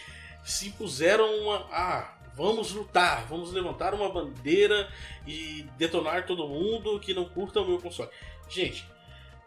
Se 0.43 0.67
impuseram 0.67 1.25
uma. 1.39 1.67
Ah, 1.71 2.17
vamos 2.35 2.71
lutar, 2.71 3.25
vamos 3.27 3.51
levantar 3.51 3.93
uma 3.93 4.09
bandeira 4.09 4.91
e 5.25 5.65
detonar 5.77 6.25
todo 6.25 6.47
mundo 6.47 6.99
que 6.99 7.13
não 7.13 7.25
curta 7.25 7.61
o 7.61 7.67
meu 7.67 7.79
console. 7.79 8.09
Gente, 8.49 8.87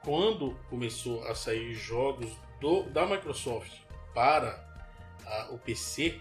quando 0.02 0.58
começou 0.70 1.24
a 1.24 1.34
sair 1.34 1.74
jogos 1.74 2.30
do, 2.60 2.84
da 2.84 3.06
Microsoft 3.06 3.72
para 4.14 4.64
ah, 5.26 5.48
o 5.50 5.58
PC, 5.58 6.20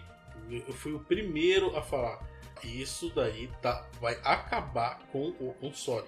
eu 0.50 0.74
fui 0.74 0.92
o 0.92 1.00
primeiro 1.00 1.76
a 1.76 1.82
falar. 1.82 2.20
Isso 2.62 3.12
daí 3.14 3.50
tá, 3.62 3.86
vai 4.00 4.18
acabar 4.24 4.98
com 5.12 5.28
o 5.40 5.54
console. 5.54 6.06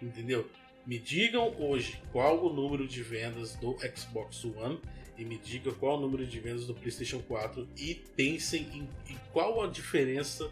Entendeu? 0.00 0.48
Me 0.86 0.98
digam 0.98 1.54
hoje 1.58 2.00
qual 2.12 2.44
o 2.44 2.52
número 2.52 2.86
de 2.86 3.02
vendas 3.02 3.54
do 3.56 3.76
Xbox 3.96 4.44
One 4.44 4.80
e 5.16 5.24
me 5.24 5.38
diga 5.38 5.72
qual 5.72 5.96
o 5.98 6.00
número 6.00 6.26
de 6.26 6.40
vendas 6.40 6.66
do 6.66 6.74
PlayStation 6.74 7.20
4 7.20 7.68
e 7.76 7.94
pensem 8.16 8.62
em, 8.72 9.12
em 9.12 9.18
qual 9.32 9.62
a 9.62 9.66
diferença 9.68 10.50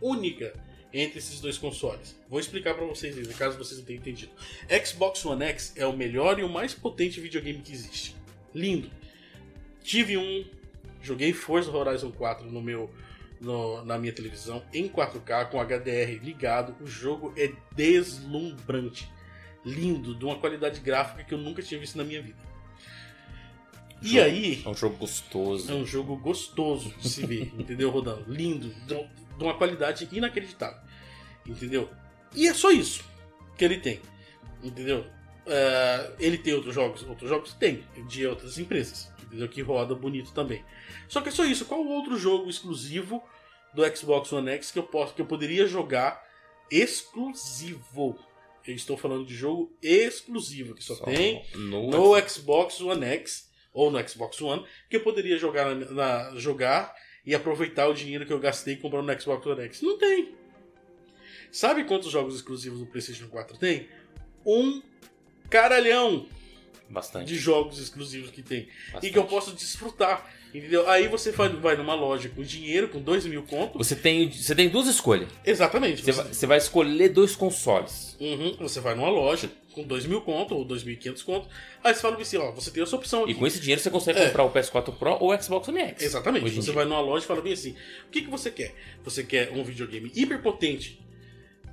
única 0.00 0.52
entre 0.92 1.18
esses 1.18 1.40
dois 1.40 1.58
consoles. 1.58 2.16
Vou 2.28 2.40
explicar 2.40 2.74
para 2.74 2.86
vocês 2.86 3.16
isso, 3.16 3.36
caso 3.36 3.58
vocês 3.58 3.78
não 3.78 3.84
tenham 3.86 4.00
entendido. 4.00 4.32
Xbox 4.86 5.24
One 5.26 5.44
X 5.44 5.72
é 5.76 5.84
o 5.86 5.92
melhor 5.96 6.38
e 6.38 6.42
o 6.44 6.48
mais 6.48 6.72
potente 6.74 7.20
videogame 7.20 7.60
que 7.60 7.72
existe. 7.72 8.16
Lindo. 8.54 8.90
Tive 9.82 10.16
um, 10.16 10.44
joguei 11.02 11.32
Forza 11.32 11.70
Horizon 11.70 12.10
4 12.12 12.50
no 12.50 12.60
meu 12.62 12.90
no- 13.40 13.84
na 13.84 13.96
minha 13.98 14.12
televisão 14.12 14.64
em 14.74 14.88
4K 14.88 15.44
com 15.50 15.60
HDR 15.60 16.18
ligado. 16.24 16.74
O 16.82 16.86
jogo 16.86 17.32
é 17.36 17.52
deslumbrante, 17.76 19.08
lindo, 19.64 20.14
de 20.14 20.24
uma 20.24 20.36
qualidade 20.38 20.80
gráfica 20.80 21.22
que 21.22 21.32
eu 21.34 21.38
nunca 21.38 21.62
tinha 21.62 21.78
visto 21.78 21.96
na 21.96 22.04
minha 22.04 22.20
vida. 22.22 22.36
E 24.02 24.08
Jogo- 24.10 24.24
aí, 24.24 24.62
É 24.64 24.68
um 24.68 24.74
jogo 24.74 24.96
gostoso. 24.96 25.70
é 25.70 25.74
um 25.74 25.84
jogo 25.86 26.16
gostoso 26.16 26.94
de 27.00 27.08
se 27.08 27.26
ver, 27.26 27.52
entendeu, 27.58 27.90
Rodando? 27.90 28.24
Lindo, 28.32 28.68
de 28.86 29.44
uma 29.44 29.54
qualidade 29.54 30.08
inacreditável, 30.12 30.80
entendeu? 31.46 31.88
E 32.34 32.46
é 32.46 32.54
só 32.54 32.70
isso 32.70 33.04
que 33.56 33.64
ele 33.64 33.78
tem, 33.78 34.00
entendeu? 34.62 35.04
É, 35.46 36.12
ele 36.20 36.38
tem 36.38 36.52
outros 36.54 36.74
jogos? 36.74 37.02
Outros 37.04 37.28
jogos 37.28 37.54
tem, 37.54 37.82
de 38.08 38.26
outras 38.26 38.58
empresas, 38.58 39.10
entendeu? 39.22 39.48
Que 39.48 39.62
roda 39.62 39.94
bonito 39.94 40.32
também. 40.32 40.62
Só 41.08 41.20
que 41.20 41.30
é 41.30 41.32
só 41.32 41.44
isso. 41.44 41.64
Qual 41.64 41.80
o 41.82 41.88
outro 41.88 42.16
jogo 42.18 42.48
exclusivo 42.50 43.22
do 43.74 43.82
Xbox 43.96 44.30
One 44.32 44.50
X 44.50 44.70
que 44.70 44.78
eu, 44.78 44.82
posso, 44.82 45.14
que 45.14 45.22
eu 45.22 45.26
poderia 45.26 45.66
jogar 45.66 46.22
exclusivo? 46.70 48.18
Eu 48.66 48.74
estou 48.74 48.96
falando 48.98 49.24
de 49.24 49.34
jogo 49.34 49.72
exclusivo, 49.82 50.74
que 50.74 50.84
só, 50.84 50.94
Só 50.96 51.04
tem 51.04 51.42
no, 51.54 51.90
no 51.90 52.28
Xbox 52.28 52.80
One 52.82 53.04
X 53.06 53.47
ou 53.78 53.90
no 53.90 54.08
Xbox 54.08 54.40
One 54.42 54.64
que 54.90 54.96
eu 54.96 55.00
poderia 55.02 55.38
jogar 55.38 55.74
na, 55.74 55.90
na- 55.90 56.36
jogar 56.36 56.94
e 57.24 57.34
aproveitar 57.34 57.86
o 57.88 57.94
dinheiro 57.94 58.26
que 58.26 58.32
eu 58.32 58.38
gastei 58.40 58.76
comprando 58.76 59.06
no 59.06 59.20
Xbox 59.20 59.46
One 59.46 59.60
X. 59.62 59.82
Não 59.82 59.96
tem. 59.98 60.34
Sabe 61.52 61.84
quantos 61.84 62.10
jogos 62.10 62.34
exclusivos 62.34 62.80
do 62.80 62.86
PlayStation 62.86 63.28
4 63.28 63.56
tem? 63.56 63.88
Um 64.44 64.82
caralhão 65.48 66.26
Bastante. 66.90 67.26
de 67.28 67.36
jogos 67.36 67.78
exclusivos 67.78 68.30
que 68.30 68.42
tem 68.42 68.68
bastante. 68.92 69.06
e 69.06 69.12
que 69.12 69.18
eu 69.18 69.24
posso 69.24 69.52
desfrutar. 69.54 70.28
Entendeu? 70.54 70.88
Aí 70.88 71.08
você 71.08 71.30
vai, 71.30 71.50
vai 71.50 71.76
numa 71.76 71.94
loja 71.94 72.30
com 72.30 72.42
dinheiro, 72.42 72.88
com 72.88 72.98
dois 73.00 73.26
mil 73.26 73.42
contos. 73.42 73.86
Você 73.86 73.94
tem, 73.94 74.30
você 74.32 74.54
tem 74.54 74.68
duas 74.70 74.86
escolhas. 74.86 75.28
Exatamente. 75.44 76.02
Você 76.02 76.12
Você, 76.12 76.22
vai, 76.22 76.32
você 76.34 76.46
vai 76.46 76.58
escolher 76.58 77.08
dois 77.10 77.36
consoles. 77.36 78.16
Uhum, 78.18 78.56
você 78.58 78.80
vai 78.80 78.94
numa 78.94 79.10
loja 79.10 79.50
com 79.82 79.86
2 79.88 80.06
mil 80.06 80.20
conto 80.20 80.54
ou 80.54 80.64
2.500 80.66 81.24
conto. 81.24 81.48
Aí 81.82 81.94
você 81.94 82.00
fala 82.00 82.20
assim, 82.20 82.36
ó, 82.36 82.52
você 82.52 82.70
tem 82.70 82.82
essa 82.82 82.96
opção 82.96 83.22
aqui. 83.22 83.32
E 83.32 83.34
com 83.34 83.46
esse 83.46 83.60
dinheiro 83.60 83.80
você 83.80 83.90
consegue 83.90 84.18
É. 84.18 84.26
comprar 84.26 84.44
o 84.44 84.50
PS4 84.50 84.92
Pro 84.96 85.12
ou 85.20 85.32
o 85.34 85.42
Xbox 85.42 85.68
One 85.68 85.80
X. 85.80 86.02
Exatamente. 86.02 86.50
Você 86.50 86.72
vai 86.72 86.84
numa 86.84 87.00
loja 87.00 87.24
e 87.24 87.28
fala 87.28 87.40
bem 87.40 87.52
assim: 87.52 87.74
o 88.06 88.10
que, 88.10 88.22
que 88.22 88.30
você 88.30 88.50
quer? 88.50 88.74
Você 89.04 89.22
quer 89.24 89.50
um 89.52 89.62
videogame 89.62 90.10
hiperpotente 90.14 91.00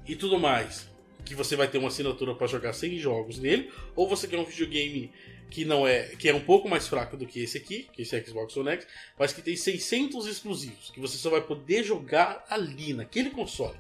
e 0.08 0.16
tudo 0.16 0.38
mais, 0.40 0.88
que 1.24 1.34
você 1.34 1.56
vai 1.56 1.68
ter 1.68 1.78
uma 1.80 1.88
assinatura 1.88 2.36
para 2.36 2.46
jogar 2.48 2.74
100 2.74 3.00
jogos 3.00 3.40
nele, 3.40 3.72
ou 3.96 4.08
você 4.08 4.28
quer 4.28 4.38
um 4.38 4.46
videogame 4.46 5.12
que 5.50 5.64
não 5.64 5.88
é 5.88 6.04
que 6.20 6.28
é 6.28 6.34
um 6.34 6.40
pouco 6.42 6.68
mais 6.68 6.88
fraco 6.88 7.16
do 7.16 7.26
que 7.26 7.40
esse 7.40 7.58
aqui, 7.58 7.88
que 7.94 8.02
esse 8.02 8.20
Xbox 8.24 8.56
One 8.58 8.70
X, 8.72 8.88
mas 9.18 9.32
que 9.32 9.42
tem 9.42 9.56
600 9.56 10.26
exclusivos, 10.28 10.92
que 10.92 11.00
você 11.00 11.18
só 11.18 11.30
vai 11.30 11.42
poder 11.42 11.84
jogar 11.84 12.44
ali 12.50 12.94
naquele 12.94 13.30
console, 13.30 13.78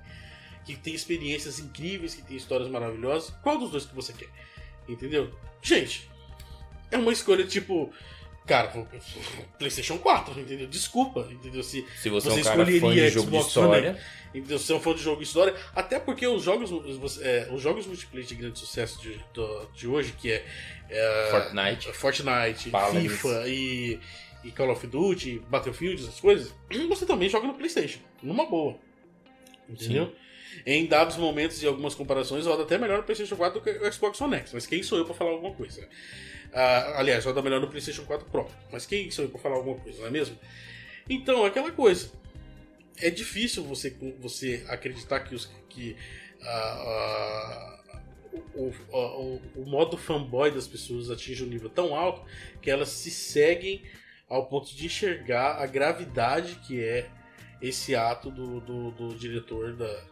que 0.66 0.76
tem 0.76 0.94
experiências 0.94 1.60
incríveis, 1.60 2.16
que 2.16 2.22
tem 2.24 2.36
histórias 2.36 2.70
maravilhosas. 2.70 3.34
Qual 3.44 3.58
dos 3.58 3.72
dois 3.72 3.86
que 3.86 3.96
você 3.96 4.14
quer? 4.14 4.30
Entendeu? 4.88 5.34
Gente, 5.62 6.10
é 6.92 6.98
uma 6.98 7.12
escolha 7.12 7.46
tipo 7.46 7.94
Cara, 8.46 8.72
PlayStation 9.58 9.98
4, 9.98 10.40
entendeu? 10.40 10.68
Desculpa, 10.68 11.28
entendeu? 11.32 11.64
Se, 11.64 11.84
Se 11.98 12.10
você, 12.10 12.30
Você 12.30 12.40
é 12.40 12.42
um 12.42 12.44
cara 12.44 12.66
fã 12.66 12.72
escolheria 12.72 13.08
de 13.08 13.14
jogo 13.16 13.32
de 13.32 13.38
Xbox 13.38 13.58
One 13.58 13.68
história, 13.68 14.02
entendeu? 14.36 14.60
Se 14.60 14.72
eu 14.72 14.80
for 14.80 14.96
de 14.96 15.02
jogo 15.02 15.18
de 15.18 15.24
história, 15.24 15.56
até 15.76 16.00
porque 16.00 16.28
os 16.28 16.44
jogos, 16.44 16.72
os, 16.72 17.22
é, 17.22 17.50
os 17.52 17.62
jogos 17.62 17.88
multiplayer 17.88 18.28
de 18.28 18.36
grande 18.36 18.60
sucesso 18.60 19.02
de, 19.02 19.20
de 19.76 19.88
hoje, 19.88 20.14
que 20.14 20.32
é, 20.32 20.46
é, 20.90 21.28
Fortnite. 21.32 21.94
Fortnite, 21.94 22.70
Paladins. 22.70 23.12
FIFA 23.14 23.48
e, 23.48 24.00
e 24.44 24.52
Call 24.52 24.70
of 24.70 24.86
Duty, 24.86 25.42
Battlefield, 25.50 26.04
essas 26.04 26.20
coisas, 26.20 26.54
você 26.88 27.06
também 27.06 27.28
joga 27.28 27.48
no 27.48 27.56
PlayStation, 27.56 28.00
numa 28.22 28.46
boa. 28.46 28.78
Entendeu? 29.68 30.14
Em 30.66 30.86
dados 30.86 31.18
momentos 31.18 31.62
e 31.62 31.68
algumas 31.68 31.96
comparações, 31.96 32.46
roda 32.46 32.64
até 32.64 32.78
melhor 32.78 32.98
no 32.98 33.04
PlayStation 33.04 33.36
4 33.36 33.60
do 33.60 33.64
que 33.64 33.72
o 33.72 33.92
Xbox 33.92 34.22
One 34.22 34.36
X. 34.36 34.54
Mas 34.54 34.66
quem 34.68 34.84
sou 34.84 34.98
eu 34.98 35.06
pra 35.06 35.14
falar 35.14 35.32
alguma 35.32 35.54
coisa? 35.54 35.88
Ah, 36.54 37.00
aliás, 37.00 37.26
roda 37.26 37.42
melhor 37.42 37.60
no 37.60 37.68
PlayStation 37.68 38.06
4 38.06 38.30
Pro. 38.30 38.48
Mas 38.72 38.86
quem 38.86 39.10
sou 39.12 39.26
eu 39.26 39.30
pra 39.30 39.40
falar 39.40 39.56
alguma 39.56 39.78
coisa, 39.78 40.00
não 40.00 40.08
é 40.08 40.12
mesmo? 40.12 40.38
Então, 41.10 41.46
aquela 41.46 41.72
coisa. 41.72 42.12
É 43.02 43.10
difícil 43.10 43.64
você, 43.64 43.96
você 44.20 44.64
acreditar 44.70 45.20
que, 45.20 45.36
os, 45.36 45.52
que 45.68 45.98
ah, 46.42 47.80
ah, 47.92 48.02
o, 48.54 48.62
o, 48.62 48.74
o, 48.94 49.42
o 49.58 49.66
modo 49.66 49.98
fanboy 49.98 50.50
das 50.50 50.68
pessoas 50.68 51.12
atinge 51.12 51.44
um 51.44 51.48
nível 51.48 51.70
tão 51.70 51.94
alto 51.94 52.22
que 52.62 52.72
elas 52.72 52.90
se 52.90 53.12
seguem 53.12 53.84
ao 54.30 54.48
ponto 54.48 54.74
de 54.74 54.86
enxergar 54.86 55.62
a 55.62 55.66
gravidade 55.66 56.56
que 56.66 56.82
é 56.82 57.10
esse 57.62 57.96
ato 57.96 58.32
do, 58.32 58.60
do, 58.62 58.92
do 58.92 59.16
diretor 59.16 59.74
da, 59.74 60.04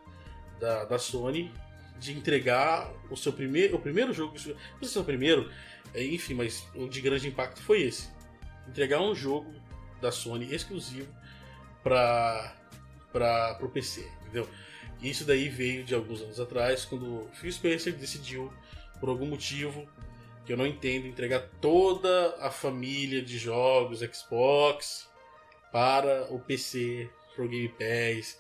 da, 0.64 0.86
da 0.86 0.98
Sony 0.98 1.52
de 2.00 2.14
entregar 2.14 2.90
o 3.10 3.18
seu 3.18 3.34
primeiro, 3.34 3.76
o 3.76 3.80
primeiro 3.80 4.14
jogo, 4.14 4.34
não 4.34 4.80
sei 4.80 4.88
se 4.88 4.98
é 4.98 5.02
o 5.02 5.04
primeiro, 5.04 5.52
é, 5.94 6.02
enfim, 6.06 6.34
mas 6.34 6.66
o 6.74 6.88
de 6.88 7.02
grande 7.02 7.28
impacto 7.28 7.62
foi 7.62 7.82
esse. 7.82 8.10
Entregar 8.66 9.02
um 9.02 9.14
jogo 9.14 9.54
da 10.02 10.10
Sony 10.10 10.54
exclusivo 10.56 11.14
para 11.84 12.56
para 13.12 13.60
o 13.62 13.70
PC, 13.70 14.10
entendeu? 14.22 14.50
Isso 15.00 15.24
daí 15.24 15.48
veio 15.48 15.84
de 15.84 15.94
alguns 15.94 16.22
anos 16.22 16.40
atrás, 16.40 16.84
quando 16.84 17.06
o 17.06 17.30
Phil 17.34 17.52
Spencer 17.52 17.94
decidiu, 17.94 18.52
por 19.00 19.10
algum 19.10 19.28
motivo 19.28 19.88
que 20.46 20.54
eu 20.54 20.58
não 20.58 20.66
entendo, 20.66 21.06
entregar 21.06 21.42
toda 21.62 22.36
a 22.40 22.50
família 22.50 23.22
de 23.22 23.38
jogos 23.38 24.00
Xbox 24.00 25.08
para 25.72 26.34
o 26.34 26.40
PC, 26.40 27.08
pro 27.36 27.48
Game 27.48 27.70
Pass, 27.70 28.40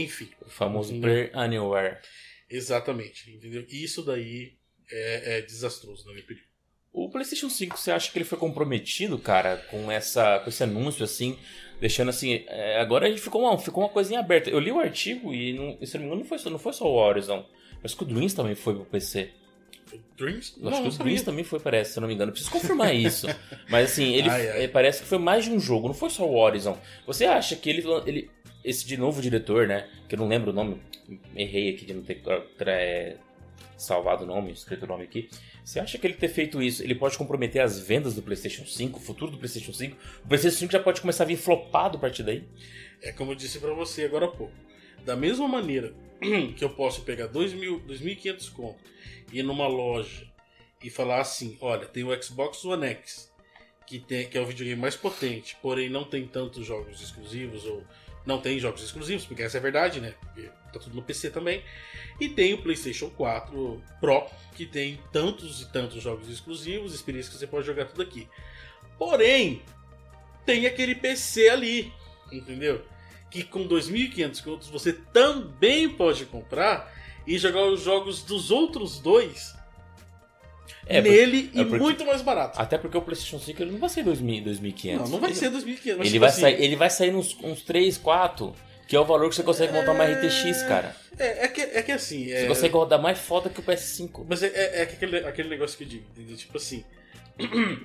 enfim. 0.00 0.28
o 0.44 0.50
famoso 0.50 0.90
Sim. 0.90 1.00
Per 1.00 1.30
Anywhere. 1.34 1.98
Exatamente, 2.48 3.30
entendeu? 3.30 3.64
Isso 3.68 4.02
daí 4.02 4.56
é, 4.90 5.38
é 5.38 5.42
desastroso, 5.42 6.04
na 6.06 6.12
minha 6.12 6.24
opinião. 6.24 6.44
O 6.92 7.10
PlayStation 7.10 7.50
5, 7.50 7.76
você 7.76 7.90
acha 7.90 8.12
que 8.12 8.16
ele 8.18 8.24
foi 8.24 8.38
comprometido, 8.38 9.18
cara, 9.18 9.56
com 9.70 9.90
essa 9.90 10.38
com 10.38 10.48
esse 10.48 10.62
anúncio 10.62 11.02
assim, 11.02 11.36
deixando 11.80 12.10
assim, 12.10 12.44
é, 12.46 12.80
agora 12.80 13.06
a 13.06 13.10
gente 13.10 13.20
ficou 13.20 13.42
uma, 13.42 13.58
ficou 13.58 13.82
uma 13.82 13.88
coisinha 13.88 14.20
aberta. 14.20 14.48
Eu 14.48 14.60
li 14.60 14.70
o 14.70 14.78
artigo 14.78 15.34
e 15.34 15.52
não, 15.54 15.84
se 15.84 15.94
não 15.94 16.00
me 16.00 16.06
engano 16.06 16.20
não 16.20 16.28
foi 16.28 16.38
só, 16.38 16.50
não 16.50 16.58
foi 16.58 16.72
só 16.72 16.86
o 16.86 16.94
Horizon, 16.94 17.44
mas 17.82 17.94
que 17.94 18.02
o 18.04 18.06
Dreams 18.06 18.34
também 18.34 18.54
foi 18.54 18.74
pro 18.74 18.84
PC. 18.84 19.30
Dreams? 20.16 20.54
Eu 20.60 20.68
acho 20.68 20.82
que 20.82 20.88
o 20.88 20.92
Dreams 20.92 21.22
também 21.22 21.44
foi, 21.44 21.58
parece, 21.58 21.92
se 21.92 21.98
eu 21.98 22.00
não 22.00 22.08
me 22.08 22.14
engano. 22.14 22.30
Eu 22.30 22.32
preciso 22.32 22.52
confirmar 22.52 22.94
isso. 22.96 23.26
Mas 23.68 23.90
assim, 23.90 24.14
ele 24.14 24.28
Ai, 24.28 24.48
ai. 24.50 24.64
é, 24.64 24.68
parece 24.68 25.02
que 25.02 25.08
foi 25.08 25.18
mais 25.18 25.44
de 25.44 25.50
um 25.50 25.58
jogo, 25.58 25.88
não 25.88 25.94
foi 25.94 26.10
só 26.10 26.24
o 26.24 26.36
Horizon. 26.36 26.78
Você 27.06 27.24
acha 27.24 27.56
que 27.56 27.68
ele, 27.68 27.82
ele 28.06 28.30
esse 28.64 28.86
de 28.86 28.96
novo 28.96 29.20
diretor, 29.20 29.66
né, 29.66 29.88
que 30.08 30.14
eu 30.14 30.18
não 30.18 30.26
lembro 30.26 30.50
o 30.50 30.54
nome, 30.54 30.80
errei 31.36 31.74
aqui 31.74 31.84
de 31.84 31.94
não 31.94 32.02
ter 32.02 32.22
é, 32.66 33.16
salvado 33.76 34.24
o 34.24 34.26
nome, 34.26 34.52
escrito 34.52 34.84
o 34.84 34.88
nome 34.88 35.04
aqui. 35.04 35.28
Você 35.64 35.80
acha 35.80 35.98
que 35.98 36.06
ele 36.06 36.14
ter 36.14 36.28
feito 36.28 36.62
isso, 36.62 36.82
ele 36.82 36.94
pode 36.94 37.16
comprometer 37.16 37.62
as 37.62 37.78
vendas 37.78 38.14
do 38.14 38.22
PlayStation 38.22 38.64
5, 38.64 38.98
o 38.98 39.02
futuro 39.02 39.32
do 39.32 39.38
PlayStation 39.38 39.72
5? 39.72 39.96
O 40.24 40.28
PlayStation 40.28 40.58
5 40.58 40.72
já 40.72 40.80
pode 40.80 41.00
começar 41.00 41.24
a 41.24 41.26
vir 41.26 41.36
flopado 41.36 41.98
a 41.98 42.00
partir 42.00 42.22
daí? 42.22 42.44
É 43.02 43.12
como 43.12 43.32
eu 43.32 43.34
disse 43.34 43.58
pra 43.58 43.72
você 43.72 44.04
agora 44.04 44.26
há 44.26 44.30
pouco. 44.30 44.52
Da 45.04 45.14
mesma 45.14 45.46
maneira 45.46 45.94
que 46.56 46.64
eu 46.64 46.70
posso 46.70 47.02
pegar 47.02 47.28
2.000, 47.28 47.86
2.500 47.86 48.52
conto 48.52 48.78
e 49.32 49.40
ir 49.40 49.42
numa 49.42 49.66
loja 49.66 50.26
e 50.82 50.90
falar 50.90 51.20
assim, 51.20 51.56
olha, 51.60 51.86
tem 51.86 52.04
o 52.04 52.22
Xbox 52.22 52.64
One 52.64 52.86
X, 52.86 53.32
que, 53.86 53.98
tem, 53.98 54.28
que 54.28 54.36
é 54.36 54.40
o 54.40 54.46
videogame 54.46 54.80
mais 54.80 54.96
potente, 54.96 55.56
porém 55.62 55.88
não 55.88 56.04
tem 56.04 56.26
tantos 56.26 56.66
jogos 56.66 57.00
exclusivos, 57.00 57.64
ou 57.64 57.82
não 58.26 58.40
tem 58.40 58.58
jogos 58.58 58.82
exclusivos, 58.82 59.26
porque 59.26 59.42
essa 59.42 59.58
é 59.58 59.60
a 59.60 59.62
verdade, 59.62 60.00
né? 60.00 60.14
Porque 60.20 60.50
tá 60.72 60.78
tudo 60.78 60.96
no 60.96 61.02
PC 61.02 61.30
também. 61.30 61.62
E 62.20 62.28
tem 62.28 62.54
o 62.54 62.62
PlayStation 62.62 63.10
4 63.10 63.82
Pro, 64.00 64.26
que 64.54 64.64
tem 64.64 65.00
tantos 65.12 65.62
e 65.62 65.72
tantos 65.72 66.02
jogos 66.02 66.28
exclusivos, 66.28 66.94
experiências 66.94 67.34
que 67.34 67.38
você 67.38 67.46
pode 67.46 67.66
jogar 67.66 67.86
tudo 67.86 68.02
aqui. 68.02 68.28
Porém, 68.98 69.62
tem 70.46 70.66
aquele 70.66 70.94
PC 70.94 71.48
ali, 71.48 71.92
entendeu? 72.32 72.84
Que 73.30 73.42
com 73.42 73.66
2.500 73.66 74.42
contos 74.42 74.68
você 74.68 74.92
também 74.92 75.88
pode 75.88 76.24
comprar 76.26 76.92
e 77.26 77.38
jogar 77.38 77.64
os 77.64 77.82
jogos 77.82 78.22
dos 78.22 78.50
outros 78.50 79.00
dois 79.00 79.54
É, 80.86 81.00
nele 81.00 81.50
é 81.54 81.60
e 81.60 81.64
porque- 81.64 81.78
muito 81.82 82.04
mais 82.04 82.20
barato. 82.22 82.60
Até 82.60 82.76
porque 82.78 82.96
o 82.96 83.02
PlayStation 83.02 83.38
5 83.38 83.62
ele 83.62 83.70
não 83.72 83.78
vai 83.78 83.88
ser 83.88 84.04
2.000, 84.04 84.42
2.500. 84.44 84.98
Não, 85.00 85.08
não 85.08 85.18
vai 85.20 85.30
Ele- 85.30 85.38
ser 85.38 85.50
2.500, 85.50 85.96
mas 85.98 86.06
Ele 86.06 86.08
tipo 86.08 86.20
vai, 86.20 86.28
assim, 86.28 86.40
sair, 86.40 86.62
ele 86.62 86.76
vai 86.76 86.90
sair 86.90 87.10
nos 87.10 87.36
uns 87.42 87.62
3, 87.62 87.96
4, 87.98 88.54
que 88.86 88.94
é 88.94 89.00
o 89.00 89.04
valor 89.04 89.28
que 89.30 89.34
você 89.34 89.42
consegue 89.42 89.72
montar 89.72 89.92
uma 89.92 90.04
RTX, 90.04 90.62
cara. 90.68 90.94
É, 91.18 91.44
é 91.44 91.48
que, 91.48 91.60
é 91.60 91.82
que 91.82 91.92
assim. 91.92 92.26
Você 92.26 92.32
É, 92.34 92.46
consegue 92.46 92.74
rodar 92.74 93.00
mais 93.00 93.18
foda 93.18 93.48
que 93.48 93.60
o 93.60 93.62
PS5. 93.62 94.26
Mas 94.28 94.42
é, 94.42 94.48
é- 94.48 94.78
é 94.80 94.82
aquele, 94.82 95.18
aquele 95.18 95.48
negócio 95.48 95.76
que 95.78 95.84
eu 95.84 95.88
digo, 95.88 96.04
entendeu? 96.14 96.36
Tipo 96.36 96.56
assim. 96.58 96.84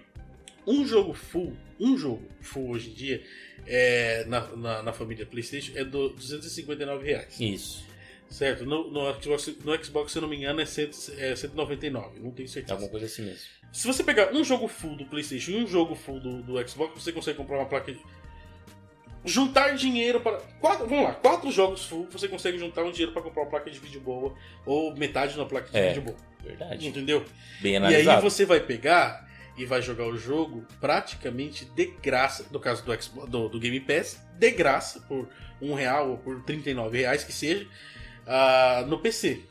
Um 0.67 0.85
jogo 0.85 1.13
full, 1.13 1.53
um 1.79 1.97
jogo 1.97 2.21
full 2.41 2.69
hoje 2.69 2.91
em 2.91 2.93
dia, 2.93 3.23
é, 3.65 4.23
na, 4.27 4.41
na, 4.55 4.83
na 4.83 4.93
família 4.93 5.25
PlayStation, 5.25 5.71
é 5.75 5.83
do 5.83 6.09
259 6.09 7.07
reais. 7.07 7.39
Isso. 7.39 7.83
Certo? 8.29 8.65
No, 8.65 8.91
no, 8.91 9.21
Xbox, 9.21 9.47
no 9.65 9.83
Xbox, 9.83 10.11
se 10.11 10.17
eu 10.17 10.21
não 10.21 10.29
me 10.29 10.37
engano, 10.37 10.61
é, 10.61 10.65
cento, 10.65 10.95
é 11.17 11.35
199, 11.35 12.19
não 12.19 12.31
tenho 12.31 12.45
É 12.45 12.49
certeza. 12.49 12.73
alguma 12.73 12.89
coisa 12.91 13.07
assim 13.07 13.23
mesmo. 13.23 13.39
Se 13.73 13.87
você 13.87 14.03
pegar 14.03 14.31
um 14.33 14.43
jogo 14.43 14.67
full 14.67 14.95
do 14.95 15.05
PlayStation 15.05 15.51
e 15.51 15.63
um 15.63 15.67
jogo 15.67 15.95
full 15.95 16.19
do, 16.19 16.41
do 16.43 16.67
Xbox, 16.69 17.01
você 17.03 17.11
consegue 17.11 17.37
comprar 17.37 17.57
uma 17.57 17.65
placa 17.65 17.91
de. 17.91 17.99
Juntar 19.25 19.75
dinheiro 19.75 20.21
para. 20.21 20.37
Quatro, 20.61 20.87
vamos 20.87 21.03
lá, 21.03 21.13
quatro 21.13 21.51
jogos 21.51 21.83
full, 21.85 22.07
você 22.09 22.27
consegue 22.27 22.57
juntar 22.57 22.83
um 22.83 22.91
dinheiro 22.91 23.11
para 23.11 23.21
comprar 23.21 23.41
uma 23.43 23.49
placa 23.49 23.69
de 23.69 23.77
vídeo 23.77 23.99
boa, 23.99 24.33
ou 24.65 24.95
metade 24.95 25.33
de 25.33 25.39
uma 25.39 25.45
placa 25.45 25.69
de 25.69 25.77
É. 25.77 25.87
vídeo 25.89 26.03
boa. 26.03 26.17
Verdade. 26.41 26.87
Entendeu? 26.87 27.25
Bem 27.61 27.73
E 27.73 27.75
aí 27.75 27.77
analisado. 27.77 28.21
você 28.21 28.45
vai 28.45 28.61
pegar 28.61 29.27
e 29.57 29.65
vai 29.65 29.81
jogar 29.81 30.07
o 30.07 30.17
jogo 30.17 30.65
praticamente 30.79 31.65
de 31.65 31.87
graça, 32.01 32.45
no 32.49 32.61
caso 32.61 32.83
do, 32.85 33.01
Xbox, 33.03 33.29
do, 33.29 33.49
do 33.49 33.59
Game 33.59 33.79
Pass, 33.81 34.21
de 34.37 34.51
graça, 34.51 35.01
por 35.01 35.27
um 35.61 35.73
real 35.73 36.11
ou 36.11 36.17
por 36.17 36.41
39 36.43 36.97
reais 36.99 37.25
que 37.25 37.33
seja, 37.33 37.67
ah, 38.29 38.85
no 38.87 38.99
PC. 38.99 39.41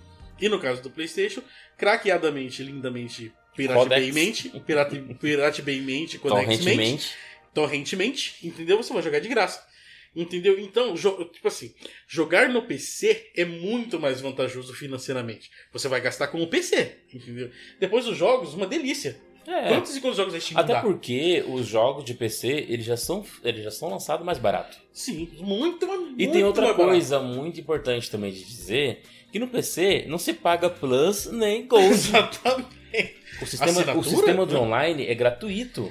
E 0.40 0.48
no 0.48 0.60
caso 0.60 0.80
do 0.80 0.88
Playstation, 0.90 1.42
craqueadamente, 1.76 2.62
lindamente, 2.62 3.32
piratemente, 3.56 4.48
pirate, 4.64 5.02
piratemente, 5.20 6.18
connectmente, 6.20 6.58
Torrentemente. 6.60 7.16
torrentemente, 7.52 8.36
entendeu? 8.46 8.76
Você 8.76 8.92
vai 8.92 9.02
jogar 9.02 9.18
de 9.18 9.28
graça. 9.28 9.66
Entendeu? 10.16 10.58
Então, 10.58 10.94
tipo 10.94 11.46
assim, 11.48 11.74
jogar 12.06 12.48
no 12.48 12.62
PC 12.62 13.30
é 13.36 13.44
muito 13.44 14.00
mais 14.00 14.20
vantajoso 14.20 14.72
financeiramente. 14.74 15.50
Você 15.72 15.86
vai 15.86 16.00
gastar 16.00 16.28
com 16.28 16.40
o 16.42 16.46
PC, 16.48 16.96
entendeu? 17.12 17.50
Depois 17.78 18.06
os 18.06 18.16
jogos, 18.16 18.54
uma 18.54 18.66
delícia. 18.66 19.20
É. 19.48 19.68
Quantos 19.68 19.96
e 19.96 20.00
quantos 20.02 20.18
jogos 20.18 20.34
a 20.34 20.40
Steam 20.40 20.60
Até 20.60 20.74
dá? 20.74 20.82
porque 20.82 21.42
os 21.48 21.66
jogos 21.66 22.04
de 22.04 22.12
PC, 22.12 22.66
eles 22.68 22.84
já 22.84 22.98
são, 22.98 23.24
eles 23.42 23.64
já 23.64 23.70
são 23.70 23.88
lançados 23.88 24.24
mais 24.24 24.36
barato. 24.36 24.76
Sim, 24.92 25.26
muito, 25.40 25.86
muito 25.86 26.20
E 26.20 26.28
tem 26.28 26.44
outra 26.44 26.64
mais 26.64 26.76
barato. 26.76 26.92
coisa 26.92 27.18
muito 27.20 27.58
importante 27.58 28.10
também 28.10 28.30
de 28.30 28.44
dizer, 28.44 29.00
que 29.32 29.38
no 29.38 29.48
PC 29.48 30.04
não 30.06 30.18
se 30.18 30.34
paga 30.34 30.68
Plus 30.68 31.26
nem 31.32 31.66
Gold. 31.66 31.86
Exatamente. 31.86 32.68
O 33.40 33.46
sistema, 33.46 33.94
o 33.96 34.04
sistema 34.04 34.44
de 34.46 34.54
online 34.54 35.06
é 35.06 35.14
gratuito. 35.14 35.90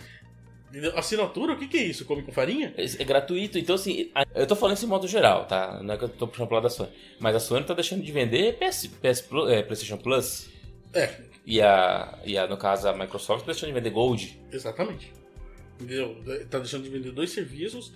Assinatura, 0.96 1.54
o 1.54 1.58
que, 1.58 1.68
que 1.68 1.78
é 1.78 1.84
isso? 1.84 2.06
Come 2.06 2.22
com 2.22 2.32
farinha? 2.32 2.74
É, 2.78 2.84
é 2.84 3.04
gratuito. 3.04 3.58
Então, 3.58 3.74
assim, 3.76 4.12
eu 4.36 4.46
tô 4.46 4.56
falando 4.56 4.76
isso 4.76 4.86
em 4.86 4.90
modo 4.90 5.08
geral, 5.08 5.46
tá? 5.46 5.82
Não 5.82 5.94
é 5.94 5.98
que 5.98 6.04
eu 6.04 6.10
tô 6.10 6.28
puxando 6.28 6.48
pro 6.48 6.56
lado 6.56 6.64
da 6.64 6.70
Sony. 6.70 6.90
Mas 7.20 7.36
a 7.36 7.40
Sony 7.40 7.64
tá 7.66 7.74
deixando 7.74 8.04
de 8.04 8.12
vender 8.12 8.58
PS, 8.60 8.88
PS 9.02 9.22
Plus, 9.22 9.50
é, 9.50 9.64
PlayStation 9.64 9.98
Plus. 9.98 10.50
É, 10.94 11.10
E 11.48 11.62
a, 11.62 12.20
e 12.26 12.38
a, 12.38 12.46
no 12.46 12.58
caso, 12.58 12.90
a 12.90 12.94
Microsoft 12.94 13.46
tá 13.46 13.54
deixando 13.54 13.70
de 13.70 13.74
vender 13.74 13.90
Gold. 13.90 14.38
Exatamente. 14.52 15.14
Entendeu? 15.80 16.22
Tá 16.50 16.60
deixando 16.60 16.84
de 16.84 16.90
vender 16.90 17.12
dois 17.12 17.32
serviços. 17.32 17.94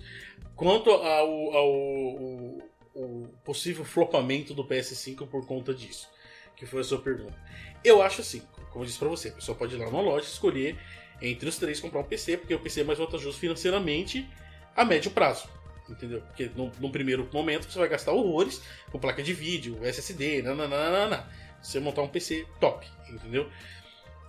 Quanto 0.56 0.90
ao, 0.90 1.54
ao, 1.54 2.62
ao, 2.96 3.28
possível 3.44 3.84
flopamento 3.84 4.54
do 4.54 4.64
PS5 4.64 5.28
por 5.28 5.46
conta 5.46 5.74
disso, 5.74 6.08
que 6.56 6.64
foi 6.64 6.80
a 6.80 6.84
sua 6.84 6.98
pergunta. 7.02 7.36
Eu 7.84 8.00
acho 8.00 8.22
assim, 8.22 8.40
como 8.70 8.84
eu 8.84 8.86
disse 8.86 8.98
pra 8.98 9.08
você, 9.08 9.28
a 9.28 9.32
pessoa 9.32 9.56
pode 9.56 9.74
ir 9.74 9.78
lá 9.78 9.90
na 9.90 10.00
loja 10.00 10.24
escolher 10.24 10.78
entre 11.20 11.46
os 11.46 11.58
três 11.58 11.78
comprar 11.78 12.00
um 12.00 12.04
PC, 12.04 12.38
porque 12.38 12.54
o 12.54 12.58
PC 12.58 12.80
é 12.80 12.84
mais 12.84 12.98
vantajoso 12.98 13.38
financeiramente 13.38 14.26
a 14.74 14.82
médio 14.82 15.10
prazo. 15.10 15.46
Entendeu? 15.90 16.22
Porque 16.22 16.50
no, 16.56 16.72
no 16.80 16.90
primeiro 16.90 17.28
momento 17.30 17.70
você 17.70 17.78
vai 17.78 17.88
gastar 17.88 18.12
horrores 18.12 18.62
com 18.90 18.98
placa 18.98 19.22
de 19.22 19.34
vídeo, 19.34 19.78
SSD, 19.82 20.40
nananana. 20.40 21.28
Você 21.62 21.78
montar 21.78 22.02
um 22.02 22.08
PC 22.08 22.46
top, 22.60 22.86
entendeu? 23.08 23.48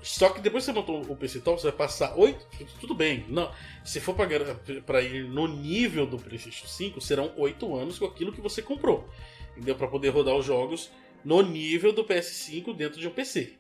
Só 0.04 0.30
que 0.30 0.42
depois 0.42 0.66
que 0.66 0.72
você 0.72 0.78
montou 0.78 1.02
o 1.02 1.16
PC 1.16 1.40
top, 1.40 1.62
você 1.62 1.68
vai 1.68 1.78
passar 1.78 2.14
8. 2.18 2.46
Tudo 2.82 2.94
bem. 2.94 3.26
Não. 3.30 3.50
Se 3.86 4.02
for 4.02 4.14
para 4.14 5.02
ir 5.02 5.24
no 5.24 5.48
nível 5.48 6.06
do 6.06 6.18
PlayStation 6.18 6.68
5, 6.68 7.00
serão 7.00 7.32
8 7.38 7.76
anos 7.76 7.98
com 7.98 8.06
aquilo 8.06 8.34
que 8.34 8.42
você 8.42 8.62
comprou. 8.62 9.10
Entendeu? 9.54 9.76
Para 9.76 9.88
poder 9.88 10.10
rodar 10.10 10.36
os 10.36 10.46
jogos 10.46 10.92
no 11.24 11.42
nível 11.42 11.94
do 11.94 12.04
PS5 12.04 12.76
dentro 12.76 13.00
de 13.00 13.08
um 13.08 13.12
PC. 13.12 13.54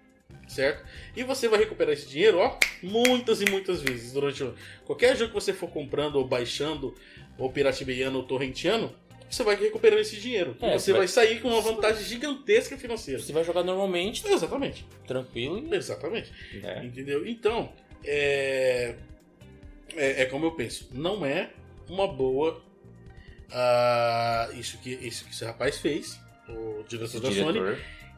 Certo? 0.47 0.86
E 1.15 1.24
você 1.24 1.47
vai 1.47 1.59
recuperar 1.59 1.93
esse 1.93 2.07
dinheiro, 2.07 2.39
ó, 2.39 2.57
muitas 2.82 3.41
e 3.41 3.45
muitas 3.45 3.82
vezes 3.82 4.11
durante 4.11 4.43
o... 4.43 4.53
qualquer 4.84 5.15
jogo 5.15 5.30
que 5.30 5.36
você 5.36 5.53
for 5.53 5.69
comprando 5.69 6.15
ou 6.15 6.28
baixando, 6.28 6.93
ou 7.38 7.49
pirateando 7.51 8.17
ou 8.17 8.24
torrenteando, 8.24 8.93
você 9.34 9.43
vai 9.43 9.55
recuperando 9.55 9.99
esse 9.99 10.17
dinheiro. 10.17 10.55
É, 10.61 10.77
você 10.77 10.91
vai... 10.91 11.01
vai... 11.01 11.07
sair 11.07 11.41
com 11.41 11.49
uma 11.49 11.61
vantagem 11.61 12.03
gigantesca 12.03 12.77
financeira. 12.77 13.21
Você 13.21 13.34
vai 13.34 13.43
jogar 13.43 13.63
normalmente. 13.63 14.23
Exatamente. 14.27 14.86
Tranquilo. 15.07 15.57
E... 15.57 15.75
Exatamente. 15.75 16.31
É. 16.63 16.86
Entendeu? 16.86 17.25
Então, 17.27 17.73
é... 18.03 18.95
é... 19.95 20.21
É, 20.21 20.25
como 20.25 20.45
eu 20.45 20.51
penso. 20.51 20.89
Não 20.91 21.25
é 21.25 21.49
uma 21.89 22.07
boa. 22.07 22.61
Uh, 23.49 24.55
isso, 24.57 24.77
que, 24.79 24.91
isso 24.91 25.25
que 25.25 25.31
esse 25.31 25.45
rapaz 25.45 25.77
fez, 25.77 26.19
o 26.49 26.84
diretor 26.88 27.21
da 27.21 27.31
Sony. 27.31 27.59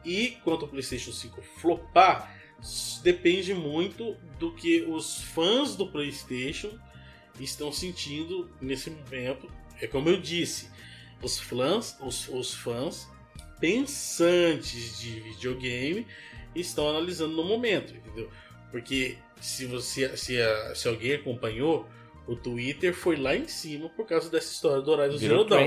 E 0.04 0.38
quanto 0.42 0.64
ao 0.64 0.68
PlayStation 0.68 1.12
5 1.12 1.42
flopar, 1.60 2.34
depende 3.02 3.52
muito 3.52 4.16
do 4.38 4.54
que 4.54 4.82
os 4.82 5.20
fãs 5.20 5.76
do 5.76 5.86
PlayStation 5.88 6.70
estão 7.38 7.70
sentindo 7.70 8.50
nesse 8.60 8.88
momento. 8.88 9.50
É 9.80 9.86
como 9.86 10.08
eu 10.08 10.18
disse, 10.18 10.70
os 11.22 11.38
fãs, 11.38 11.96
os, 12.00 12.28
os 12.28 12.54
fãs 12.54 13.08
pensantes 13.60 14.98
de 14.98 15.20
videogame 15.20 16.06
estão 16.54 16.88
analisando 16.88 17.34
no 17.34 17.44
momento, 17.44 17.94
entendeu? 17.94 18.30
Porque 18.70 19.16
se 19.40 19.66
você 19.66 20.16
se, 20.16 20.36
se 20.74 20.88
alguém 20.88 21.14
acompanhou, 21.14 21.86
o 22.26 22.34
Twitter 22.34 22.94
foi 22.94 23.16
lá 23.16 23.36
em 23.36 23.46
cima 23.46 23.88
por 23.90 24.06
causa 24.06 24.28
dessa 24.28 24.52
história 24.52 24.82
do 24.82 24.90
Horizon 24.90 25.18
Zero 25.18 25.44
Dawn. 25.44 25.60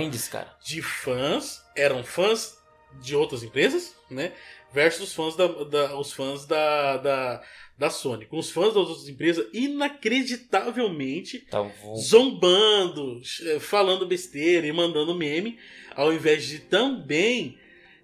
De 0.61 0.81
fãs, 0.81 1.63
eram 1.75 2.03
fãs 2.03 2.57
de 3.01 3.15
outras 3.15 3.43
empresas, 3.43 3.95
né? 4.09 4.33
Versus 4.71 5.09
os 5.09 5.13
fãs 5.13 5.35
da, 5.35 5.47
da 5.47 5.99
os 5.99 6.13
fãs 6.13 6.45
da, 6.45 6.97
da, 6.97 7.41
da 7.77 7.89
Sony. 7.89 8.25
Com 8.25 8.37
os 8.37 8.51
fãs 8.51 8.67
das 8.67 8.87
outras 8.87 9.07
empresas 9.07 9.47
inacreditavelmente 9.53 11.39
tá 11.39 11.65
zombando, 11.97 13.21
eh, 13.45 13.59
falando 13.59 14.05
besteira 14.05 14.67
e 14.67 14.71
mandando 14.71 15.15
meme, 15.15 15.57
ao 15.95 16.13
invés 16.13 16.45
de 16.45 16.59
também 16.59 17.57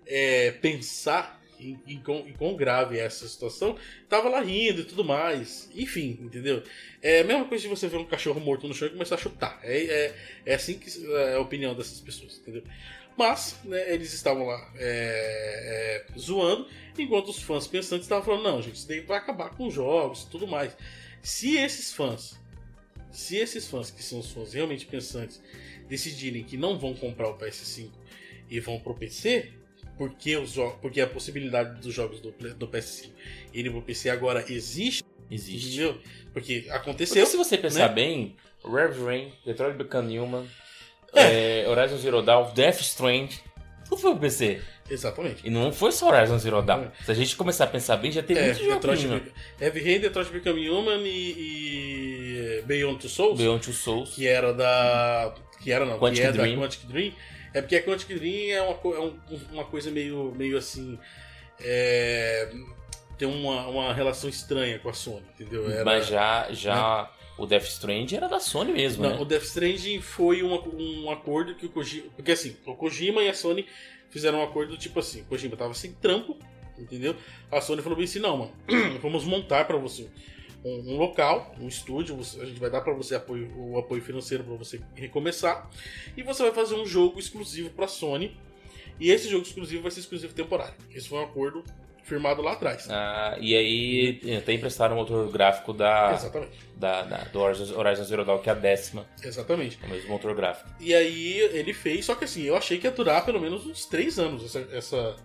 é, 0.07 0.51
pensar 0.51 1.41
em, 1.59 1.80
em, 1.88 2.01
em, 2.28 2.34
quão 2.34 2.55
grave 2.55 2.97
é 2.97 3.05
essa 3.05 3.28
situação, 3.28 3.78
tava 4.09 4.30
lá 4.30 4.41
rindo 4.41 4.82
e 4.82 4.86
tudo 4.86 5.03
mais. 5.03 5.70
Enfim, 5.76 6.20
entendeu? 6.22 6.63
É 7.01 7.22
a 7.22 7.24
mesma 7.24 7.45
coisa 7.45 7.63
de 7.63 7.70
você 7.70 7.88
ver 7.88 7.97
um 7.97 8.05
cachorro 8.05 8.39
morto 8.39 8.68
no 8.68 8.74
chão 8.74 8.88
e 8.88 8.91
começar 8.91 9.16
a 9.16 9.20
chutar. 9.20 9.59
É, 9.63 9.84
é, 9.84 10.16
é 10.45 10.55
assim 10.55 10.78
que 10.78 10.89
é 11.13 11.36
a 11.36 11.39
opinião 11.39 11.74
dessas 11.76 11.99
pessoas, 12.01 12.38
entendeu? 12.38 12.63
Mas 13.18 13.57
né, 13.63 13.93
eles 13.93 14.13
estavam 14.13 14.45
lá 14.45 14.72
é, 14.76 16.05
é, 16.13 16.20
zoando, 16.20 16.68
enquanto 16.97 17.30
os 17.30 17.41
fãs 17.41 17.68
pensantes 17.68 18.05
estavam 18.05 18.24
falando: 18.24 18.43
não, 18.43 18.61
gente, 18.61 18.76
isso 18.76 18.88
daí 18.88 18.99
vai 19.01 19.18
acabar 19.18 19.49
com 19.51 19.68
os 19.68 19.74
jogos 19.74 20.24
e 20.24 20.30
tudo 20.30 20.47
mais. 20.47 20.76
Se 21.22 21.55
esses 21.57 21.93
fãs, 21.93 22.38
se 23.11 23.38
esses 23.38 23.68
fãs 23.68 23.89
que 23.89 24.03
são 24.03 24.20
os 24.20 24.32
fãs 24.32 24.53
realmente 24.53 24.86
pensantes, 24.86 25.41
decidirem 25.88 26.43
que 26.43 26.57
não 26.57 26.78
vão 26.78 26.93
comprar 26.93 27.30
o 27.30 27.38
PS5 27.38 27.89
e 28.49 28.59
vão 28.59 28.80
pro 28.80 28.93
PC, 28.93 29.51
porque, 29.97 30.36
os 30.36 30.55
porque 30.82 30.99
a 30.99 31.07
possibilidade 31.07 31.80
dos 31.80 31.93
jogos 31.93 32.20
do, 32.20 32.32
do 32.32 32.68
PS5 32.68 33.11
irem 33.53 33.72
pro 33.72 33.82
PC 33.82 34.09
agora 34.09 34.43
existe. 34.51 35.03
Existe. 35.32 35.70
Entendeu? 35.70 35.99
Porque 36.34 36.68
aconteceu. 36.70 37.16
Porque 37.16 37.32
se 37.32 37.38
você 37.38 37.57
pensar 37.57 37.89
né? 37.89 37.95
bem, 37.95 38.36
Rev 38.63 39.03
Rain, 39.03 39.34
Detroit 39.45 39.76
Become 39.78 40.20
Human, 40.20 40.47
é. 41.16 41.66
Horizon 41.68 41.97
Zero 41.97 42.22
Dawn, 42.22 42.51
Death 42.53 42.82
Strand, 42.82 43.30
tudo 43.88 44.01
foi 44.01 44.11
pro 44.11 44.22
PC. 44.22 44.61
Exatamente. 44.89 45.45
E 45.45 45.49
não 45.49 45.72
foi 45.72 45.91
só 45.91 46.09
Horizon 46.09 46.38
Zero 46.38 46.61
Dawn. 46.61 46.88
Se 47.03 47.11
a 47.11 47.13
gente 47.13 47.36
começar 47.36 47.63
a 47.63 47.68
pensar 47.68 47.97
bem, 47.97 48.11
já 48.11 48.22
teve 48.22 48.39
é, 48.39 48.53
muito 48.53 48.95
jogo. 48.95 49.16
Né? 49.16 49.22
Heavy 49.59 49.80
Rain, 49.84 49.99
Detroit 49.99 50.30
Become 50.30 50.70
Human 50.70 51.01
e, 51.03 52.59
e 52.59 52.63
Beyond 52.66 52.99
Two 52.99 53.09
Souls. 53.09 53.38
Beyond 53.39 53.63
Two 53.63 53.74
Souls. 53.74 54.13
Que 54.13 54.28
era 54.28 54.53
da... 54.53 55.34
Que 55.61 55.72
era 55.72 55.86
não, 55.86 55.97
Quantic 55.97 56.22
que 56.22 56.28
é 56.28 56.32
Dream. 56.32 56.55
da 56.55 56.61
Quantic 56.61 56.86
Dream. 56.86 57.13
É 57.53 57.61
porque 57.61 57.76
a 57.78 57.84
Quantic 57.84 58.16
Dream 58.16 58.55
é 58.55 58.61
uma, 58.61 58.95
é 58.95 58.99
um, 58.99 59.20
uma 59.51 59.66
coisa 59.66 59.89
meio, 59.89 60.34
meio 60.36 60.57
assim... 60.57 60.99
É, 61.59 62.51
tem 63.18 63.28
uma, 63.28 63.68
uma 63.68 63.93
relação 63.93 64.30
estranha 64.30 64.78
com 64.78 64.89
a 64.89 64.93
Sony, 64.93 65.24
entendeu? 65.34 65.70
Era, 65.70 65.86
Mas 65.86 66.07
já, 66.07 66.47
já 66.51 67.03
né? 67.03 67.09
O 67.38 67.46
Death 67.46 67.66
Stranding 67.66 68.16
era 68.16 68.28
da 68.28 68.40
Sony 68.40 68.72
mesmo, 68.72 69.04
Não, 69.04 69.10
né? 69.12 69.22
o 69.22 69.26
Death 69.26 69.44
Stranding 69.44 70.00
foi 70.02 70.42
um, 70.42 70.54
um 71.04 71.12
acordo 71.12 71.56
que 71.56 71.66
o 71.66 71.70
Kojima... 71.70 72.08
Porque 72.16 72.32
assim, 72.32 72.56
o 72.66 72.76
Kojima 72.76 73.22
e 73.22 73.30
a 73.30 73.34
Sony 73.34 73.66
fizeram 74.10 74.40
um 74.40 74.44
acordo 74.44 74.78
tipo 74.78 75.00
assim, 75.00 75.22
o 75.22 75.26
Kojima 75.26 75.58
tava 75.58 75.74
sem 75.74 75.92
trampo, 75.94 76.38
entendeu? 76.78 77.16
A 77.52 77.60
Sony 77.60 77.82
falou 77.82 77.98
bem 77.98 78.06
assim, 78.06 78.20
não, 78.20 78.38
mano, 78.38 78.54
vamos 79.02 79.26
montar 79.26 79.66
para 79.66 79.78
você 79.78 80.10
um, 80.64 80.94
um, 80.94 80.98
local, 80.98 81.54
um 81.60 81.68
estúdio, 81.68 82.18
a 82.20 82.46
gente 82.46 82.60
vai 82.60 82.70
dar 82.72 82.82
para 82.82 82.94
você 82.94 83.16
apoio, 83.16 83.52
o 83.56 83.78
apoio 83.78 84.02
financeiro 84.02 84.44
para 84.44 84.56
você 84.56 84.82
recomeçar, 84.96 85.70
e 86.18 86.24
você 86.24 86.42
vai 86.42 86.52
fazer 86.54 86.76
um 86.76 86.86
jogo 86.86 87.20
exclusivo 87.20 87.70
para 87.70 87.88
Sony, 87.88 88.36
e 89.00 89.12
esse 89.12 89.30
jogo 89.30 89.46
exclusivo 89.46 89.84
vai 89.84 89.92
ser 89.92 90.00
exclusivo 90.00 90.34
temporário. 90.34 90.76
Esse 90.92 91.10
foi 91.10 91.20
um 91.20 91.24
acordo 91.24 91.64
firmado 92.06 92.41
lá 92.41 92.53
atrás. 92.53 92.88
Ah, 92.89 93.36
e 93.39 93.56
aí 93.56 94.38
até 94.38 94.53
emprestaram 94.53 94.95
o 94.95 94.99
motor 94.99 95.30
gráfico 95.32 95.74
da, 95.74 96.14
Exatamente. 96.14 96.58
da, 96.78 97.01
da 97.01 97.18
do 97.26 97.39
Horizon 97.39 98.03
Zero 98.03 98.24
Dawn, 98.24 98.39
que 98.39 98.49
é 98.49 98.51
a 98.51 98.56
décima. 98.56 99.06
Exatamente. 99.22 99.80
É 99.82 99.88
o 99.88 99.89
mesmo 99.89 100.10
motor 100.10 100.34
gráfico. 100.36 100.70
E 100.80 100.93
aí 100.93 101.39
ele 101.39 101.74
fez, 101.74 102.06
só 102.06 102.16
que 102.16 102.26
assim, 102.26 102.43
eu 102.43 102.56
achei 102.56 102.78
que 102.78 102.88
ia 102.88 102.91
durar 102.91 103.26
pelo 103.26 103.41
menos 103.41 103.66
uns 103.66 103.86
3 103.88 104.20
anos 104.20 104.45
essa, 104.45 104.68
essa, 104.72 105.16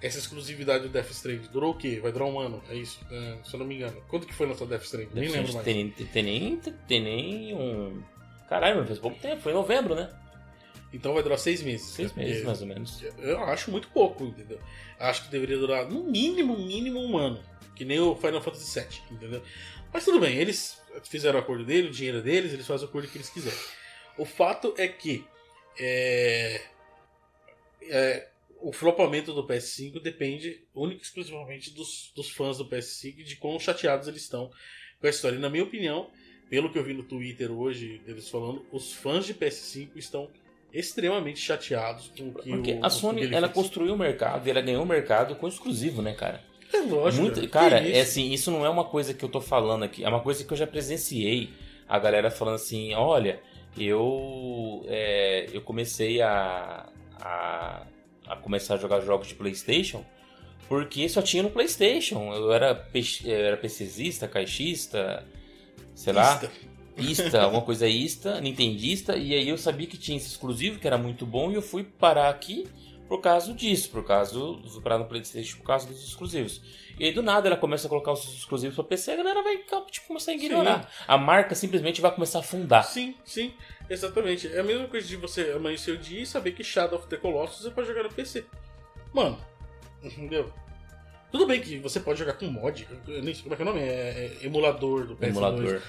essa 0.00 0.18
exclusividade 0.18 0.84
do 0.84 0.88
Death 0.88 1.10
Stranding. 1.10 1.48
Durou 1.52 1.72
o 1.72 1.76
quê? 1.76 2.00
Vai 2.02 2.10
durar 2.10 2.26
um 2.26 2.40
ano, 2.40 2.62
é 2.70 2.74
isso? 2.74 2.98
É, 3.10 3.36
se 3.44 3.54
eu 3.54 3.60
não 3.60 3.66
me 3.66 3.76
engano. 3.76 4.02
Quanto 4.08 4.26
que 4.26 4.34
foi 4.34 4.46
lançado 4.46 4.68
Death 4.68 4.84
Stranding? 4.84 5.10
Nem 5.12 5.28
lembro 5.28 5.52
mais. 5.52 5.64
Tem, 5.64 5.90
tem, 5.90 6.22
nem, 6.22 6.56
tem 6.56 7.02
nem 7.02 7.54
um... 7.54 8.02
Caralho, 8.48 8.84
fez 8.86 8.98
pouco 8.98 9.18
tempo, 9.18 9.42
foi 9.42 9.52
em 9.52 9.54
novembro, 9.54 9.94
né? 9.94 10.10
Então 10.94 11.12
vai 11.12 11.24
durar 11.24 11.38
seis 11.38 11.60
meses. 11.60 11.88
Seis 11.88 12.12
meses, 12.12 12.44
mais 12.44 12.60
ou 12.60 12.68
menos. 12.68 13.02
Eu 13.18 13.42
acho 13.44 13.70
muito 13.70 13.88
pouco, 13.88 14.24
entendeu? 14.24 14.60
Acho 14.98 15.24
que 15.24 15.30
deveria 15.30 15.58
durar 15.58 15.90
no 15.90 16.04
mínimo, 16.04 16.56
mínimo 16.56 17.00
um 17.00 17.18
ano. 17.18 17.42
Que 17.74 17.84
nem 17.84 17.98
o 17.98 18.14
Final 18.14 18.40
Fantasy 18.40 18.80
VII, 18.80 19.02
entendeu? 19.10 19.42
Mas 19.92 20.04
tudo 20.04 20.20
bem, 20.20 20.36
eles 20.36 20.80
fizeram 21.02 21.38
o 21.38 21.42
acordo 21.42 21.64
dele, 21.64 21.88
o 21.88 21.90
dinheiro 21.90 22.22
deles, 22.22 22.52
eles 22.52 22.66
fazem 22.66 22.86
o 22.86 22.88
acordo 22.88 23.08
que 23.08 23.16
eles 23.18 23.28
quiserem. 23.28 23.58
O 24.16 24.24
fato 24.24 24.72
é 24.78 24.86
que 24.86 25.26
é, 25.80 26.60
é, 27.82 28.28
o 28.60 28.72
flopamento 28.72 29.32
do 29.32 29.44
PS5 29.44 30.00
depende 30.00 30.64
única 30.72 31.00
e 31.00 31.04
exclusivamente 31.04 31.74
dos, 31.74 32.12
dos 32.14 32.30
fãs 32.30 32.58
do 32.58 32.68
PS5 32.68 33.18
e 33.18 33.24
de 33.24 33.36
quão 33.36 33.58
chateados 33.58 34.06
eles 34.06 34.22
estão 34.22 34.48
com 35.00 35.06
a 35.08 35.10
história. 35.10 35.36
E, 35.36 35.40
na 35.40 35.50
minha 35.50 35.64
opinião, 35.64 36.12
pelo 36.48 36.70
que 36.70 36.78
eu 36.78 36.84
vi 36.84 36.94
no 36.94 37.02
Twitter 37.02 37.50
hoje, 37.50 38.00
eles 38.06 38.28
falando, 38.28 38.64
os 38.70 38.92
fãs 38.92 39.26
de 39.26 39.34
PS5 39.34 39.90
estão 39.96 40.30
extremamente 40.74 41.38
chateados 41.38 42.10
com 42.16 42.28
o 42.28 42.34
que 42.34 42.50
Porque 42.50 42.72
o, 42.72 42.84
a 42.84 42.90
Sony, 42.90 43.32
ela 43.32 43.48
fez. 43.48 43.52
construiu 43.52 43.94
o 43.94 43.98
mercado 43.98 44.46
e 44.46 44.50
ela 44.50 44.60
ganhou 44.60 44.82
o 44.82 44.86
mercado 44.86 45.36
com 45.36 45.46
exclusivo, 45.46 46.02
né, 46.02 46.12
cara? 46.12 46.42
É 46.72 46.78
lógico. 46.78 47.22
Muito, 47.22 47.48
cara, 47.48 47.78
é 47.78 48.00
assim, 48.00 48.32
isso 48.32 48.50
não 48.50 48.66
é 48.66 48.68
uma 48.68 48.84
coisa 48.84 49.14
que 49.14 49.24
eu 49.24 49.28
tô 49.28 49.40
falando 49.40 49.84
aqui, 49.84 50.04
é 50.04 50.08
uma 50.08 50.20
coisa 50.20 50.44
que 50.44 50.52
eu 50.52 50.56
já 50.56 50.66
presenciei. 50.66 51.50
A 51.88 51.98
galera 51.98 52.30
falando 52.30 52.56
assim, 52.56 52.94
olha, 52.94 53.40
eu 53.78 54.84
é, 54.88 55.48
eu 55.52 55.60
comecei 55.60 56.20
a, 56.20 56.86
a, 57.20 57.86
a 58.26 58.36
começar 58.36 58.74
a 58.74 58.78
jogar 58.78 59.00
jogos 59.00 59.28
de 59.28 59.34
Playstation 59.34 60.04
porque 60.68 61.08
só 61.08 61.22
tinha 61.22 61.42
no 61.42 61.50
Playstation. 61.50 62.32
Eu 62.32 62.52
era, 62.52 62.88
eu 63.24 63.34
era 63.34 63.56
PCzista, 63.56 64.26
caixista, 64.26 65.24
sei 65.94 66.12
lá. 66.12 66.40
Ista, 66.96 67.42
alguma 67.42 67.62
coisa 67.62 67.86
Ista, 67.86 68.40
Nintendista, 68.40 69.16
e 69.16 69.34
aí 69.34 69.48
eu 69.48 69.58
sabia 69.58 69.86
que 69.86 69.98
tinha 69.98 70.16
esse 70.16 70.28
exclusivo, 70.28 70.78
que 70.78 70.86
era 70.86 70.98
muito 70.98 71.26
bom, 71.26 71.50
e 71.50 71.54
eu 71.54 71.62
fui 71.62 71.84
parar 71.84 72.28
aqui 72.28 72.66
por 73.08 73.20
causa 73.20 73.52
disso, 73.52 73.90
por 73.90 74.04
causa 74.04 74.32
do 74.34 74.80
parar 74.82 74.98
no 74.98 75.04
PlayStation 75.04 75.58
por 75.58 75.64
causa 75.64 75.86
dos 75.86 76.02
exclusivos. 76.02 76.62
E 76.98 77.04
aí 77.04 77.12
do 77.12 77.22
nada 77.22 77.48
ela 77.48 77.56
começa 77.56 77.86
a 77.86 77.90
colocar 77.90 78.12
os 78.12 78.24
exclusivos 78.38 78.74
para 78.74 78.84
PC, 78.84 79.12
a 79.12 79.16
galera 79.16 79.42
vai 79.42 79.58
tipo, 79.90 80.06
começar 80.06 80.32
a 80.32 80.34
ignorar. 80.34 80.82
Sim. 80.82 81.04
A 81.06 81.18
marca 81.18 81.54
simplesmente 81.54 82.00
vai 82.00 82.14
começar 82.14 82.38
a 82.38 82.40
afundar. 82.40 82.84
Sim, 82.84 83.14
sim, 83.24 83.52
exatamente. 83.90 84.48
É 84.48 84.60
a 84.60 84.64
mesma 84.64 84.86
coisa 84.88 85.06
de 85.06 85.16
você 85.16 85.52
amanhecer 85.54 85.94
o 85.94 85.98
dia 85.98 86.22
e 86.22 86.26
saber 86.26 86.52
que 86.52 86.64
Shadow 86.64 86.98
of 86.98 87.08
the 87.08 87.16
Colossus 87.16 87.62
você 87.62 87.70
pode 87.70 87.88
jogar 87.88 88.04
no 88.04 88.12
PC. 88.12 88.44
Mano, 89.12 89.38
entendeu? 90.02 90.52
Tudo 91.30 91.46
bem 91.46 91.60
que 91.60 91.78
você 91.78 91.98
pode 91.98 92.18
jogar 92.18 92.34
com 92.34 92.46
mod, 92.46 92.86
eu 93.08 93.22
nem 93.22 93.34
sei 93.34 93.42
como 93.42 93.54
é 93.54 93.56
que 93.56 93.62
é 93.62 93.64
o 93.64 93.68
nome, 93.68 93.80
é, 93.80 94.38
é 94.42 94.46
emulador 94.46 95.04
do 95.04 95.16
PS2. 95.16 95.28
Emulador. 95.28 95.82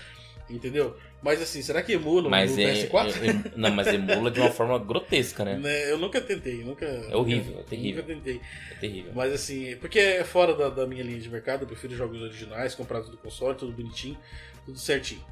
Entendeu? 0.49 0.95
Mas 1.23 1.41
assim, 1.41 1.61
será 1.63 1.81
que 1.81 1.93
emula 1.93 2.29
mas 2.29 2.55
no 2.55 2.61
é, 2.61 2.73
PS4? 2.73 3.15
É, 3.21 3.29
é, 3.29 3.51
não, 3.57 3.71
mas 3.71 3.87
emula 3.87 4.29
de 4.29 4.39
uma 4.39 4.51
forma 4.51 4.77
grotesca, 4.77 5.43
né? 5.43 5.57
né? 5.59 5.91
Eu 5.91 5.97
nunca 5.97 6.21
tentei, 6.21 6.63
nunca. 6.63 6.85
É 6.85 7.15
horrível, 7.15 7.59
é 7.59 7.63
terrível. 7.63 8.03
Nunca 8.03 8.13
tentei. 8.13 8.41
É 8.71 8.75
terrível. 8.75 9.11
Mas 9.15 9.33
assim, 9.33 9.75
porque 9.77 9.97
é 9.97 10.23
fora 10.23 10.53
da, 10.53 10.69
da, 10.69 10.85
minha 10.85 11.03
linha 11.03 11.19
de 11.19 11.29
mercado, 11.29 11.63
eu 11.63 11.67
prefiro 11.67 11.95
jogos 11.95 12.21
originais, 12.21 12.75
comprados 12.75 13.09
do 13.09 13.17
console, 13.17 13.57
tudo 13.57 13.71
bonitinho, 13.71 14.17
tudo 14.65 14.77
certinho. 14.77 15.23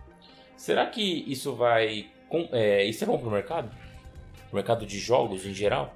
Será 0.57 0.87
que 0.87 1.01
isso 1.31 1.53
vai. 1.53 2.07
É, 2.51 2.83
isso 2.85 3.03
é 3.03 3.07
bom 3.07 3.19
pro 3.19 3.29
mercado? 3.29 3.69
Pro 4.47 4.55
mercado 4.55 4.87
de 4.87 4.97
jogos 4.97 5.45
em 5.45 5.53
geral? 5.53 5.95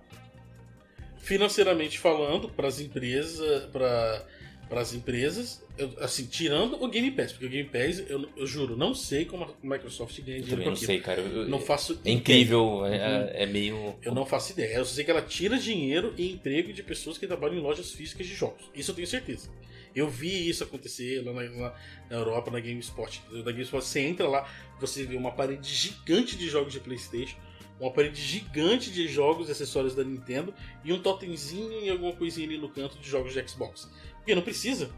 Financeiramente 1.18 1.97
falando, 1.97 2.49
para 2.49 2.68
as 2.68 2.80
empresas. 2.80 3.65
Pra 3.65 4.24
para 4.68 4.82
as 4.82 4.93
empresas, 4.93 5.63
eu, 5.78 5.91
assim, 5.99 6.26
tirando 6.26 6.84
o 6.84 6.88
Game 6.89 7.09
Pass, 7.11 7.32
porque 7.32 7.45
o 7.45 7.49
Game 7.49 7.70
Pass, 7.70 8.03
eu, 8.09 8.28
eu 8.36 8.45
juro, 8.45 8.76
não 8.76 8.93
sei 8.93 9.26
como 9.26 9.45
a 9.45 9.49
Microsoft 9.63 10.20
ganha 10.22 10.41
dinheiro 10.41 10.63
com 10.63 10.70
aquilo. 10.70 10.70
não 10.70 10.76
sei, 10.76 10.99
cara. 10.99 11.22
Eu, 11.22 11.47
não 11.47 11.59
faço 11.59 11.99
É 12.03 12.11
incrível, 12.11 12.86
é, 12.86 12.89
uhum. 12.89 13.30
é, 13.34 13.45
meio... 13.45 13.95
Eu 14.01 14.13
não 14.13 14.26
faço 14.26 14.51
ideia. 14.51 14.76
Eu 14.76 14.86
sei 14.86 15.05
que 15.05 15.11
ela 15.11 15.22
tira 15.22 15.57
dinheiro 15.57 16.13
e 16.18 16.32
emprego 16.32 16.74
de 16.74 16.84
pessoas 16.84 17.18
que 17.18 17.26
trabalham 17.26 17.57
em 17.57 17.61
lojas 17.61 17.91
físicas 17.91 18.28
de 18.28 18.34
jogos. 18.34 18.70
Isso 18.76 18.91
eu 18.91 18.95
tenho 18.95 19.07
certeza. 19.07 19.49
Eu 19.95 20.09
vi 20.09 20.47
isso 20.47 20.63
acontecer 20.63 21.24
lá 21.26 21.34
na, 21.34 21.74
na 22.09 22.18
Europa, 22.18 22.51
na 22.51 22.59
GameSpot. 22.59 23.22
Na 23.32 23.51
GameSpot, 23.51 23.84
você 23.84 24.01
entra 24.01 24.28
lá, 24.28 24.47
você 24.80 25.03
vê 25.05 25.15
uma 25.15 25.32
parede 25.32 25.74
gigante 25.74 26.36
de 26.36 26.49
jogos 26.49 26.74
de 26.74 26.80
Playstation, 26.80 27.38
uma 27.80 27.91
parede 27.91 28.22
gigante 28.22 28.91
de 28.91 29.07
jogos 29.07 29.49
e 29.49 29.51
acessórios 29.51 29.95
da 29.95 30.03
Nintendo 30.03 30.53
e 30.84 30.91
um 30.91 30.99
totemzinho 30.99 31.84
e 31.84 31.89
alguma 31.89 32.13
coisinha 32.13 32.47
ali 32.47 32.57
no 32.57 32.70
canto 32.70 32.97
de 32.97 33.09
jogos 33.09 33.34
de 33.34 33.47
Xbox. 33.47 33.89
Porque 34.28 34.36
não 34.36 34.42
precisa. 34.42 34.90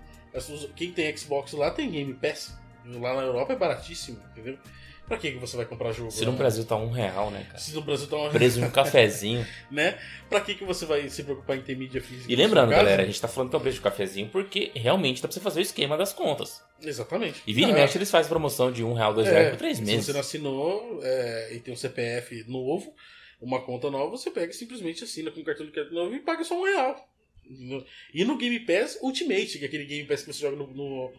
Quem 0.76 0.92
tem 0.92 1.16
Xbox 1.16 1.54
lá 1.54 1.70
tem 1.70 1.92
Game 1.92 2.16
Pass. 2.16 2.58
Lá 2.84 3.14
na 3.14 3.22
Europa 3.22 3.54
é 3.54 3.56
baratíssimo, 3.56 4.20
entendeu? 4.32 4.58
Pra 5.08 5.20
que 5.20 5.30
você 5.34 5.56
vai 5.56 5.68
comprar 5.68 5.92
jogo? 5.92 6.10
Se 6.10 6.26
no 6.26 6.32
Brasil 6.32 6.66
tá 6.66 6.76
um 6.76 6.90
real, 6.90 7.30
né, 7.30 7.44
cara? 7.46 7.60
Se 7.60 7.76
no 7.76 7.82
Brasil 7.82 8.08
tá 8.08 8.18
um 8.18 8.30
Preso 8.32 8.64
um 8.64 8.72
cafezinho. 8.72 9.46
né? 9.70 10.00
Pra 10.28 10.42
que, 10.42 10.56
que 10.56 10.64
você 10.64 10.88
vai 10.88 11.08
se 11.10 11.24
preocupar 11.24 11.58
em 11.58 11.62
ter 11.62 11.76
mídia 11.78 12.02
física? 12.02 12.32
E 12.32 12.36
lembrando, 12.36 12.72
galera, 12.72 13.04
a 13.04 13.06
gente 13.06 13.22
tá 13.22 13.28
falando 13.28 13.52
que 13.52 13.56
é 13.56 13.60
o 13.60 13.62
preço 13.62 13.78
do 13.78 13.84
cafezinho 13.84 14.30
porque 14.30 14.72
realmente 14.74 15.22
dá 15.22 15.28
pra 15.28 15.34
você 15.36 15.40
fazer 15.40 15.60
o 15.60 15.62
esquema 15.62 15.96
das 15.96 16.12
contas. 16.12 16.64
Exatamente. 16.82 17.44
E 17.46 17.54
vira 17.54 17.68
ah, 17.68 17.72
e 17.72 17.74
mexe, 17.74 18.00
eles 18.00 18.10
fazem 18.10 18.30
promoção 18.30 18.72
de 18.72 18.84
um 18.84 18.94
real, 18.94 19.14
dois 19.14 19.28
é, 19.28 19.32
reais 19.32 19.50
por 19.52 19.58
três 19.58 19.80
meses. 19.80 20.06
Se 20.06 20.06
você 20.08 20.14
não 20.14 20.22
assinou 20.22 21.00
é, 21.04 21.54
e 21.54 21.60
tem 21.60 21.72
um 21.72 21.78
CPF 21.78 22.46
novo, 22.48 22.96
uma 23.40 23.62
conta 23.62 23.92
nova, 23.92 24.10
você 24.10 24.32
pega 24.32 24.52
e 24.52 24.56
simplesmente 24.56 25.04
assina 25.04 25.30
com 25.30 25.40
um 25.40 25.44
cartão 25.44 25.68
de 25.68 25.72
crédito 25.72 25.94
novo 25.94 26.16
e 26.16 26.20
paga 26.20 26.44
só 26.44 26.60
um 26.60 26.64
real. 26.64 27.08
E 28.14 28.24
no 28.24 28.38
Game 28.38 28.60
Pass 28.60 29.00
Ultimate, 29.02 29.58
que 29.58 29.66
é 29.66 29.68
aquele 29.68 29.86
Game 29.86 30.08
Pass 30.08 30.22
que 30.22 30.32
você 30.32 30.42
joga 30.42 30.56
no, 30.56 30.68
no, 30.68 31.12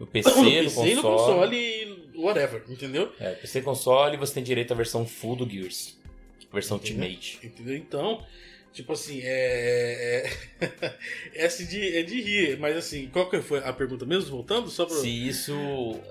no 0.00 0.06
PC, 0.06 0.30
no, 0.34 0.44
PC, 0.44 0.64
no 0.64 0.70
console. 0.70 0.94
no 0.94 1.02
console, 1.02 2.12
whatever, 2.16 2.64
entendeu? 2.68 3.12
É, 3.20 3.32
PC 3.32 3.62
console 3.62 4.16
você 4.16 4.34
tem 4.34 4.42
direito 4.42 4.72
à 4.72 4.76
versão 4.76 5.06
full 5.06 5.36
do 5.36 5.48
Gears. 5.48 5.98
Versão 6.52 6.78
entendeu? 6.78 7.04
Ultimate. 7.04 7.46
Entendeu? 7.46 7.76
Então, 7.76 8.26
tipo 8.76 8.92
assim, 8.92 9.20
é. 9.22 10.30
É, 10.60 11.44
é, 11.44 11.48
de, 11.48 11.96
é 11.96 12.02
de 12.02 12.20
rir, 12.20 12.58
mas 12.58 12.76
assim, 12.76 13.08
qual 13.08 13.28
que 13.30 13.40
foi 13.40 13.60
a 13.60 13.72
pergunta 13.72 14.04
mesmo? 14.04 14.30
Voltando? 14.30 14.68
Só 14.68 14.84
pra... 14.84 14.96
Se 14.96 15.08
isso 15.08 15.54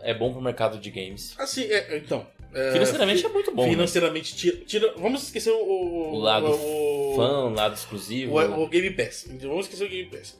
é 0.01 0.13
bom 0.13 0.33
pro 0.33 0.41
mercado 0.41 0.79
de 0.79 0.89
games. 0.89 1.35
Assim, 1.37 1.63
é, 1.65 1.97
então, 1.97 2.27
é, 2.53 2.71
financeiramente 2.71 3.23
é 3.23 3.29
muito 3.29 3.51
bom. 3.53 3.63
Né? 3.65 3.69
Financeiramente, 3.69 4.33
né? 4.33 4.39
tira, 4.39 4.65
tira, 4.65 4.93
Vamos 4.97 5.23
esquecer 5.23 5.51
o. 5.51 6.13
O, 6.13 6.17
lado 6.17 6.47
o, 6.47 7.13
fã, 7.15 7.43
o 7.45 7.49
lado 7.53 7.75
exclusivo. 7.75 8.33
O, 8.33 8.63
o, 8.63 8.67
Game 8.67 8.89
Pass. 8.91 9.27
Então 9.29 9.49
vamos 9.49 9.67
esquecer 9.67 9.85
o 9.85 9.89
Game 9.89 10.09
Pass. 10.09 10.39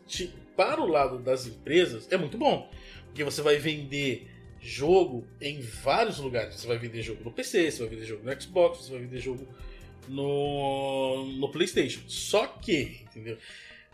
Para 0.58 0.82
o 0.82 0.88
lado 0.88 1.20
das 1.20 1.46
empresas, 1.46 2.08
é 2.12 2.18
muito 2.18 2.38
bom. 2.38 2.70
Porque 3.06 3.24
você 3.24 3.42
vai 3.42 3.58
vender 3.58 4.28
jogo 4.60 5.28
em 5.40 5.62
vários 5.62 6.18
lugares. 6.18 6.56
Você 6.56 6.66
vai 6.66 6.80
vender 6.80 7.04
jogo 7.04 7.24
no 7.24 7.32
PC, 7.32 7.70
você 7.70 7.80
vai 7.80 7.90
vender 7.90 8.06
jogo 8.06 8.24
no 8.26 8.42
Xbox, 8.42 8.80
você 8.80 8.92
vai 8.92 9.02
vender 9.02 9.20
jogo 9.20 9.48
no, 10.08 11.26
no 11.38 11.50
PlayStation. 11.52 12.02
Só 12.08 12.48
que, 12.48 13.02
entendeu? 13.04 13.38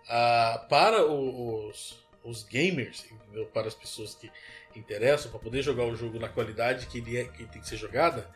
Ah, 0.07 0.65
para 0.69 1.05
os, 1.05 1.97
os 2.23 2.43
gamers, 2.43 3.05
entendeu? 3.11 3.45
para 3.47 3.67
as 3.67 3.75
pessoas 3.75 4.15
que 4.15 4.31
interessam, 4.75 5.31
para 5.31 5.39
poder 5.39 5.61
jogar 5.61 5.85
o 5.85 5.95
jogo 5.95 6.19
na 6.19 6.29
qualidade 6.29 6.87
que 6.87 6.99
ele, 6.99 7.17
é, 7.17 7.25
que 7.25 7.45
tem 7.45 7.61
que 7.61 7.67
ser 7.67 7.77
jogada, 7.77 8.29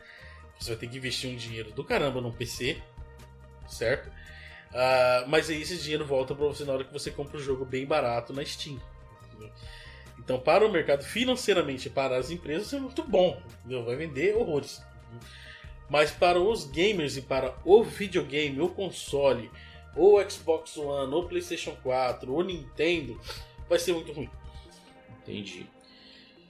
você 0.58 0.70
vai 0.70 0.78
ter 0.78 0.88
que 0.88 0.96
investir 0.96 1.30
um 1.30 1.36
dinheiro 1.36 1.70
do 1.72 1.84
caramba 1.84 2.20
num 2.20 2.32
PC, 2.32 2.80
certo? 3.68 4.08
Uh, 4.08 5.28
mas 5.28 5.48
aí 5.48 5.62
esse 5.62 5.78
dinheiro 5.78 6.04
volta 6.04 6.34
para 6.34 6.46
você 6.46 6.64
na 6.64 6.72
hora 6.72 6.84
que 6.84 6.92
você 6.92 7.10
compra 7.10 7.36
o 7.36 7.42
jogo 7.42 7.64
bem 7.64 7.86
barato 7.86 8.32
na 8.32 8.44
Steam. 8.44 8.80
Entendeu? 9.28 9.50
Então, 10.18 10.40
para 10.40 10.66
o 10.66 10.72
mercado, 10.72 11.04
financeiramente, 11.04 11.88
para 11.88 12.16
as 12.16 12.30
empresas, 12.30 12.72
é 12.72 12.80
muito 12.80 13.04
bom. 13.04 13.40
Entendeu? 13.60 13.84
Vai 13.84 13.96
vender 13.96 14.34
horrores. 14.34 14.82
Mas 15.88 16.10
para 16.10 16.40
os 16.40 16.64
gamers 16.64 17.16
e 17.16 17.22
para 17.22 17.54
o 17.64 17.82
videogame, 17.82 18.60
o 18.60 18.68
console, 18.68 19.50
ou 19.94 20.18
Xbox 20.28 20.76
One, 20.76 21.14
ou 21.14 21.28
PlayStation 21.28 21.76
4, 21.82 22.32
ou 22.32 22.42
Nintendo, 22.42 23.20
vai 23.68 23.78
ser 23.78 23.92
muito 23.92 24.12
ruim. 24.12 24.28
Entendi. 25.22 25.66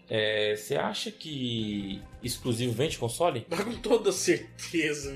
É, 0.09 0.55
você 0.57 0.77
acha 0.77 1.11
que 1.11 2.01
exclusivo 2.23 2.73
vende 2.73 2.97
console? 2.99 3.47
Com 3.51 3.73
toda 3.81 4.13
certeza. 4.13 5.13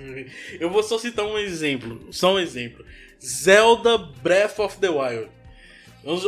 Eu 0.59 0.69
vou 0.71 0.83
só 0.83 0.99
citar 0.99 1.25
um 1.25 1.39
exemplo. 1.39 2.09
Só 2.13 2.35
um 2.35 2.39
exemplo. 2.39 2.85
Zelda 3.25 3.97
Breath 3.99 4.59
of 4.59 4.79
the 4.79 4.89
Wild. 4.89 5.31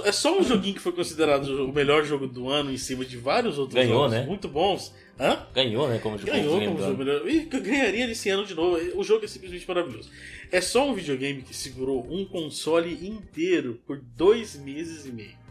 É 0.05 0.13
só 0.13 0.39
um 0.39 0.43
joguinho 0.43 0.75
que 0.75 0.81
foi 0.81 0.93
considerado 0.93 1.47
o 1.65 1.73
melhor 1.73 2.05
jogo 2.05 2.27
do 2.27 2.49
ano 2.49 2.71
em 2.71 2.77
cima 2.77 3.05
de 3.05 3.17
vários 3.17 3.59
outros 3.59 3.75
Ganhou, 3.75 4.01
jogos 4.01 4.13
né? 4.13 4.27
muito 4.27 4.47
bons. 4.47 4.95
Hã? 5.19 5.47
Ganhou, 5.55 5.89
né? 5.89 5.99
Como 5.99 6.19
jogo 6.19 6.33
Ganhou 6.33 6.61
como 6.61 6.79
jogo 6.79 6.99
melhor. 6.99 7.29
E 7.29 7.45
ganharia 7.45 8.11
esse 8.11 8.29
ano 8.31 8.45
de 8.45 8.55
novo. 8.55 8.79
O 8.99 9.05
jogo 9.05 9.25
é 9.25 9.29
simplesmente 9.29 9.67
maravilhoso. 9.69 10.11
É 10.51 10.61
só 10.61 10.89
um 10.89 10.95
videogame 10.95 11.43
que 11.43 11.55
segurou 11.55 12.07
um 12.11 12.25
console 12.25 13.07
inteiro 13.07 13.81
por 13.87 13.99
dois 13.99 14.57
meses 14.57 15.07
e 15.07 15.13
meio. 15.13 15.43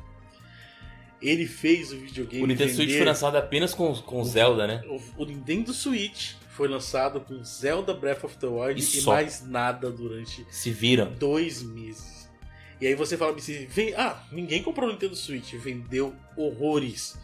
Ele 1.22 1.46
fez 1.46 1.92
o 1.92 1.98
videogame. 1.98 2.44
O 2.44 2.48
Nintendo 2.48 2.72
vender... 2.72 2.84
Switch 2.84 2.98
foi 2.98 3.06
lançado 3.06 3.36
apenas 3.36 3.74
com, 3.74 3.94
com 3.94 4.24
Zelda, 4.24 4.66
né? 4.66 4.84
O, 4.88 5.24
o, 5.24 5.26
Nintendo 5.26 5.72
Switch 5.72 6.34
foi 6.50 6.68
lançado 6.68 7.22
com 7.22 7.44
Zelda 7.44 7.94
Breath 7.94 8.24
of 8.24 8.38
the 8.38 8.48
Wild 8.48 8.82
e, 8.82 9.00
e 9.00 9.04
mais 9.04 9.46
nada 9.46 9.92
durante 9.92 10.46
Se 10.50 10.72
viram. 10.72 11.14
dois 11.14 11.62
meses. 11.62 12.30
E 12.82 12.88
aí 12.88 12.96
você 12.96 13.16
fala 13.16 13.36
assim, 13.36 13.68
vem, 13.68 13.94
ah, 13.94 14.20
ninguém 14.32 14.64
comprou 14.64 14.90
o 14.90 14.92
Nintendo 14.92 15.16
Switch, 15.16 15.54
vendeu 15.54 16.16
horrores. 16.36 17.16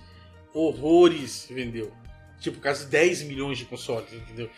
Horrores 0.54 1.48
vendeu. 1.50 1.92
Tipo, 2.40 2.60
quase 2.62 2.86
10 2.88 3.24
milhões 3.24 3.58
de 3.58 3.66
consoles, 3.66 4.12
entendeu? 4.14 4.50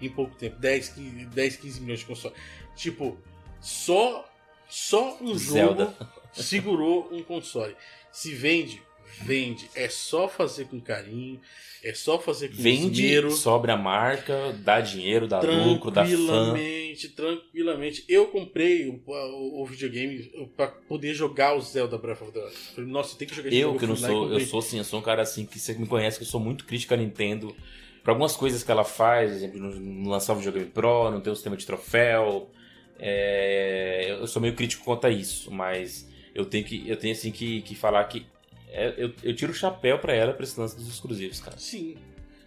Em 0.00 0.08
pouco 0.08 0.34
tempo. 0.36 0.56
10, 0.58 0.88
15, 0.90 1.26
10, 1.26 1.56
15 1.56 1.80
milhões 1.80 2.00
de 2.00 2.06
consoles. 2.06 2.36
Tipo, 2.76 3.18
só, 3.60 4.28
só 4.68 5.18
um 5.20 5.34
Zelda. 5.36 5.84
jogo 5.84 6.10
segurou 6.32 7.08
um 7.12 7.22
console. 7.22 7.76
Se 8.12 8.34
vende, 8.34 8.82
vende. 9.22 9.68
É 9.74 9.88
só 9.88 10.28
fazer 10.28 10.66
com 10.66 10.80
carinho, 10.80 11.40
é 11.82 11.92
só 11.92 12.18
fazer 12.18 12.48
com 12.48 12.62
Vende, 12.62 13.04
esmero. 13.04 13.30
sobre 13.30 13.70
a 13.70 13.76
marca, 13.76 14.54
dá 14.64 14.80
dinheiro, 14.80 15.28
dá 15.28 15.40
lucro, 15.40 15.90
dá 15.90 16.04
fã. 16.04 16.10
Tranquilamente, 16.16 17.08
tranquilamente. 17.10 18.04
Eu 18.08 18.28
comprei 18.28 18.88
o, 18.88 19.02
o, 19.06 19.62
o 19.62 19.66
videogame 19.66 20.30
para 20.56 20.68
poder 20.68 21.12
jogar 21.12 21.54
o 21.54 21.60
Zelda 21.60 21.98
Breath 21.98 22.22
of 22.22 22.32
the 22.32 22.40
Wild. 22.40 22.56
Falei, 22.74 22.90
nossa, 22.90 23.16
tem 23.18 23.28
que 23.28 23.34
jogar 23.34 23.48
esse 23.48 23.58
Eu 23.58 23.76
que 23.76 23.86
não 23.86 23.96
sou, 23.96 24.32
eu 24.32 24.40
sou 24.40 24.62
sim, 24.62 24.78
eu 24.78 24.84
sou 24.84 25.00
um 25.00 25.02
cara 25.02 25.22
assim 25.22 25.44
que 25.44 25.58
você 25.58 25.74
me 25.74 25.86
conhece 25.86 26.16
que 26.18 26.24
eu 26.24 26.28
sou 26.28 26.40
muito 26.40 26.64
crítico 26.64 26.94
a 26.94 26.96
Nintendo. 26.96 27.54
Para 28.02 28.12
algumas 28.12 28.36
coisas 28.36 28.62
que 28.62 28.70
ela 28.70 28.84
faz, 28.84 29.30
por 29.30 29.36
exemplo, 29.36 29.60
não 29.60 30.10
lançar 30.10 30.34
o 30.34 30.36
videogame 30.36 30.70
Pro, 30.70 31.10
não 31.10 31.20
ter 31.20 31.30
o 31.30 31.34
sistema 31.34 31.56
de 31.56 31.66
troféu. 31.66 32.50
É, 32.98 34.16
eu 34.20 34.26
sou 34.26 34.40
meio 34.40 34.54
crítico 34.54 34.84
quanto 34.84 35.06
a 35.06 35.10
isso, 35.10 35.50
mas 35.50 36.08
eu 36.34 36.44
tenho 36.44 36.64
que 36.64 36.88
eu 36.88 36.96
tenho 36.96 37.12
assim 37.12 37.30
que, 37.30 37.62
que 37.62 37.74
falar 37.74 38.04
que 38.04 38.26
é, 38.74 38.94
eu, 38.96 39.14
eu 39.22 39.34
tiro 39.34 39.52
o 39.52 39.54
chapéu 39.54 39.98
para 39.98 40.12
ela 40.12 40.32
pra 40.32 40.42
esse 40.42 40.58
lance 40.58 40.76
dos 40.76 40.88
exclusivos, 40.88 41.40
cara. 41.40 41.56
Sim. 41.56 41.96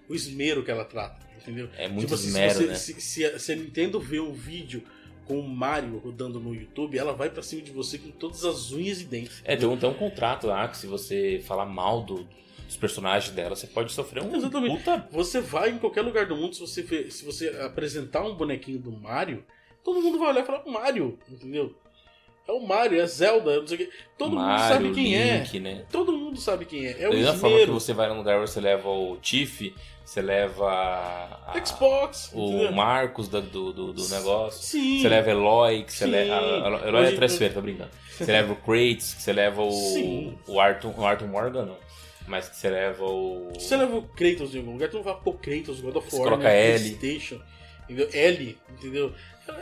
O 0.09 0.13
esmero 0.13 0.63
que 0.63 0.69
ela 0.69 0.85
trata, 0.85 1.25
entendeu? 1.41 1.69
É 1.77 1.87
muito 1.87 2.07
tipo, 2.07 2.15
esmero, 2.15 2.53
se 2.53 2.59
você, 2.59 2.67
né? 2.67 2.75
Se, 2.75 3.01
se, 3.01 3.39
se 3.39 3.51
a 3.51 3.55
Nintendo 3.55 3.99
vê 3.99 4.19
um 4.19 4.33
vídeo 4.33 4.83
com 5.25 5.39
o 5.39 5.47
Mario 5.47 5.97
rodando 5.97 6.39
no 6.39 6.53
YouTube, 6.53 6.97
ela 6.97 7.13
vai 7.13 7.29
para 7.29 7.43
cima 7.43 7.61
de 7.61 7.71
você 7.71 7.97
com 7.97 8.11
todas 8.11 8.45
as 8.45 8.71
unhas 8.71 9.01
e 9.01 9.05
dentes. 9.05 9.41
É, 9.43 9.55
tem 9.55 9.67
um, 9.67 9.77
tem 9.77 9.89
um 9.89 9.93
contrato 9.93 10.47
lá 10.47 10.67
que 10.67 10.77
se 10.77 10.87
você 10.87 11.41
falar 11.45 11.65
mal 11.65 12.03
do, 12.03 12.27
dos 12.65 12.77
personagens 12.77 13.33
dela, 13.33 13.55
você 13.55 13.67
pode 13.67 13.91
sofrer 13.91 14.23
um 14.23 14.35
Exatamente. 14.35 14.77
puta... 14.77 15.07
Você 15.11 15.41
vai 15.41 15.71
em 15.71 15.77
qualquer 15.77 16.01
lugar 16.01 16.25
do 16.25 16.35
mundo, 16.35 16.55
se 16.55 16.61
você, 16.61 17.11
se 17.11 17.25
você 17.25 17.49
apresentar 17.61 18.23
um 18.23 18.35
bonequinho 18.35 18.79
do 18.79 18.91
Mario, 18.91 19.45
todo 19.83 20.01
mundo 20.01 20.17
vai 20.17 20.29
olhar 20.29 20.43
e 20.43 20.45
falar 20.45 20.65
Mario, 20.65 21.19
entendeu? 21.29 21.75
É 22.47 22.51
o 22.51 22.59
Mario, 22.65 23.01
é 23.01 23.05
Zelda, 23.05 23.59
não 23.59 23.67
sei 23.67 23.75
o 23.75 23.79
quê. 23.79 23.89
Todo 24.17 24.35
Mario, 24.35 24.51
mundo 24.63 24.67
sabe 24.69 24.95
quem 24.95 25.03
Link, 25.37 25.57
é. 25.57 25.59
né? 25.59 25.85
Todo 25.91 26.11
mundo 26.13 26.39
sabe 26.39 26.65
quem 26.65 26.85
é. 26.85 26.91
É 27.03 27.07
o 27.07 27.11
Da 27.11 27.17
mesma 27.17 27.33
forma 27.33 27.59
que 27.59 27.65
você 27.67 27.93
vai 27.93 28.07
num 28.07 28.17
lugar, 28.17 28.39
você 28.39 28.61
leva 28.61 28.87
o 28.89 29.17
Tiff, 29.17 29.75
você 30.05 30.21
leva 30.21 30.71
a- 30.71 31.65
Xbox. 31.65 32.31
o 32.33 32.47
entendeu? 32.47 32.71
Marcos 32.71 33.27
da- 33.27 33.41
do, 33.41 33.73
do, 33.73 33.91
do 33.93 34.07
negócio. 34.09 34.63
Sim. 34.63 35.01
Você 35.01 35.09
leva 35.09 35.29
Eloy, 35.29 35.83
que 35.83 35.91
você 35.93 36.05
Sim. 36.05 36.11
leva. 36.11 36.33
a- 36.35 36.39
a- 36.39 36.87
Eloy 36.87 37.01
Hoje- 37.03 37.13
é 37.13 37.15
transfer, 37.17 37.53
tô 37.53 37.61
brincando. 37.61 37.89
Você 38.11 38.31
leva 38.31 38.53
o 38.53 38.55
Kratos, 38.55 39.13
que 39.13 39.21
você 39.21 39.33
leva 39.33 39.61
o. 39.61 39.71
Sim. 39.71 40.37
O 40.47 40.59
Arthur, 40.61 40.93
o 40.97 41.05
Arthur 41.05 41.27
Morgan, 41.27 41.65
não. 41.65 41.77
Mas 42.27 42.47
que 42.49 42.55
você 42.55 42.69
leva 42.69 43.05
o. 43.05 43.51
Você 43.53 43.75
leva 43.75 43.95
o 43.97 44.01
Kratos 44.03 44.55
em 44.55 44.59
algum 44.59 44.71
lugar, 44.71 44.89
tu 44.89 44.95
não 44.97 45.03
vai 45.03 45.15
pôr 45.15 45.33
Kratos, 45.35 45.79
God 45.81 45.95
of 45.97 46.09
Você 46.09 46.15
War, 46.15 46.23
coloca 46.29 46.43
né, 46.45 46.71
L. 46.75 46.79
PlayStation, 46.95 47.41
entendeu? 47.83 48.09
L, 48.13 48.57
entendeu? 48.71 49.13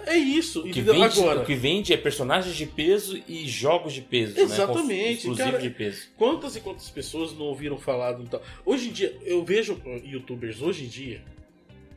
É 0.08 0.16
isso, 0.18 0.60
O 0.60 0.64
que, 0.64 0.70
entendeu? 0.70 0.94
vende, 0.94 1.20
Agora, 1.20 1.42
o 1.42 1.46
que 1.46 1.56
vende 1.56 1.94
é 1.94 1.98
personagens 1.98 2.56
de 2.56 2.66
peso 2.66 3.22
e 3.28 3.48
jogos 3.48 3.94
de 3.94 4.02
peso. 4.02 4.40
Exatamente, 4.40 5.28
Né? 5.30 5.36
Cara. 5.36 5.58
de 5.60 5.70
peso. 5.70 6.08
quantas 6.18 6.56
e 6.56 6.60
quantas 6.62 6.90
pessoas 6.90 7.34
não 7.34 7.46
ouviram 7.46 7.78
falar 7.78 8.14
do 8.14 8.24
tal? 8.28 8.42
Hoje 8.66 8.90
em 8.90 8.92
dia, 8.92 9.18
eu 9.24 9.44
vejo 9.44 9.74
uh, 9.74 10.02
youtubers 10.06 10.62
hoje 10.62 10.86
em 10.86 10.88
dia, 10.88 11.22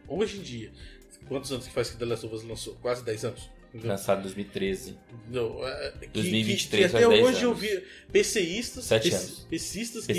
hoje 0.06 0.38
em 0.38 0.42
dia, 0.42 0.70
quantos 1.28 1.50
anos 1.52 1.66
que 1.66 1.72
faz 1.72 1.90
que 1.90 1.96
The 1.96 2.04
Last 2.04 2.24
of 2.26 2.34
Us 2.34 2.42
lançou? 2.44 2.74
Quase 2.80 3.04
10 3.04 3.24
anos. 3.26 3.50
entendeu? 3.68 3.90
Lançado 3.90 4.20
em 4.20 4.22
2013. 4.22 4.96
Não, 5.30 5.66
é, 5.66 5.92
que- 6.00 6.06
2023 6.08 6.68
que, 6.86 6.90
que 6.90 6.96
até 6.96 7.04
faz 7.06 7.08
10 7.22 7.26
hoje 7.36 7.42
eu 7.44 7.50
anos. 7.50 7.60
vi 7.62 7.82
PCistas, 8.12 8.90
anos. 8.92 9.46
PCistas 9.50 10.06
que 10.06 10.12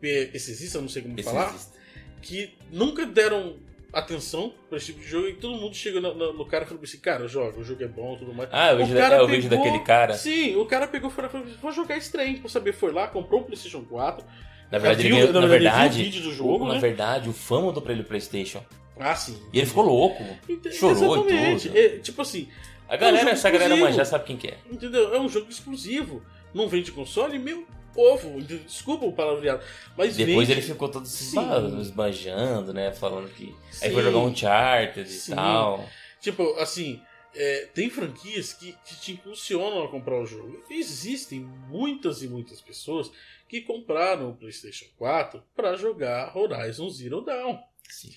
PCistas, 0.00 0.74
eu 0.74 0.82
não 0.82 0.88
sei 0.88 1.02
como 1.02 1.22
falar, 1.22 1.44
Pessimista. 1.52 1.78
que 2.20 2.50
nunca 2.72 3.06
deram 3.06 3.56
atenção 3.92 4.52
pra 4.68 4.78
esse 4.78 4.86
tipo 4.86 5.00
de 5.00 5.06
jogo 5.08 5.28
e 5.28 5.34
todo 5.34 5.54
mundo 5.56 5.74
chega 5.74 6.00
no, 6.00 6.14
no- 6.14 6.32
no 6.32 6.46
cara 6.46 6.64
e 6.64 6.66
falou 6.66 6.82
assim, 6.82 6.98
cara, 6.98 7.28
joga, 7.28 7.58
o 7.58 7.64
jogo 7.64 7.82
é 7.82 7.88
bom, 7.88 8.16
tudo 8.16 8.32
mais. 8.32 8.48
Ah, 8.52 8.72
O 8.72 8.78
vejo, 8.78 8.94
da- 8.94 9.00
é, 9.06 9.26
vejo 9.26 9.48
pegou- 9.48 9.64
daquele 9.64 9.84
cara. 9.84 10.14
Sim, 10.14 10.56
o 10.56 10.64
cara 10.64 10.86
pegou 10.88 11.10
e 11.10 11.12
falou, 11.12 11.30
vou 11.60 11.72
jogar 11.72 11.96
esse 11.96 12.10
trem 12.10 12.36
pra 12.38 12.48
saber, 12.48 12.72
foi 12.72 12.92
lá, 12.92 13.06
comprou 13.08 13.40
o 13.40 13.44
Playstation 13.44 13.82
4. 13.84 14.24
Na 14.70 14.78
verdade, 14.78 15.02
viu- 15.02 15.16
ele 15.16 15.26
ganhou- 15.26 15.32
na 15.34 15.40
na 15.42 15.46
verdade, 15.46 16.00
o 16.00 16.04
vídeo 16.04 16.22
do 16.22 16.32
jogo, 16.32 16.64
o- 16.64 16.68
na 16.68 16.74
né? 16.74 16.80
verdade, 16.80 17.28
o 17.28 17.32
fã 17.32 17.60
mandou 17.60 17.82
pra 17.82 17.92
ele 17.92 18.00
o 18.02 18.04
PlayStation. 18.06 18.64
Ah, 18.98 19.14
sim. 19.14 19.38
E 19.52 19.58
ele 19.58 19.66
ficou 19.66 19.84
louco. 19.84 20.22
Ent- 20.48 20.72
chorou 20.72 21.16
e 21.16 21.20
Exatamente. 21.32 21.68
tudo. 21.68 21.78
É, 21.78 21.88
tipo 21.98 22.22
assim, 22.22 22.48
A 22.88 22.94
É 22.94 22.96
um 22.98 23.00
galera, 23.00 23.30
essa 23.30 23.48
galera 23.50 23.72
exclusivo. 23.74 23.96
já 23.96 24.04
sabe 24.04 24.24
quem 24.24 24.36
que 24.36 24.48
é. 24.48 24.58
entendeu? 24.70 25.14
É 25.14 25.18
um 25.20 25.26
jogo 25.28 25.46
exclusivo. 25.48 26.22
Não 26.52 26.68
vende 26.68 26.92
console, 26.92 27.38
meu 27.38 27.64
povo. 27.92 28.40
Desculpa 28.42 29.06
o 29.06 29.12
palavreado. 29.12 29.62
Mas 29.96 30.16
Depois 30.16 30.48
vende... 30.48 30.60
ele 30.60 30.66
ficou 30.66 30.88
todo 30.88 31.06
se 31.06 31.36
esbanjando, 31.80 32.72
né? 32.72 32.92
Falando 32.92 33.28
que. 33.30 33.54
Aí 33.80 33.88
Sim. 33.88 33.92
foi 33.92 34.02
jogar 34.02 34.18
um 34.18 34.26
Uncharted 34.26 35.08
Sim. 35.08 35.32
e 35.32 35.34
tal. 35.34 35.88
Tipo, 36.20 36.54
assim, 36.58 37.00
é, 37.34 37.68
tem 37.74 37.88
franquias 37.90 38.52
que, 38.52 38.72
que 38.84 38.96
te 39.00 39.12
impulsionam 39.12 39.84
a 39.84 39.88
comprar 39.88 40.20
o 40.20 40.26
jogo. 40.26 40.62
Existem 40.70 41.40
muitas 41.40 42.22
e 42.22 42.28
muitas 42.28 42.60
pessoas 42.60 43.10
que 43.48 43.60
compraram 43.60 44.30
o 44.30 44.36
PlayStation 44.36 44.86
4 44.96 45.42
pra 45.54 45.76
jogar 45.76 46.36
Horizon 46.36 46.88
Zero 46.90 47.20
Dawn. 47.20 47.58
Sim. 47.88 48.12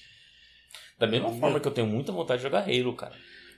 Da 0.97 1.07
mesma 1.07 1.31
forma 1.33 1.59
que 1.59 1.67
eu 1.67 1.71
tenho 1.71 1.87
muita 1.87 2.11
vontade 2.11 2.39
de 2.39 2.43
jogar 2.43 2.61
Halo, 2.61 2.95
cara. 2.95 3.15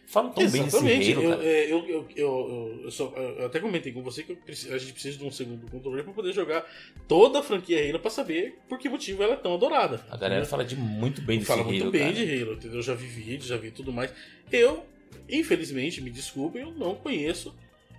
Falam 0.09 0.31
tão 0.31 0.49
bem 0.49 0.63
Exatamente. 0.65 0.99
desse 0.99 1.13
Halo, 1.13 1.23
eu, 1.33 1.41
é, 1.41 1.65
eu, 1.71 1.85
eu, 1.89 2.07
eu, 2.15 2.79
eu- 2.85 2.91
só- 2.91 3.13
eu 3.17 3.45
até 3.45 3.59
comentei 3.59 3.91
com 3.91 4.01
você 4.01 4.23
que 4.23 4.35
preciso- 4.35 4.73
a 4.73 4.77
gente 4.77 4.93
precisa 4.93 5.17
de 5.17 5.25
um 5.25 5.29
segundo 5.29 5.69
controle 5.69 6.01
pra 6.01 6.13
poder 6.13 6.31
jogar 6.31 6.65
toda 7.09 7.39
a 7.39 7.43
franquia 7.43 7.89
Halo 7.89 7.99
pra 7.99 8.09
saber 8.09 8.57
por 8.69 8.79
que 8.79 8.87
motivo 8.87 9.21
ela 9.21 9.33
é 9.33 9.37
tão 9.37 9.53
adorada. 9.53 10.05
A 10.09 10.15
galera 10.15 10.45
fala 10.45 10.63
de 10.63 10.77
muito 10.77 11.21
bem 11.21 11.39
desse 11.39 11.47
fala 11.49 11.59
Halo, 11.61 11.71
muito 11.71 11.91
bem 11.91 12.13
cara. 12.13 12.13
de 12.13 12.41
Halo, 12.41 12.53
entendeu? 12.53 12.77
Eu 12.77 12.81
já 12.83 12.93
vi 12.93 13.05
vídeos, 13.05 13.47
já 13.47 13.57
vi 13.57 13.69
tudo 13.69 13.91
mais. 13.91 14.13
Eu, 14.49 14.85
infelizmente, 15.29 15.99
me 16.01 16.09
desculpem, 16.09 16.61
eu 16.61 16.71
não 16.71 16.95
conheço. 16.95 17.53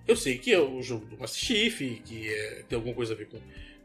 Eu 0.06 0.16
sei 0.16 0.38
que 0.38 0.50
é 0.50 0.58
o 0.58 0.80
jogo 0.80 1.04
do 1.04 1.18
Master 1.18 1.38
Chief, 1.44 1.78
que 2.04 2.28
é- 2.28 2.64
tem 2.66 2.76
alguma 2.76 2.94
coisa 2.94 3.12
a 3.12 3.16
ver 3.16 3.26
com, 3.28 3.38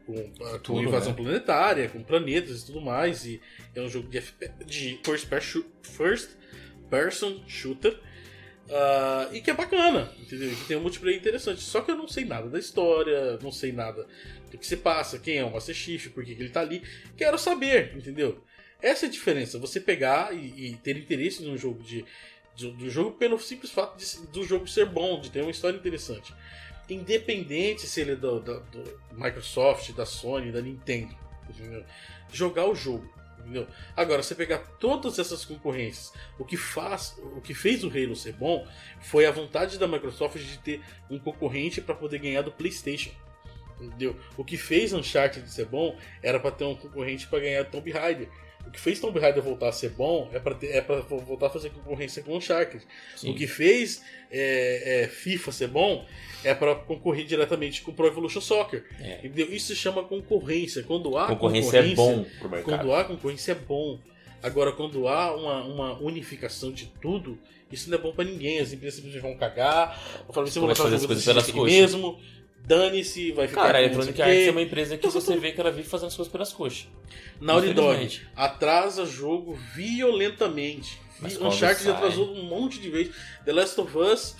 com, 0.06 0.14
com 0.32 0.58
Tudo, 0.60 0.82
invasão 0.82 1.12
né? 1.12 1.16
planetária, 1.22 1.88
com 1.90 2.02
planetas 2.02 2.62
e 2.62 2.66
tudo 2.66 2.80
mais. 2.80 3.26
E 3.26 3.38
é 3.74 3.82
um 3.82 3.88
jogo 3.90 4.08
de, 4.08 4.22
de 4.64 4.98
first, 5.04 5.26
per- 5.28 5.42
shoo- 5.42 5.66
first 5.82 6.30
person 6.88 7.42
shooter. 7.46 7.98
Ah, 8.70 9.28
e 9.32 9.40
que 9.40 9.50
é 9.50 9.54
bacana, 9.54 10.10
entendeu? 10.18 10.50
Que 10.54 10.64
tem 10.66 10.76
um 10.76 10.80
multiplayer 10.80 11.18
interessante. 11.18 11.60
Só 11.60 11.80
que 11.80 11.90
eu 11.90 11.96
não 11.96 12.08
sei 12.08 12.24
nada 12.24 12.48
da 12.48 12.58
história, 12.58 13.38
não 13.42 13.52
sei 13.52 13.72
nada 13.72 14.06
do 14.50 14.58
que 14.58 14.66
se 14.66 14.76
passa, 14.76 15.18
quem 15.18 15.38
é 15.38 15.44
o 15.44 15.50
Master 15.52 15.74
Chief, 15.74 16.08
por 16.10 16.24
que 16.24 16.34
que 16.34 16.42
ele 16.42 16.50
tá 16.50 16.60
ali. 16.60 16.82
Quero 17.16 17.38
saber, 17.38 17.94
entendeu? 17.96 18.42
Essa 18.80 19.06
é 19.06 19.08
a 19.08 19.12
diferença. 19.12 19.58
Você 19.58 19.80
pegar 19.80 20.34
e, 20.34 20.70
e 20.72 20.76
ter 20.76 20.96
interesse 20.96 21.42
num 21.42 21.56
jogo 21.56 21.82
de, 21.82 22.04
de- 22.54 22.70
do 22.72 22.90
jogo 22.90 23.12
pelo 23.12 23.38
simples 23.38 23.70
fato 23.72 23.96
de- 23.98 24.26
do 24.28 24.44
jogo 24.44 24.66
ser 24.66 24.86
bom, 24.86 25.20
de 25.20 25.30
ter 25.30 25.40
uma 25.42 25.50
história 25.50 25.76
interessante. 25.76 26.34
Independente 26.88 27.86
se 27.86 28.00
ele 28.00 28.12
é 28.12 28.16
do, 28.16 28.40
do- 28.40 28.60
do 28.60 29.00
Microsoft, 29.12 29.90
da 29.92 30.04
Sony, 30.06 30.52
da 30.52 30.60
Nintendo. 30.60 31.14
entendeu? 31.48 31.84
Jogar 32.32 32.66
o 32.66 32.74
jogo. 32.74 33.08
Entendeu? 33.44 33.68
Agora, 33.94 34.22
você 34.22 34.34
pegar 34.34 34.58
todas 34.80 35.18
essas 35.18 35.44
concorrências, 35.44 36.12
o 36.38 36.44
que 36.44 36.56
faz, 36.56 37.14
o 37.36 37.42
que 37.42 37.52
fez 37.52 37.84
o 37.84 37.88
Halo 37.88 38.16
ser 38.16 38.32
bom 38.32 38.66
foi 39.02 39.26
a 39.26 39.30
vontade 39.30 39.78
da 39.78 39.86
Microsoft 39.86 40.38
de 40.38 40.58
ter 40.58 40.80
um 41.10 41.18
concorrente 41.18 41.82
para 41.82 41.94
poder 41.94 42.18
ganhar 42.18 42.40
do 42.40 42.50
PlayStation. 42.50 43.10
Entendeu? 43.78 44.16
O 44.36 44.44
que 44.44 44.56
fez 44.56 44.94
Uncharted 44.94 45.46
ser 45.50 45.66
bom 45.66 45.98
era 46.22 46.40
para 46.40 46.52
ter 46.52 46.64
um 46.64 46.74
concorrente 46.74 47.26
para 47.26 47.40
ganhar 47.40 47.64
Tomb 47.64 47.90
Raider. 47.90 48.28
O 48.74 48.76
que 48.76 48.80
fez 48.80 48.98
Tomb 48.98 49.20
Raider 49.20 49.40
voltar 49.40 49.68
a 49.68 49.72
ser 49.72 49.90
bom 49.90 50.28
é 50.32 50.40
para 50.40 50.56
é 50.62 50.80
pra 50.80 50.96
voltar 50.96 51.46
a 51.46 51.50
fazer 51.50 51.70
concorrência 51.70 52.24
com 52.24 52.36
Uncharted. 52.36 52.84
Sim. 53.14 53.30
O 53.30 53.34
que 53.36 53.46
fez 53.46 54.02
é, 54.32 55.04
é, 55.04 55.08
FIFA 55.08 55.52
ser 55.52 55.68
bom 55.68 56.04
é 56.42 56.52
para 56.52 56.74
concorrer 56.74 57.24
diretamente 57.24 57.82
com 57.82 57.92
Pro 57.92 58.08
Evolution 58.08 58.40
Soccer. 58.40 58.84
É. 58.98 59.24
Isso 59.24 59.68
se 59.68 59.76
chama 59.76 60.02
concorrência. 60.02 60.82
Quando 60.82 61.16
há 61.16 61.28
Concorrência 61.28 61.78
é 61.78 61.94
bom 61.94 62.26
pro 62.40 62.48
mercado. 62.48 62.64
quando 62.64 62.92
há 62.92 63.04
concorrência 63.04 63.52
é 63.52 63.54
bom. 63.54 64.00
Agora, 64.42 64.72
quando 64.72 65.06
há 65.06 65.36
uma, 65.36 65.62
uma 65.62 65.98
unificação 66.00 66.72
de 66.72 66.86
tudo, 67.00 67.38
isso 67.70 67.88
não 67.88 67.96
é 67.96 68.00
bom 68.00 68.12
pra 68.12 68.24
ninguém. 68.24 68.58
As 68.58 68.72
empresas 68.72 68.96
simplesmente 68.96 69.22
vão 69.22 69.36
cagar, 69.36 69.96
vão 70.24 70.34
falar, 70.34 70.46
você 70.48 70.58
vai 70.58 70.70
lançar 70.70 70.82
o 70.82 70.90
fazer 70.90 70.98
jogo 70.98 71.14
desse 71.14 71.30
aqui 71.30 71.60
mesmo, 71.62 72.18
dane-se, 72.66 73.32
vai 73.32 73.46
ficar 73.48 73.62
Cara, 73.66 73.78
a 73.78 73.82
Electronic 73.82 74.22
Arts 74.22 74.46
é 74.48 74.50
uma 74.50 74.62
empresa 74.62 74.96
que 74.96 75.10
só 75.10 75.20
você 75.20 75.34
tô- 75.34 75.40
vê 75.40 75.52
que 75.52 75.60
ela 75.60 75.70
vive 75.70 75.88
fazendo 75.88 76.08
as 76.08 76.16
coisas 76.16 76.32
pelas 76.32 76.52
coxas. 76.52 76.86
Naughty 77.40 77.74
Dog 77.74 78.20
atrasa 78.34 79.04
jogo 79.04 79.58
violentamente. 79.74 80.98
Mas 81.20 81.40
Uncharted 81.40 81.84
sai- 81.84 81.92
atrasou 81.92 82.34
um 82.34 82.42
monte 82.44 82.80
de 82.80 82.90
vezes. 82.90 83.14
The 83.44 83.52
Last 83.52 83.80
of 83.80 83.96
Us, 83.96 84.36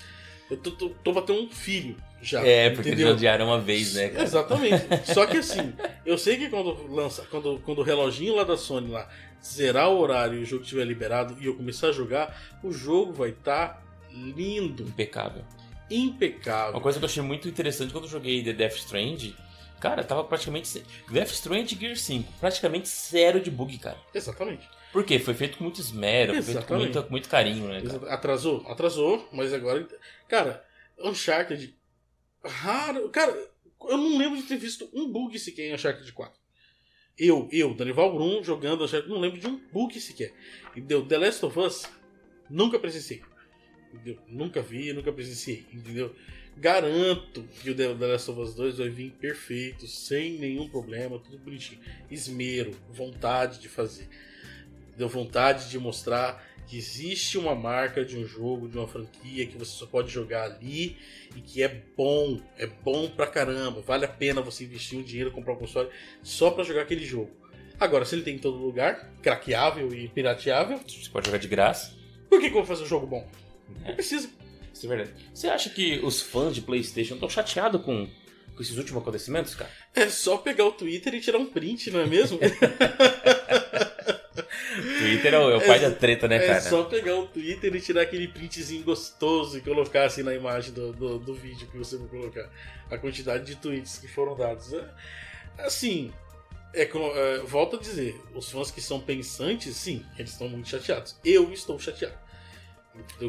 eu 0.50 0.56
tô, 0.56 0.70
tô, 0.72 0.88
tô 0.90 1.12
batendo 1.12 1.40
um 1.42 1.48
filho 1.50 1.96
já. 2.20 2.44
É, 2.44 2.70
porque 2.70 2.88
entendeu? 2.88 3.08
eles 3.08 3.16
odiaram 3.18 3.46
uma 3.46 3.60
vez, 3.60 3.94
né, 3.94 4.08
cara? 4.08 4.24
Exatamente. 4.24 4.84
Só 5.12 5.26
que 5.26 5.36
assim, 5.38 5.72
eu 6.04 6.18
sei 6.18 6.36
que 6.36 6.48
quando 6.48 6.86
lança, 6.92 7.26
quando, 7.30 7.60
quando 7.64 7.78
o 7.78 7.82
reloginho 7.82 8.34
lá 8.34 8.44
da 8.44 8.56
Sony 8.56 8.90
lá 8.90 9.08
zerar 9.42 9.90
o 9.90 9.98
horário 9.98 10.38
e 10.38 10.42
o 10.42 10.46
jogo 10.46 10.62
estiver 10.62 10.84
liberado 10.84 11.36
e 11.40 11.46
eu 11.46 11.54
começar 11.54 11.88
a 11.88 11.92
jogar, 11.92 12.56
o 12.62 12.72
jogo 12.72 13.12
vai 13.12 13.30
estar 13.30 13.82
lindo, 14.10 14.84
Impecável. 14.84 15.42
Impecável. 15.90 16.74
Uma 16.74 16.80
coisa 16.80 16.98
que 16.98 17.04
eu 17.04 17.08
achei 17.08 17.22
muito 17.22 17.48
interessante 17.48 17.92
quando 17.92 18.04
eu 18.04 18.10
joguei 18.10 18.42
The 18.42 18.52
Death 18.52 18.76
Strand, 18.76 19.32
cara, 19.80 20.02
tava 20.04 20.24
praticamente. 20.24 20.82
Death 21.10 21.30
Strand 21.30 21.72
e 21.72 21.76
Gear 21.76 21.96
5, 21.96 22.32
praticamente 22.40 22.88
zero 22.88 23.40
de 23.40 23.50
bug, 23.50 23.76
cara. 23.78 23.98
Exatamente. 24.12 24.68
Por 24.92 25.04
quê? 25.04 25.18
Foi 25.18 25.34
feito 25.34 25.58
com 25.58 25.64
muito 25.64 25.80
esmero, 25.80 26.34
foi 26.34 26.42
feito 26.42 26.66
com 26.66 26.76
muito, 26.76 27.06
muito 27.10 27.28
carinho, 27.28 27.66
né, 27.68 27.82
cara? 27.82 28.14
Atrasou? 28.14 28.64
Atrasou, 28.68 29.28
mas 29.32 29.52
agora. 29.52 29.88
Cara, 30.28 30.64
Uncharted. 30.98 31.76
Raro. 32.44 33.08
Cara, 33.10 33.32
eu 33.88 33.96
não 33.96 34.16
lembro 34.16 34.36
de 34.36 34.44
ter 34.44 34.56
visto 34.56 34.88
um 34.94 35.10
bug 35.10 35.36
sequer 35.38 35.68
em 35.68 35.74
Uncharted 35.74 36.12
4. 36.12 36.40
Eu, 37.18 37.48
eu, 37.52 37.74
Danival 37.74 38.12
Brum, 38.12 38.42
jogando 38.42 38.84
Uncharted, 38.84 39.10
não 39.10 39.20
lembro 39.20 39.40
de 39.40 39.46
um 39.46 39.60
bug 39.72 40.00
sequer. 40.00 40.32
Entendeu? 40.76 41.04
The 41.06 41.18
Last 41.18 41.44
of 41.44 41.58
Us, 41.58 41.88
nunca 42.48 42.78
presenciei. 42.78 43.22
Entendeu? 43.94 44.18
Nunca 44.28 44.60
vi, 44.60 44.92
nunca 44.92 45.12
presenciei. 45.12 45.64
Entendeu? 45.72 46.14
Garanto 46.56 47.42
que 47.60 47.70
o 47.70 47.74
The 47.74 47.88
Last 47.94 48.30
of 48.30 48.40
Us 48.40 48.54
2 48.54 48.78
vai 48.78 48.88
vir 48.88 49.10
perfeito, 49.12 49.86
sem 49.86 50.38
nenhum 50.38 50.68
problema, 50.68 51.18
tudo 51.18 51.38
bonitinho. 51.38 51.80
Esmero, 52.10 52.72
vontade 52.90 53.60
de 53.60 53.68
fazer. 53.68 54.08
Deu 54.96 55.08
vontade 55.08 55.68
de 55.68 55.78
mostrar 55.78 56.44
que 56.66 56.78
existe 56.78 57.36
uma 57.36 57.54
marca 57.54 58.04
de 58.04 58.16
um 58.16 58.26
jogo, 58.26 58.68
de 58.68 58.78
uma 58.78 58.86
franquia 58.86 59.46
que 59.46 59.58
você 59.58 59.72
só 59.72 59.86
pode 59.86 60.10
jogar 60.10 60.44
ali 60.44 60.96
e 61.36 61.40
que 61.40 61.62
é 61.62 61.82
bom, 61.96 62.40
é 62.56 62.66
bom 62.66 63.08
pra 63.10 63.26
caramba, 63.26 63.80
vale 63.82 64.04
a 64.04 64.08
pena 64.08 64.40
você 64.40 64.64
investir 64.64 64.98
um 64.98 65.02
dinheiro, 65.02 65.30
comprar 65.30 65.54
um 65.54 65.58
console 65.58 65.90
só 66.22 66.50
pra 66.50 66.64
jogar 66.64 66.82
aquele 66.82 67.04
jogo. 67.04 67.30
Agora, 67.78 68.04
se 68.04 68.14
ele 68.14 68.22
tem 68.22 68.36
em 68.36 68.38
todo 68.38 68.56
lugar, 68.56 69.12
craqueável 69.20 69.92
e 69.92 70.08
pirateável, 70.08 70.78
Você 70.78 71.10
pode 71.10 71.26
jogar 71.26 71.38
de 71.38 71.48
graça. 71.48 71.92
por 72.30 72.40
que, 72.40 72.48
que 72.48 72.56
eu 72.56 72.64
vou 72.64 72.64
fazer 72.64 72.84
um 72.84 72.88
jogo 72.88 73.06
bom? 73.06 73.28
É. 73.84 73.88
Não 73.88 73.94
precisa. 73.94 74.28
Isso 74.72 74.86
é 74.86 74.88
verdade. 74.88 75.12
Você 75.32 75.48
acha 75.48 75.70
que 75.70 76.00
os 76.00 76.20
fãs 76.20 76.54
de 76.54 76.60
PlayStation 76.60 77.14
estão 77.14 77.28
chateados 77.28 77.82
com, 77.82 78.08
com 78.54 78.62
esses 78.62 78.76
últimos 78.76 79.02
acontecimentos, 79.02 79.54
cara? 79.54 79.70
É 79.94 80.08
só 80.08 80.36
pegar 80.36 80.64
o 80.64 80.72
Twitter 80.72 81.14
e 81.14 81.20
tirar 81.20 81.38
um 81.38 81.46
print, 81.46 81.90
não 81.90 82.00
é 82.00 82.06
mesmo? 82.06 82.38
Twitter 84.98 85.34
é 85.34 85.38
o, 85.38 85.50
é 85.50 85.56
o 85.56 85.60
pai 85.60 85.78
da 85.78 85.90
treta, 85.90 86.26
né, 86.26 86.38
cara? 86.40 86.58
É 86.58 86.60
só 86.60 86.84
pegar 86.84 87.14
o 87.16 87.26
Twitter 87.26 87.74
e 87.74 87.80
tirar 87.80 88.02
aquele 88.02 88.28
printzinho 88.28 88.82
gostoso 88.82 89.58
e 89.58 89.60
colocar 89.60 90.04
assim 90.04 90.22
na 90.22 90.34
imagem 90.34 90.72
do, 90.72 90.92
do, 90.92 91.18
do 91.18 91.34
vídeo 91.34 91.68
que 91.68 91.78
você 91.78 91.96
vai 91.96 92.08
colocar. 92.08 92.50
A 92.90 92.98
quantidade 92.98 93.44
de 93.44 93.56
tweets 93.56 93.98
que 93.98 94.08
foram 94.08 94.36
dados. 94.36 94.72
É, 94.72 94.84
assim, 95.58 96.12
é, 96.72 96.82
é, 96.82 97.38
volto 97.40 97.76
a 97.76 97.78
dizer, 97.78 98.20
os 98.34 98.50
fãs 98.50 98.70
que 98.70 98.80
são 98.80 99.00
pensantes, 99.00 99.76
sim, 99.76 100.04
eles 100.18 100.32
estão 100.32 100.48
muito 100.48 100.68
chateados. 100.68 101.16
Eu 101.24 101.52
estou 101.52 101.78
chateado? 101.78 102.23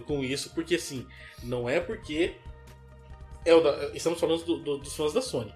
Com 0.05 0.23
isso, 0.23 0.53
porque 0.53 0.75
assim, 0.75 1.07
não 1.43 1.69
é 1.69 1.79
porque. 1.79 2.35
É 3.43 3.53
o 3.53 3.61
da, 3.61 3.91
estamos 3.93 4.19
falando 4.19 4.43
do, 4.43 4.57
do, 4.57 4.77
dos 4.79 4.95
fãs 4.95 5.13
da 5.13 5.21
Sony. 5.21 5.53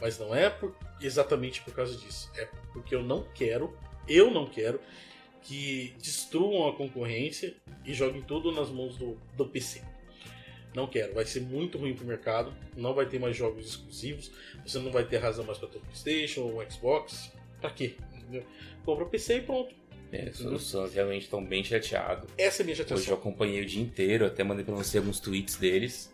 Mas 0.00 0.18
não 0.18 0.34
é 0.34 0.50
por, 0.50 0.74
exatamente 1.00 1.60
por 1.62 1.72
causa 1.74 1.96
disso. 1.96 2.30
É 2.36 2.48
porque 2.72 2.94
eu 2.94 3.02
não 3.02 3.24
quero, 3.34 3.76
eu 4.08 4.30
não 4.30 4.46
quero, 4.46 4.80
que 5.42 5.94
destruam 5.98 6.68
a 6.68 6.72
concorrência 6.72 7.54
e 7.84 7.92
joguem 7.94 8.22
tudo 8.22 8.50
nas 8.52 8.68
mãos 8.70 8.96
do, 8.96 9.16
do 9.36 9.46
PC. 9.46 9.82
Não 10.74 10.86
quero, 10.86 11.14
vai 11.14 11.24
ser 11.24 11.40
muito 11.40 11.78
ruim 11.78 11.94
pro 11.94 12.06
mercado, 12.06 12.54
não 12.76 12.94
vai 12.94 13.06
ter 13.06 13.18
mais 13.18 13.36
jogos 13.36 13.66
exclusivos, 13.66 14.30
você 14.64 14.78
não 14.78 14.92
vai 14.92 15.04
ter 15.04 15.18
razão 15.18 15.44
mais 15.44 15.58
para 15.58 15.68
ter 15.68 15.78
o 15.78 15.80
PlayStation 15.80 16.42
ou 16.42 16.60
o 16.60 16.70
Xbox. 16.70 17.32
Pra 17.60 17.70
quê? 17.70 17.96
Compra 18.84 19.04
o 19.04 19.08
PC 19.08 19.38
e 19.38 19.42
pronto. 19.42 19.74
É, 20.12 20.30
os 20.46 20.70
fãs 20.70 20.92
realmente 20.92 21.22
estão 21.22 21.44
bem 21.44 21.62
chateados. 21.62 22.28
Essa 22.36 22.62
é 22.62 22.64
a 22.64 22.66
minha 22.66 22.76
chateação. 22.76 23.02
Hoje 23.02 23.10
eu 23.10 23.16
acompanhei 23.16 23.62
o 23.62 23.66
dia 23.66 23.82
inteiro, 23.82 24.26
até 24.26 24.42
mandei 24.42 24.64
pra 24.64 24.74
você 24.74 24.98
alguns 24.98 25.20
tweets 25.20 25.56
deles. 25.56 26.10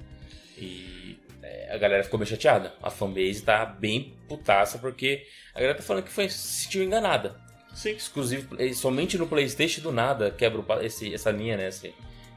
E 0.59 1.18
é, 1.42 1.72
a 1.74 1.78
galera 1.78 2.05
ficou 2.05 2.18
bem 2.18 2.26
chateada. 2.26 2.74
A 2.82 2.90
fanbase 2.90 3.42
tá 3.42 3.64
bem 3.64 4.14
putaça 4.28 4.78
porque 4.78 5.26
a 5.55 5.61
galera 5.61 5.78
tá 5.78 5.82
falando 5.82 6.05
que 6.05 6.11
foi, 6.11 6.28
se 6.28 6.64
sentiu 6.64 6.82
enganada. 6.82 7.40
Sim. 7.74 7.90
Exclusivo, 7.90 8.57
somente 8.74 9.18
no 9.18 9.26
PlayStation 9.26 9.82
do 9.82 9.92
nada 9.92 10.30
quebra 10.30 10.64
esse, 10.84 11.12
essa 11.12 11.30
linha, 11.30 11.57
né? 11.57 11.66
Essa, 11.66 11.88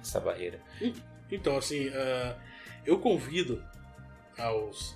essa 0.01 0.19
barreira. 0.19 0.59
Então, 1.31 1.57
assim, 1.57 1.87
uh, 1.87 2.35
eu 2.85 2.99
convido 2.99 3.63
aos, 4.37 4.95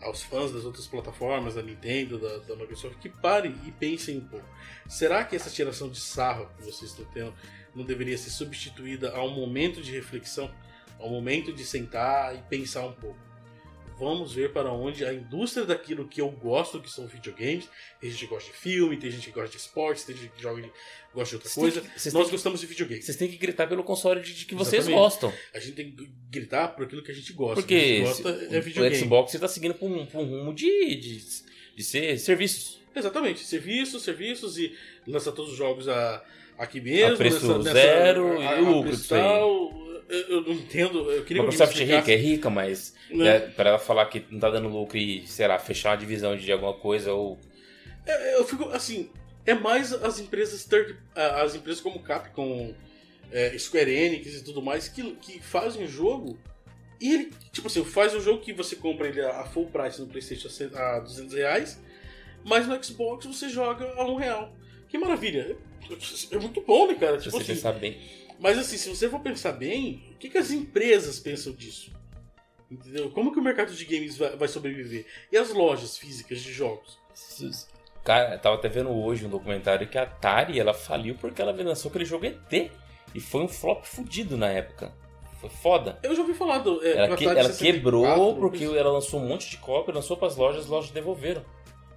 aos 0.00 0.22
fãs 0.22 0.52
das 0.52 0.64
outras 0.64 0.86
plataformas, 0.86 1.54
da 1.54 1.62
Nintendo, 1.62 2.18
da, 2.18 2.38
da, 2.38 2.56
Microsoft, 2.56 2.98
que 2.98 3.08
parem 3.08 3.54
e 3.66 3.72
pensem 3.72 4.18
um 4.18 4.24
pouco. 4.24 4.46
Será 4.88 5.24
que 5.24 5.36
essa 5.36 5.50
tiração 5.50 5.88
de 5.88 6.00
sarro 6.00 6.48
que 6.56 6.64
vocês 6.64 6.90
estão 6.90 7.04
tendo 7.06 7.34
não 7.74 7.84
deveria 7.84 8.16
ser 8.16 8.30
substituída 8.30 9.14
a 9.14 9.24
um 9.24 9.34
momento 9.34 9.82
de 9.82 9.92
reflexão? 9.92 10.50
A 10.98 11.04
um 11.04 11.10
momento 11.10 11.52
de 11.52 11.64
sentar 11.64 12.34
e 12.34 12.38
pensar 12.42 12.86
um 12.86 12.92
pouco 12.92 13.18
vamos 13.98 14.32
ver 14.32 14.52
para 14.52 14.70
onde 14.70 15.04
a 15.04 15.12
indústria 15.12 15.64
daquilo 15.64 16.06
que 16.06 16.20
eu 16.20 16.30
gosto, 16.30 16.80
que 16.80 16.90
são 16.90 17.06
videogames. 17.06 17.68
Tem 18.00 18.10
gente 18.10 18.20
que 18.20 18.26
gosta 18.26 18.50
de 18.50 18.56
filme, 18.56 18.96
tem 18.96 19.10
gente 19.10 19.26
que 19.26 19.32
gosta 19.32 19.50
de 19.50 19.56
esportes, 19.56 20.04
tem 20.04 20.16
gente 20.16 20.32
que 20.32 20.42
joga 20.42 20.62
de, 20.62 20.70
gosta 21.14 21.30
de 21.30 21.36
outra 21.36 21.50
coisa. 21.50 21.80
Que, 21.80 22.10
Nós 22.12 22.30
gostamos 22.30 22.60
de 22.60 22.66
videogame. 22.66 23.02
Vocês 23.02 23.16
têm 23.16 23.28
que 23.28 23.36
gritar 23.36 23.66
pelo 23.66 23.82
console 23.82 24.20
de, 24.20 24.34
de 24.34 24.44
que 24.44 24.54
Exatamente. 24.54 24.84
vocês 24.84 24.94
gostam. 24.94 25.32
A 25.54 25.58
gente 25.58 25.72
tem 25.72 25.90
que 25.90 26.10
gritar 26.30 26.68
por 26.68 26.84
aquilo 26.84 27.02
que 27.02 27.10
a 27.10 27.14
gente 27.14 27.32
gosta. 27.32 27.54
Porque 27.54 27.98
gente 27.98 28.06
gosta 28.06 28.28
é 28.50 28.60
videogame. 28.60 28.96
o 28.96 28.98
Xbox 28.98 29.34
está 29.34 29.48
seguindo 29.48 29.74
por 29.74 29.90
um, 29.90 30.06
por 30.06 30.20
um 30.20 30.24
rumo 30.24 30.54
de, 30.54 30.94
de, 30.96 31.24
de 31.76 31.84
ser 31.84 32.18
serviços. 32.18 32.80
Exatamente, 32.94 33.44
serviços, 33.44 34.02
serviços 34.02 34.58
e 34.58 34.74
lança 35.06 35.30
todos 35.30 35.52
os 35.52 35.58
jogos 35.58 35.86
a, 35.86 36.24
aqui 36.58 36.80
mesmo. 36.80 37.14
A 37.14 37.16
preço 37.16 37.58
nessa, 37.58 37.72
zero 37.72 38.38
nessa, 38.38 38.54
a, 38.54 38.60
e 38.60 38.64
lucro 38.64 38.96
eu, 40.08 40.42
não 40.42 40.52
entendo. 40.52 41.10
Eu 41.10 41.24
queria 41.24 41.42
a 41.42 41.46
Microsoft 41.46 41.80
é 41.80 41.84
rica, 41.84 42.12
é 42.12 42.16
rica, 42.16 42.50
mas 42.50 42.94
né, 43.10 43.40
para 43.40 43.70
ela 43.70 43.78
falar 43.78 44.06
que 44.06 44.24
não 44.30 44.38
tá 44.38 44.50
dando 44.50 44.68
lucro 44.68 44.96
e, 44.96 45.26
sei 45.26 45.46
lá, 45.46 45.58
fechar 45.58 45.90
uma 45.90 45.96
divisão 45.96 46.36
de 46.36 46.50
alguma 46.50 46.74
coisa 46.74 47.12
ou. 47.12 47.38
É, 48.06 48.36
eu 48.36 48.44
fico 48.44 48.68
assim. 48.70 49.10
É 49.44 49.54
mais 49.54 49.92
as 49.92 50.18
empresas 50.18 50.64
third, 50.64 50.96
as 51.14 51.54
empresas 51.54 51.80
como 51.80 52.00
Capcom, 52.00 52.74
é, 53.30 53.56
Square 53.56 53.92
Enix 53.92 54.34
e 54.34 54.44
tudo 54.44 54.60
mais 54.60 54.88
que, 54.88 55.12
que 55.22 55.40
fazem 55.40 55.84
o 55.84 55.88
jogo 55.88 56.36
e 57.00 57.12
ele, 57.12 57.32
tipo 57.52 57.66
assim, 57.66 57.84
faz 57.84 58.14
o 58.14 58.20
jogo 58.20 58.40
que 58.40 58.52
você 58.52 58.76
compra 58.76 59.08
ele 59.08 59.20
a 59.20 59.44
full 59.44 59.66
price 59.66 60.00
no 60.00 60.06
PlayStation 60.06 60.48
a 60.74 61.00
200 61.00 61.34
reais, 61.34 61.80
mas 62.44 62.66
no 62.66 62.82
Xbox 62.82 63.26
você 63.26 63.48
joga 63.48 63.84
a 63.84 64.04
um 64.06 64.16
real. 64.16 64.54
Que 64.88 64.96
maravilha! 64.98 65.56
É 66.30 66.38
muito 66.38 66.60
bom, 66.62 66.86
né, 66.86 66.94
cara? 66.94 67.18
Tipo 67.18 67.30
você 67.32 67.36
assim, 67.38 67.54
pensar 67.54 67.72
bem. 67.72 67.98
Mas 68.38 68.58
assim, 68.58 68.76
se 68.76 68.88
você 68.88 69.08
for 69.08 69.20
pensar 69.20 69.52
bem, 69.52 70.02
o 70.12 70.18
que, 70.18 70.28
que 70.28 70.38
as 70.38 70.50
empresas 70.50 71.18
pensam 71.18 71.52
disso? 71.52 71.90
Entendeu? 72.70 73.10
Como 73.10 73.32
que 73.32 73.38
o 73.38 73.42
mercado 73.42 73.72
de 73.72 73.84
games 73.84 74.16
vai, 74.16 74.48
sobreviver? 74.48 75.06
E 75.30 75.36
as 75.36 75.52
lojas 75.52 75.96
físicas 75.96 76.40
de 76.40 76.52
jogos? 76.52 76.98
Cara, 78.04 78.34
eu 78.34 78.38
tava 78.38 78.56
até 78.56 78.68
vendo 78.68 78.90
hoje 78.90 79.24
um 79.24 79.28
documentário 79.28 79.88
que 79.88 79.98
a 79.98 80.02
Atari 80.02 80.60
ela 80.60 80.74
faliu 80.74 81.14
porque 81.14 81.40
ela 81.40 81.52
lançou 81.52 81.88
aquele 81.88 82.04
jogo 82.04 82.26
ET. 82.26 82.70
E 83.14 83.20
foi 83.20 83.42
um 83.42 83.48
flop 83.48 83.84
fudido 83.84 84.36
na 84.36 84.48
época. 84.48 84.92
Foi 85.40 85.48
foda. 85.48 85.98
Eu 86.02 86.14
já 86.14 86.22
ouvi 86.22 86.34
falar 86.34 86.58
do. 86.58 86.84
É, 86.84 87.06
ela, 87.06 87.16
que, 87.16 87.24
ela 87.24 87.52
quebrou 87.52 88.36
porque 88.36 88.64
ela 88.64 88.90
lançou 88.90 89.20
um 89.20 89.28
monte 89.28 89.50
de 89.50 89.58
cópia, 89.58 89.94
lançou 89.94 90.16
pras 90.16 90.36
lojas, 90.36 90.64
as 90.64 90.66
lojas 90.66 90.90
devolveram. 90.90 91.44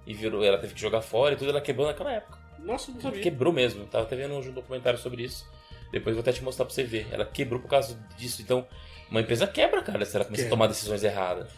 E 0.06 0.14
virou, 0.14 0.42
ela 0.42 0.58
teve 0.58 0.74
que 0.74 0.80
jogar 0.80 1.02
fora 1.02 1.34
e 1.34 1.36
tudo, 1.36 1.50
ela 1.50 1.60
quebrou 1.60 1.86
naquela 1.86 2.12
época. 2.12 2.38
Nossa, 2.58 2.90
não 2.92 3.00
sabia. 3.00 3.20
Quebrou 3.22 3.52
mesmo. 3.52 3.86
Tava 3.86 4.04
até 4.04 4.16
vendo 4.16 4.34
um 4.34 4.52
documentário 4.52 4.98
sobre 4.98 5.24
isso. 5.24 5.46
Depois 5.92 6.14
vou 6.14 6.20
até 6.20 6.32
te 6.32 6.42
mostrar 6.42 6.64
pra 6.64 6.74
você 6.74 6.84
ver. 6.84 7.08
Ela 7.10 7.24
quebrou 7.24 7.60
por 7.60 7.68
causa 7.68 7.98
disso. 8.16 8.42
Então, 8.42 8.66
uma 9.10 9.20
empresa 9.20 9.46
quebra, 9.46 9.82
cara, 9.82 10.04
se 10.04 10.14
ela 10.14 10.24
começar 10.24 10.46
a 10.46 10.50
tomar 10.50 10.66
decisões 10.66 11.02
erradas. 11.02 11.50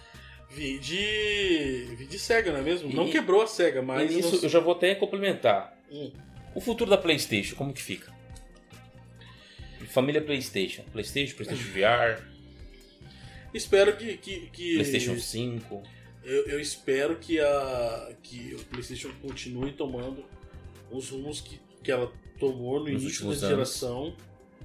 Vi 0.51 0.79
de. 0.79 1.95
Vi 1.97 2.07
de 2.07 2.19
SEGA, 2.19 2.53
não 2.53 2.59
é 2.59 2.63
mesmo? 2.63 2.91
E... 2.91 2.95
Não 2.95 3.09
quebrou 3.11 3.43
a 3.43 3.47
SEGA, 3.47 3.83
mas. 3.83 4.11
Isso 4.11 4.45
eu 4.45 4.49
já 4.49 4.61
vou 4.61 4.75
até 4.75 4.95
complementar. 4.95 5.77
Hum. 5.91 6.11
O 6.55 6.61
futuro 6.61 6.91
da 6.91 6.99
PlayStation, 6.99 7.57
como 7.57 7.73
que 7.73 7.83
fica? 7.83 8.13
Família 9.89 10.23
PlayStation. 10.23 10.83
PlayStation, 10.93 11.37
PlayStation 11.37 11.65
VR. 11.73 12.23
Espero 13.53 13.97
que. 13.97 14.17
que, 14.17 14.51
que... 14.53 14.75
PlayStation 14.75 15.19
5. 15.19 15.83
Eu, 16.25 16.47
eu, 16.47 16.61
espero 16.61 17.17
que, 17.17 17.41
a, 17.41 18.13
que 18.23 18.55
o 18.55 18.65
PlayStation 18.67 19.11
continue 19.21 19.73
tomando 19.73 20.25
os 20.91 21.11
rumos 21.11 21.41
que, 21.41 21.61
que 21.83 21.91
ela 21.91 22.13
tomou 22.43 22.81
no 22.81 22.91
Nos 22.91 23.03
início 23.03 23.29
da 23.29 23.49
geração 23.49 24.17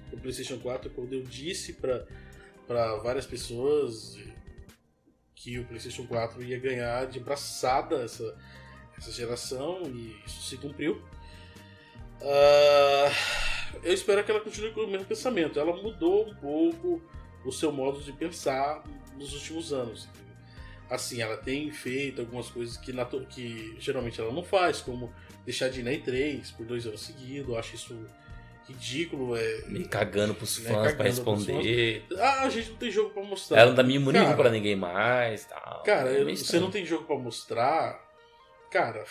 do 0.10 0.18
PlayStation 0.18 0.58
4, 0.58 0.90
quando 0.90 1.14
eu 1.14 1.22
disse 1.22 1.74
para 1.74 2.96
várias 3.04 3.28
pessoas 3.28 4.18
que 5.36 5.60
o 5.60 5.66
PlayStation 5.66 6.08
4 6.08 6.44
ia 6.44 6.60
ganhar 6.60 7.06
de 7.06 7.20
braçada 7.20 7.98
essa, 7.98 8.36
essa 8.98 9.12
geração 9.12 9.84
e 9.86 10.16
isso 10.26 10.42
se 10.50 10.58
cumpriu. 10.58 10.96
Uh, 12.20 13.14
eu 13.84 13.94
espero 13.94 14.24
que 14.24 14.32
ela 14.32 14.40
continue 14.40 14.72
com 14.72 14.82
o 14.82 14.88
mesmo 14.88 15.06
pensamento. 15.06 15.60
Ela 15.60 15.76
mudou 15.80 16.28
um 16.28 16.34
pouco 16.34 17.00
o 17.46 17.52
seu 17.52 17.72
modo 17.72 18.02
de 18.02 18.12
pensar 18.12 18.84
nos 19.16 19.34
últimos 19.34 19.72
anos. 19.72 20.10
Assim, 20.90 21.22
ela 21.22 21.38
tem 21.38 21.70
feito 21.72 22.22
algumas 22.22 22.50
coisas 22.50 22.76
que, 22.76 22.92
que 23.30 23.76
geralmente 23.78 24.20
ela 24.20 24.34
não 24.34 24.44
faz, 24.44 24.82
como 24.82 25.14
deixar 25.48 25.70
de 25.70 25.80
ir 25.80 25.84
na 25.84 25.92
E3 25.92 26.54
por 26.58 26.66
dois 26.66 26.86
anos 26.86 27.02
seguidos. 27.02 27.50
Eu 27.50 27.58
acho 27.58 27.74
isso 27.74 27.98
ridículo. 28.68 29.36
É, 29.36 29.62
Meio 29.68 29.88
cagando 29.88 30.36
pros 30.36 30.60
né, 30.60 30.70
fãs 30.70 30.94
pra 30.94 31.06
responder. 31.06 32.04
Fãs. 32.10 32.20
Ah, 32.20 32.42
a 32.42 32.50
gente 32.50 32.72
não 32.72 32.78
tem 32.78 32.92
jogo 32.92 33.12
pra 33.12 33.24
mostrar. 33.24 33.58
Ela 33.58 33.70
não 33.70 33.76
dá 33.76 33.84
mínimo 33.84 34.12
nível 34.12 34.36
pra 34.36 34.50
ninguém 34.50 34.76
mais. 34.76 35.46
Tal. 35.46 35.84
Cara, 35.84 36.12
é 36.12 36.24
você 36.26 36.60
não 36.60 36.70
tem 36.70 36.86
jogo 36.86 37.06
pra 37.06 37.18
mostrar. 37.18 38.06
Cara, 38.70 39.06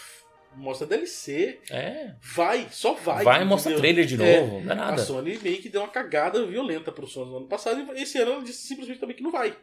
mostra 0.55 0.87
DLC. 0.87 1.59
É. 1.71 2.15
Vai, 2.21 2.69
só 2.71 2.93
vai. 2.93 3.25
Vai 3.25 3.41
e 3.41 3.45
mostra 3.47 3.75
trailer 3.75 4.05
de 4.05 4.19
novo, 4.19 4.59
é, 4.59 4.61
não 4.61 4.73
é 4.73 4.75
nada. 4.75 5.01
A 5.01 5.05
Sony 5.05 5.39
meio 5.43 5.63
que 5.63 5.71
deu 5.71 5.81
uma 5.81 5.89
cagada 5.89 6.47
violenta 6.47 6.93
pro 6.93 7.07
Sony 7.07 7.31
no 7.31 7.39
ano 7.39 7.47
passado 7.47 7.81
e 7.97 8.03
esse 8.03 8.19
ano 8.19 8.33
ela 8.33 8.43
disse 8.43 8.67
simplesmente 8.67 9.01
também 9.01 9.17
que 9.17 9.23
não 9.23 9.33
vai. 9.33 9.57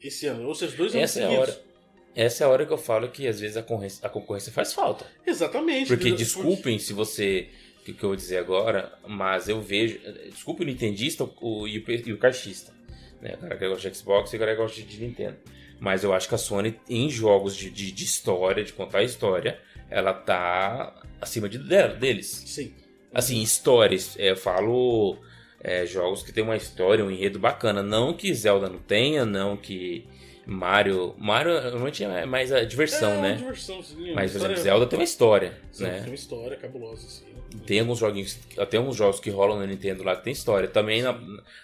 Esse 0.00 0.28
ano, 0.28 0.46
ou 0.46 0.54
seja, 0.54 0.76
dois 0.76 0.94
anos 0.94 1.02
Essa 1.02 1.20
seguidos. 1.20 1.34
É 1.34 1.36
a 1.36 1.40
hora 1.40 1.75
essa 2.16 2.44
é 2.44 2.46
a 2.46 2.50
hora 2.50 2.64
que 2.64 2.72
eu 2.72 2.78
falo 2.78 3.10
que 3.10 3.28
às 3.28 3.38
vezes 3.38 3.58
a 3.58 3.62
concorrência, 3.62 4.06
a 4.06 4.08
concorrência 4.08 4.50
faz 4.50 4.72
falta. 4.72 5.06
Exatamente. 5.26 5.88
Porque 5.88 6.10
desculpem 6.12 6.78
se 6.78 6.94
você. 6.94 7.50
O 7.80 7.84
que 7.84 8.02
eu 8.02 8.08
vou 8.08 8.16
dizer 8.16 8.38
agora, 8.38 8.98
mas 9.06 9.50
eu 9.50 9.60
vejo. 9.60 10.00
Desculpe 10.30 10.62
o 10.62 10.66
Nintendista 10.66 11.28
o, 11.40 11.68
e, 11.68 11.78
o, 11.78 11.84
e 11.90 12.12
o 12.14 12.18
caixista. 12.18 12.72
Né? 13.20 13.34
O 13.34 13.38
cara 13.38 13.56
que 13.56 13.68
gosta 13.68 13.90
de 13.90 13.96
Xbox 13.96 14.32
e 14.32 14.36
o 14.36 14.38
cara 14.38 14.52
que 14.52 14.62
gosta 14.62 14.80
de 14.80 15.00
Nintendo. 15.00 15.36
Mas 15.78 16.02
eu 16.02 16.14
acho 16.14 16.26
que 16.26 16.34
a 16.34 16.38
Sony, 16.38 16.80
em 16.88 17.10
jogos 17.10 17.54
de, 17.54 17.68
de, 17.68 17.92
de 17.92 18.04
história, 18.04 18.64
de 18.64 18.72
contar 18.72 19.02
história, 19.02 19.60
ela 19.90 20.14
tá 20.14 20.98
acima 21.20 21.50
de, 21.50 21.58
deles. 21.58 22.44
Sim. 22.46 22.72
Assim, 23.12 23.42
histórias. 23.42 24.16
É, 24.18 24.30
eu 24.30 24.36
falo 24.36 25.18
é, 25.60 25.84
jogos 25.84 26.22
que 26.22 26.32
tem 26.32 26.42
uma 26.42 26.56
história, 26.56 27.04
um 27.04 27.10
enredo 27.10 27.38
bacana. 27.38 27.82
Não 27.82 28.14
que 28.14 28.32
Zelda 28.34 28.70
não 28.70 28.78
tenha, 28.78 29.26
não 29.26 29.54
que 29.54 30.06
Mario. 30.46 31.14
Mario 31.18 31.60
normalmente 31.60 32.04
é 32.04 32.24
mais 32.24 32.52
a 32.52 32.64
diversão, 32.64 33.12
é, 33.14 33.20
né? 33.20 33.34
Diversão, 33.34 33.82
sim. 33.82 34.14
Mas, 34.14 34.30
por 34.30 34.38
exemplo, 34.38 34.56
Zelda 34.56 34.86
tem 34.86 34.98
uma 34.98 35.04
história. 35.04 35.58
Zelda 35.74 35.92
né? 35.92 36.00
tem 36.00 36.10
uma 36.10 36.14
história 36.14 36.56
cabulosa, 36.56 37.08
sim. 37.08 37.24
Tem 37.66 37.80
alguns 37.80 37.98
joguinhos, 37.98 38.38
tem 38.70 38.78
alguns 38.78 38.96
jogos 38.96 39.18
que 39.18 39.30
rolam 39.30 39.58
na 39.58 39.66
Nintendo 39.66 40.04
lá 40.04 40.14
que 40.16 40.24
tem 40.24 40.32
história. 40.32 40.68
Também 40.68 41.02
na, 41.02 41.12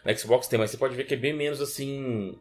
na, 0.05 0.15
Xbox 0.17 0.49
tem, 0.49 0.59
mas 0.59 0.71
você 0.71 0.77
pode 0.77 0.97
ver 0.97 1.05
que 1.05 1.15
é 1.15 1.17
bem 1.17 1.33
menos 1.33 1.61
assim. 1.61 2.37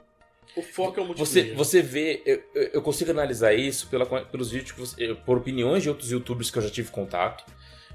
O 0.56 0.62
foco 0.62 1.00
é 1.00 1.04
o 1.04 1.06
multiplayer. 1.06 1.50
Você, 1.50 1.54
você 1.54 1.82
vê, 1.82 2.22
eu, 2.26 2.44
eu 2.74 2.82
consigo 2.82 3.12
analisar 3.12 3.54
isso 3.54 3.88
pela, 3.88 4.06
pelos 4.06 4.52
vídeos, 4.52 4.72
você, 4.78 5.14
por 5.26 5.38
opiniões 5.38 5.84
de 5.84 5.90
outros 5.90 6.12
youtubers 6.12 6.50
que 6.50 6.58
eu 6.58 6.64
já 6.64 6.70
tive 6.70 6.90
contato. 6.90 7.46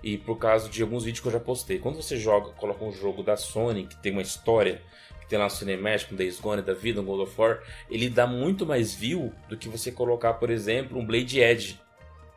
e 0.02 0.16
por 0.16 0.36
causa 0.36 0.68
de 0.68 0.82
alguns 0.82 1.04
vídeos 1.04 1.20
que 1.20 1.28
eu 1.28 1.32
já 1.32 1.40
postei. 1.40 1.78
Quando 1.78 1.96
você 1.96 2.16
joga, 2.16 2.50
coloca 2.52 2.84
um 2.84 2.92
jogo 2.92 3.22
da 3.22 3.36
Sony 3.36 3.86
que 3.86 3.96
tem 3.96 4.12
uma 4.12 4.22
história, 4.22 4.80
que 5.26 5.30
tem 5.30 5.38
lá 5.38 5.46
no 5.46 5.50
Cinematic, 5.50 6.12
um 6.12 6.16
Days 6.16 6.38
Gone 6.38 6.62
da 6.62 6.72
vida, 6.72 7.00
um 7.00 7.04
God 7.04 7.20
of 7.20 7.40
War, 7.40 7.60
ele 7.90 8.08
dá 8.08 8.26
muito 8.26 8.64
mais 8.64 8.94
view 8.94 9.32
do 9.48 9.56
que 9.56 9.68
você 9.68 9.90
colocar, 9.90 10.34
por 10.34 10.50
exemplo, 10.50 10.98
um 10.98 11.04
Blade 11.04 11.40
Edge, 11.40 11.80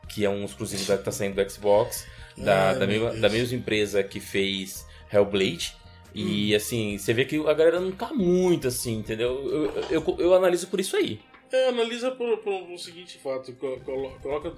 que 0.10 0.26
é 0.26 0.30
um 0.30 0.44
exclusivo 0.44 0.84
que 0.98 1.04
tá 1.04 1.12
saindo 1.12 1.36
do 1.36 1.50
Xbox, 1.50 2.08
da, 2.36 2.74
da, 2.74 2.88
mesma, 2.88 3.14
da 3.14 3.30
mesma 3.30 3.56
empresa 3.56 4.04
que 4.04 4.20
fez 4.20 4.88
Hellblade. 5.14 5.78
E 6.16 6.52
hum. 6.52 6.58
assim, 6.58 6.98
você 6.98 7.14
vê 7.14 7.26
que 7.26 7.38
a 7.38 7.54
galera 7.54 7.80
não 7.80 7.92
tá 7.92 8.12
muito 8.12 8.68
assim, 8.68 8.98
entendeu? 8.98 9.30
Eu, 9.46 9.66
eu, 9.66 9.84
eu, 9.92 10.18
eu 10.18 10.34
analiso 10.34 10.68
por 10.68 10.80
isso 10.80 10.98
aí. 10.98 11.20
É, 11.52 11.70
analisa 11.70 12.10
por, 12.12 12.40
por 12.40 12.54
um 12.54 12.78
seguinte 12.78 13.20
fato: 13.20 13.54
coloca 13.54 14.54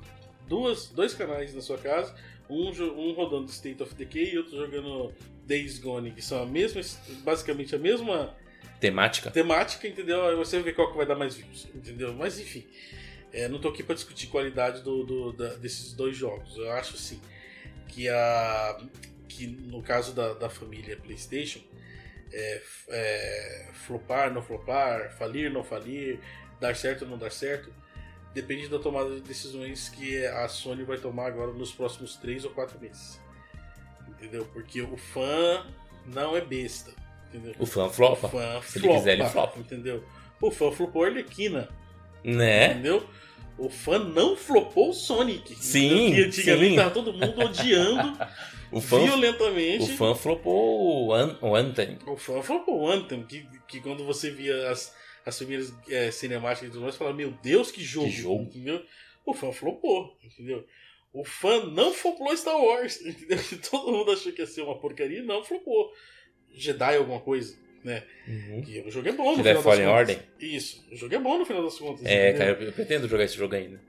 duas, 0.48 0.88
dois 0.88 1.14
canais 1.14 1.54
na 1.54 1.62
sua 1.62 1.78
casa, 1.78 2.16
um, 2.50 2.70
um 2.70 3.14
rodando 3.14 3.50
State 3.50 3.84
of 3.84 3.94
Decay 3.96 4.34
e 4.34 4.38
outro 4.38 4.58
jogando 4.58 5.14
Days 5.52 5.80
Gone, 5.80 6.12
que 6.12 6.22
são 6.22 6.42
a 6.42 6.46
mesma, 6.46 6.82
basicamente 7.26 7.76
a 7.76 7.78
mesma 7.78 8.34
temática. 8.80 9.30
Temática, 9.30 9.86
entendeu? 9.86 10.26
Aí 10.26 10.36
você 10.36 10.62
vê 10.62 10.72
qual 10.72 10.90
que 10.90 10.98
vai 10.98 11.06
dar 11.06 11.16
mais 11.16 11.36
views, 11.36 11.68
entendeu? 11.76 12.14
Mas 12.14 12.40
enfim, 12.40 12.66
é, 13.34 13.50
não 13.50 13.60
tô 13.60 13.68
aqui 13.68 13.84
para 13.84 13.96
discutir 13.96 14.28
qualidade 14.28 14.82
do, 14.82 15.04
do 15.04 15.34
da, 15.34 15.56
desses 15.56 15.92
dois 15.92 16.16
jogos. 16.16 16.56
Eu 16.56 16.72
acho 16.72 16.96
assim 16.96 17.20
que 17.90 18.08
a 18.08 18.82
que 19.28 19.46
no 19.46 19.82
caso 19.82 20.14
da, 20.14 20.34
da 20.34 20.50
família 20.50 20.96
PlayStation 20.96 21.60
é, 22.32 22.62
é, 22.88 23.70
flopar, 23.74 24.34
não 24.34 24.42
flopar, 24.42 25.12
falir, 25.18 25.52
não 25.52 25.66
falir, 25.66 26.18
dar 26.62 26.78
certo 26.78 27.02
ou 27.02 27.10
não 27.10 27.18
dar 27.18 27.32
certo, 27.32 27.74
depende 28.34 28.70
da 28.70 28.80
tomada 28.80 29.16
de 29.16 29.22
decisões 29.22 29.90
que 29.90 30.26
a 30.26 30.48
Sony 30.48 30.84
vai 30.86 30.98
tomar 30.98 31.28
agora 31.28 31.52
nos 31.52 31.74
próximos 31.74 32.16
3 32.16 32.46
ou 32.46 32.52
4 32.52 32.80
meses. 32.80 33.20
Entendeu? 34.22 34.48
Porque 34.54 34.82
o 34.84 34.96
fã 34.96 35.66
não 36.06 36.38
é 36.38 36.42
besta. 36.42 36.94
Entendeu? 37.30 37.56
O 37.58 37.66
fã 37.66 37.90
flopa. 37.90 38.28
O 38.28 38.30
fã 38.30 38.62
Se 38.62 38.80
flopa, 38.80 38.88
ele 38.88 38.98
quiser, 38.98 39.14
ele 39.14 39.30
flopa. 39.30 39.60
Entendeu? 39.60 40.04
O 40.40 40.52
fã 40.52 40.72
flopou 40.72 41.04
a 41.04 41.08
Arlequina. 41.08 41.70
Né? 42.24 42.74
Entendeu? 42.74 43.08
O 43.58 43.70
fã 43.70 43.98
não 43.98 44.36
flopou 44.36 44.90
o 44.90 44.94
Sonic. 44.94 45.56
Sim. 45.56 46.14
Que 46.14 46.24
antigamente 46.24 46.70
sim. 46.70 46.76
tava 46.76 46.92
todo 46.92 47.14
mundo 47.14 47.42
odiando 47.42 48.18
o 48.72 48.80
fã, 48.80 49.00
violentamente. 49.00 49.92
O 49.92 49.98
fã 49.98 50.14
flopou 50.14 51.08
o, 51.08 51.14
An 51.14 51.38
o 51.42 51.56
Anthem. 51.56 51.98
O 52.06 52.16
fã 52.16 52.42
flopou 52.42 52.82
o 52.82 52.90
Anthem, 52.90 53.24
que, 53.24 53.46
que 53.68 53.82
quando 53.82 54.06
você 54.06 54.30
via 54.30 54.70
as, 54.70 54.96
as 55.26 55.38
primeiras 55.38 55.74
é, 55.90 56.12
cinemáticas 56.12 56.70
e 56.70 56.72
tudo 56.72 56.84
mais, 56.84 56.96
falava, 56.96 57.18
meu 57.18 57.32
Deus, 57.44 57.72
que 57.72 57.84
jogo. 57.84 58.08
Que 58.08 58.12
jogo. 58.14 58.44
Entendeu? 58.44 58.84
O 59.26 59.34
fã 59.34 59.52
flopou, 59.52 60.16
entendeu? 60.24 60.66
O 61.14 61.24
fã 61.26 61.66
não 61.66 61.94
flopou 61.94 62.36
Star 62.38 62.58
Wars, 62.58 63.02
entendeu? 63.06 63.38
Todo 63.70 63.92
mundo 63.92 64.12
achou 64.12 64.32
que 64.32 64.42
ia 64.42 64.48
ser 64.48 64.62
uma 64.62 64.78
porcaria, 64.80 65.22
não 65.24 65.44
flopou. 65.44 65.92
Jedi 66.54 66.96
alguma 66.98 67.20
coisa, 67.20 67.58
né? 67.84 68.04
Uhum. 68.28 68.62
Que 68.62 68.80
o 68.82 68.92
jogo 68.92 69.10
é 69.10 69.12
bom 69.12 69.32
no 69.32 69.38
Jedi 69.38 69.50
final 69.50 69.64
Fallen 69.64 69.86
das 69.86 69.94
Order. 69.96 70.16
contas. 70.18 70.34
Isso, 70.40 70.86
o 70.92 70.96
jogo 70.96 71.16
é 71.16 71.20
bom 71.20 71.38
no 71.40 71.46
final 71.46 71.64
das 71.64 71.78
contas. 71.78 72.06
É, 72.06 72.30
entendeu? 72.30 72.56
cara, 72.56 72.64
eu 72.66 72.72
pretendo 72.74 73.08
jogar 73.08 73.24
esse 73.26 73.36
jogo 73.38 73.56
ainda. 73.56 73.82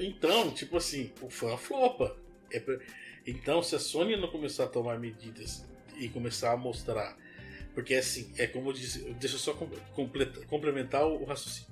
Então, 0.00 0.50
tipo 0.50 0.76
assim, 0.76 1.12
o 1.22 1.30
fã 1.30 1.56
flopa. 1.56 2.16
É 2.52 2.58
pra- 2.58 2.78
Então, 3.26 3.62
se 3.62 3.76
a 3.76 3.78
Sony 3.78 4.16
não 4.16 4.28
começar 4.28 4.64
a 4.64 4.68
tomar 4.68 4.98
medidas 4.98 5.64
e 5.98 6.08
começar 6.08 6.52
a 6.52 6.56
mostrar. 6.56 7.16
Porque 7.74 7.94
assim, 7.94 8.32
é 8.38 8.46
como 8.48 8.70
eu 8.70 8.72
disse, 8.72 9.00
deixa 9.20 9.36
eu 9.36 9.38
só 9.38 9.52
com- 9.54 9.68
completa- 9.94 10.44
complementar 10.46 11.06
o 11.06 11.24
raciocínio. 11.24 11.70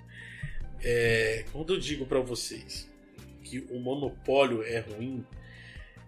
É, 0.85 1.45
quando 1.53 1.73
eu 1.75 1.81
digo 1.81 2.07
pra 2.07 2.21
vocês 2.21 2.89
que 3.47 3.61
o 3.71 3.79
monopólio 3.79 4.63
é 4.63 4.81
ruim, 4.81 5.25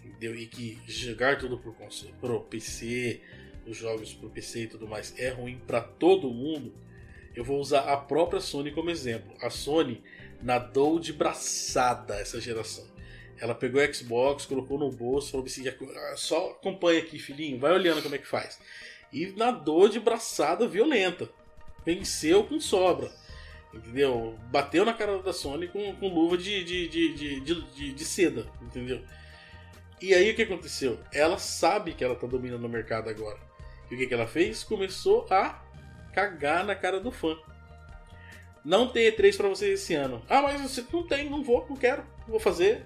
entendeu? 0.04 0.34
E 0.34 0.46
que 0.46 0.78
jogar 0.86 1.38
tudo 1.38 1.58
pro, 1.58 1.74
pro 2.20 2.40
PC, 2.40 3.20
os 3.66 3.76
jogos 3.76 4.12
pro 4.12 4.28
PC 4.28 4.62
e 4.62 4.66
tudo 4.66 4.88
mais 4.88 5.14
é 5.18 5.28
ruim 5.28 5.60
pra 5.66 5.80
todo 5.80 6.30
mundo, 6.30 6.74
eu 7.36 7.44
vou 7.44 7.60
usar 7.60 7.80
a 7.80 7.96
própria 7.96 8.40
Sony 8.40 8.72
como 8.72 8.90
exemplo. 8.90 9.32
A 9.40 9.50
Sony 9.50 10.02
nadou 10.42 10.98
de 10.98 11.12
braçada 11.12 12.16
essa 12.16 12.40
geração. 12.40 12.86
Ela 13.40 13.54
pegou 13.54 13.80
o 13.80 13.94
Xbox, 13.94 14.44
colocou 14.44 14.78
no 14.78 14.90
bolso, 14.90 15.30
falou 15.30 15.46
assim: 15.46 15.64
"Ah, 15.68 16.16
só 16.16 16.50
acompanha 16.50 16.98
aqui, 17.00 17.18
filhinho, 17.18 17.58
vai 17.58 17.72
olhando 17.72 18.02
como 18.02 18.14
é 18.14 18.18
que 18.18 18.26
faz. 18.26 18.58
E 19.12 19.26
nadou 19.36 19.88
de 19.88 20.00
braçada 20.00 20.66
violenta. 20.66 21.30
Venceu 21.86 22.42
com 22.42 22.60
sobra. 22.60 23.10
Entendeu? 23.72 24.38
Bateu 24.50 24.84
na 24.84 24.94
cara 24.94 25.18
da 25.18 25.32
Sony 25.32 25.68
com, 25.68 25.94
com 25.96 26.08
luva 26.08 26.38
de, 26.38 26.64
de, 26.64 26.88
de, 26.88 27.40
de, 27.40 27.92
de, 27.92 28.04
seda. 28.04 28.46
Entendeu? 28.62 29.02
E 30.00 30.14
aí 30.14 30.30
o 30.30 30.34
que 30.34 30.42
aconteceu? 30.42 30.98
Ela 31.12 31.38
sabe 31.38 31.92
que 31.92 32.02
ela 32.02 32.14
tá 32.14 32.26
dominando 32.26 32.64
o 32.64 32.68
mercado 32.68 33.10
agora. 33.10 33.38
E 33.90 33.94
o 33.94 33.98
que, 33.98 34.06
que 34.06 34.14
ela 34.14 34.26
fez? 34.26 34.64
Começou 34.64 35.26
a 35.30 35.62
cagar 36.12 36.64
na 36.64 36.74
cara 36.74 37.00
do 37.00 37.10
fã. 37.10 37.36
Não 38.64 38.88
tem 38.88 39.10
E3 39.10 39.36
pra 39.36 39.48
vocês 39.48 39.80
esse 39.80 39.94
ano. 39.94 40.22
Ah, 40.28 40.42
mas 40.42 40.60
você 40.60 40.84
não 40.92 41.06
tem, 41.06 41.28
não 41.28 41.42
vou, 41.42 41.66
não 41.68 41.76
quero, 41.76 42.04
vou 42.26 42.40
fazer. 42.40 42.84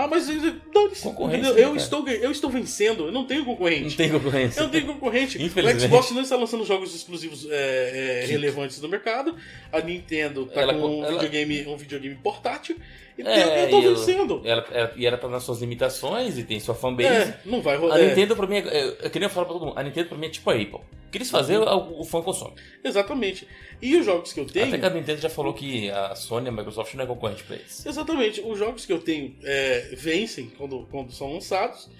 Ah, 0.00 0.06
mas 0.08 0.26
dane-se, 0.26 1.02
Concorrência, 1.02 1.52
né, 1.52 1.62
eu, 1.62 1.76
estou, 1.76 2.08
eu 2.08 2.30
estou 2.30 2.48
vencendo, 2.48 3.04
eu 3.06 3.12
não 3.12 3.26
tenho 3.26 3.44
concorrente. 3.44 3.82
Não 3.90 3.96
tem 3.96 4.10
concorrência. 4.10 4.60
Eu 4.60 4.64
não 4.64 4.70
tenho 4.70 4.86
concorrente. 4.86 5.36
O. 5.36 5.80
Xbox 5.80 6.10
não 6.12 6.22
está 6.22 6.36
lançando 6.36 6.64
jogos 6.64 6.94
exclusivos 6.94 7.46
é, 7.50 8.22
é, 8.22 8.26
relevantes 8.26 8.80
no 8.80 8.88
mercado. 8.88 9.36
A 9.70 9.80
Nintendo 9.80 10.46
tá 10.46 10.62
Ela- 10.62 10.72
com 10.72 10.86
um, 10.86 11.04
ela- 11.04 11.12
videogame, 11.12 11.66
um 11.66 11.76
videogame 11.76 12.14
portátil. 12.14 12.76
E 13.18 13.22
É, 13.22 13.64
eu 13.72 13.78
ela- 13.78 13.80
vencendo. 13.94 14.40
Ela, 14.44 14.64
ela- 14.70 14.92
e 14.96 15.06
ela 15.06 15.16
tá 15.18 15.28
nas 15.28 15.42
suas 15.42 15.60
limitações 15.60 16.38
e 16.38 16.44
tem 16.44 16.58
sua 16.60 16.74
fanbase. 16.74 17.08
É, 17.08 17.40
não 17.44 17.60
vai 17.60 17.76
A 17.76 17.78
rodar. 17.78 17.98
Nintendo 18.00 18.34
pra 18.36 18.46
mim, 18.46 18.56
é, 18.56 18.82
eu, 18.84 18.92
eu 19.02 19.10
queria 19.10 19.28
falar 19.28 19.46
pra 19.46 19.54
todo 19.54 19.66
mundo, 19.66 19.78
a 19.78 19.82
Nintendo 19.82 20.08
pra 20.08 20.18
mim 20.18 20.26
é 20.26 20.30
tipo 20.30 20.48
a 20.50 20.54
Apple. 20.54 20.74
O 20.76 21.10
que 21.10 21.18
eles 21.18 21.30
fazem, 21.30 21.58
Uhum. 21.58 21.64
o, 21.64 22.00
o 22.02 22.04
fã 22.04 22.22
consome. 22.22 22.54
Exatamente. 22.84 23.46
E 23.82 23.96
os 23.96 24.06
jogos 24.06 24.32
que 24.32 24.38
eu 24.40 24.46
tenho. 24.46 24.68
Até 24.68 24.78
que 24.78 24.86
a 24.86 24.90
Nintendo 24.90 25.20
já 25.20 25.28
falou 25.28 25.52
que 25.52 25.90
a 25.90 26.14
Sony 26.14 26.46
e 26.46 26.48
a 26.48 26.52
Microsoft 26.52 26.94
não 26.94 27.02
é 27.04 27.06
concorrente 27.06 27.42
pra 27.44 27.56
eles. 27.56 27.84
Exatamente. 27.84 28.40
Os 28.40 28.58
jogos 28.58 28.86
que 28.86 28.92
eu 28.92 29.00
tenho 29.00 29.34
é, 29.42 29.90
vencem 29.96 30.50
quando, 30.56 30.86
quando 30.90 31.12
são 31.12 31.32
lançados. 31.32 31.90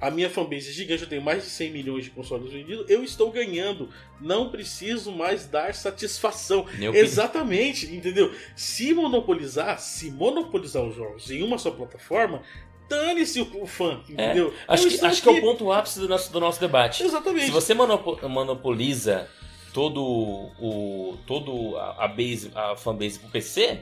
A 0.00 0.10
minha 0.10 0.30
fanbase 0.30 0.68
é 0.68 0.72
gigante, 0.72 1.02
eu 1.02 1.08
tenho 1.08 1.22
mais 1.22 1.42
de 1.42 1.50
100 1.50 1.72
milhões 1.72 2.04
de 2.04 2.10
consoles 2.10 2.52
vendidos. 2.52 2.88
Eu 2.88 3.02
estou 3.02 3.32
ganhando. 3.32 3.88
Não 4.20 4.50
preciso 4.50 5.10
mais 5.10 5.46
dar 5.46 5.74
satisfação. 5.74 6.66
Nem 6.74 6.86
eu 6.86 6.92
pedi. 6.92 7.04
Exatamente, 7.04 7.86
entendeu? 7.94 8.32
Se 8.54 8.94
monopolizar, 8.94 9.80
se 9.80 10.10
monopolizar 10.10 10.84
os 10.84 10.94
jogos 10.94 11.30
em 11.30 11.42
uma 11.42 11.58
só 11.58 11.70
plataforma, 11.72 12.42
dane-se 12.88 13.40
o, 13.40 13.66
fã, 13.66 14.00
entendeu? 14.08 14.54
Acho, 14.68 14.86
Eu 14.88 14.98
que, 14.98 15.04
acho 15.06 15.22
que 15.22 15.28
é 15.28 15.32
o 15.32 15.40
ponto 15.40 15.70
ápice 15.72 15.98
do 15.98 16.08
nosso, 16.08 16.32
do 16.32 16.38
nosso 16.40 16.60
debate. 16.60 17.02
Exatamente. 17.02 17.46
Se 17.46 17.50
você 17.50 17.74
monopo- 17.74 18.28
monopoliza 18.28 19.28
todo 19.74 20.02
o 20.02 21.18
todo 21.26 21.76
a, 21.76 22.06
base 22.08 22.50
a 22.54 22.76
fanbase 22.76 23.18
pro 23.18 23.28
PC, 23.30 23.80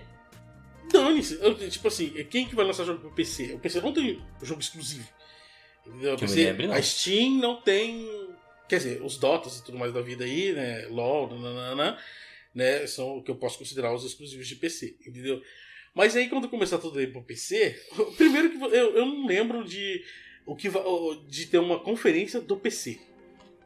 Dane-se. 0.93 1.37
Tipo 1.71 1.89
assim, 1.89 2.11
quem 2.31 2.47
que 2.47 2.55
vai 2.55 2.65
lançar 2.65 2.85
jogo 2.85 3.01
pro 3.01 3.11
PC? 3.11 3.55
O 3.55 3.59
PC 3.59 3.81
não 3.81 3.93
tem 3.93 4.23
jogo 4.43 4.61
exclusivo. 4.61 5.09
Que 6.01 6.07
eu 6.07 6.17
PC, 6.17 6.45
lembre. 6.45 6.73
A 6.73 6.83
Steam 6.83 7.39
não 7.39 7.61
tem. 7.61 8.09
Quer 8.69 8.79
dizer, 8.79 9.03
os 9.03 9.17
Dotas 9.17 9.59
e 9.59 9.65
tudo 9.65 9.79
mais 9.79 9.93
da 9.93 10.01
vida 10.01 10.25
aí, 10.25 10.53
né? 10.53 10.87
LOL, 10.87 11.31
nananana, 11.31 11.99
né? 12.55 12.87
São 12.87 13.19
o 13.19 13.23
que 13.23 13.31
eu 13.31 13.37
posso 13.37 13.59
considerar 13.59 13.95
os 13.95 14.05
exclusivos 14.05 14.47
de 14.47 14.57
PC, 14.57 14.97
entendeu? 15.07 15.41
Mas 15.95 16.15
aí 16.17 16.29
quando 16.29 16.49
começar 16.49 16.79
tudo 16.79 16.99
aí 16.99 17.07
pro 17.07 17.23
PC, 17.23 17.81
primeiro 18.17 18.51
que 18.51 18.57
eu, 18.63 18.97
eu 18.97 19.07
não 19.07 19.27
lembro 19.27 19.65
de 19.65 20.05
o 20.45 20.55
que 20.55 20.69
de 21.29 21.47
ter 21.47 21.59
uma 21.59 21.81
conferência 21.81 22.41
do 22.41 22.57
PC. 22.57 23.01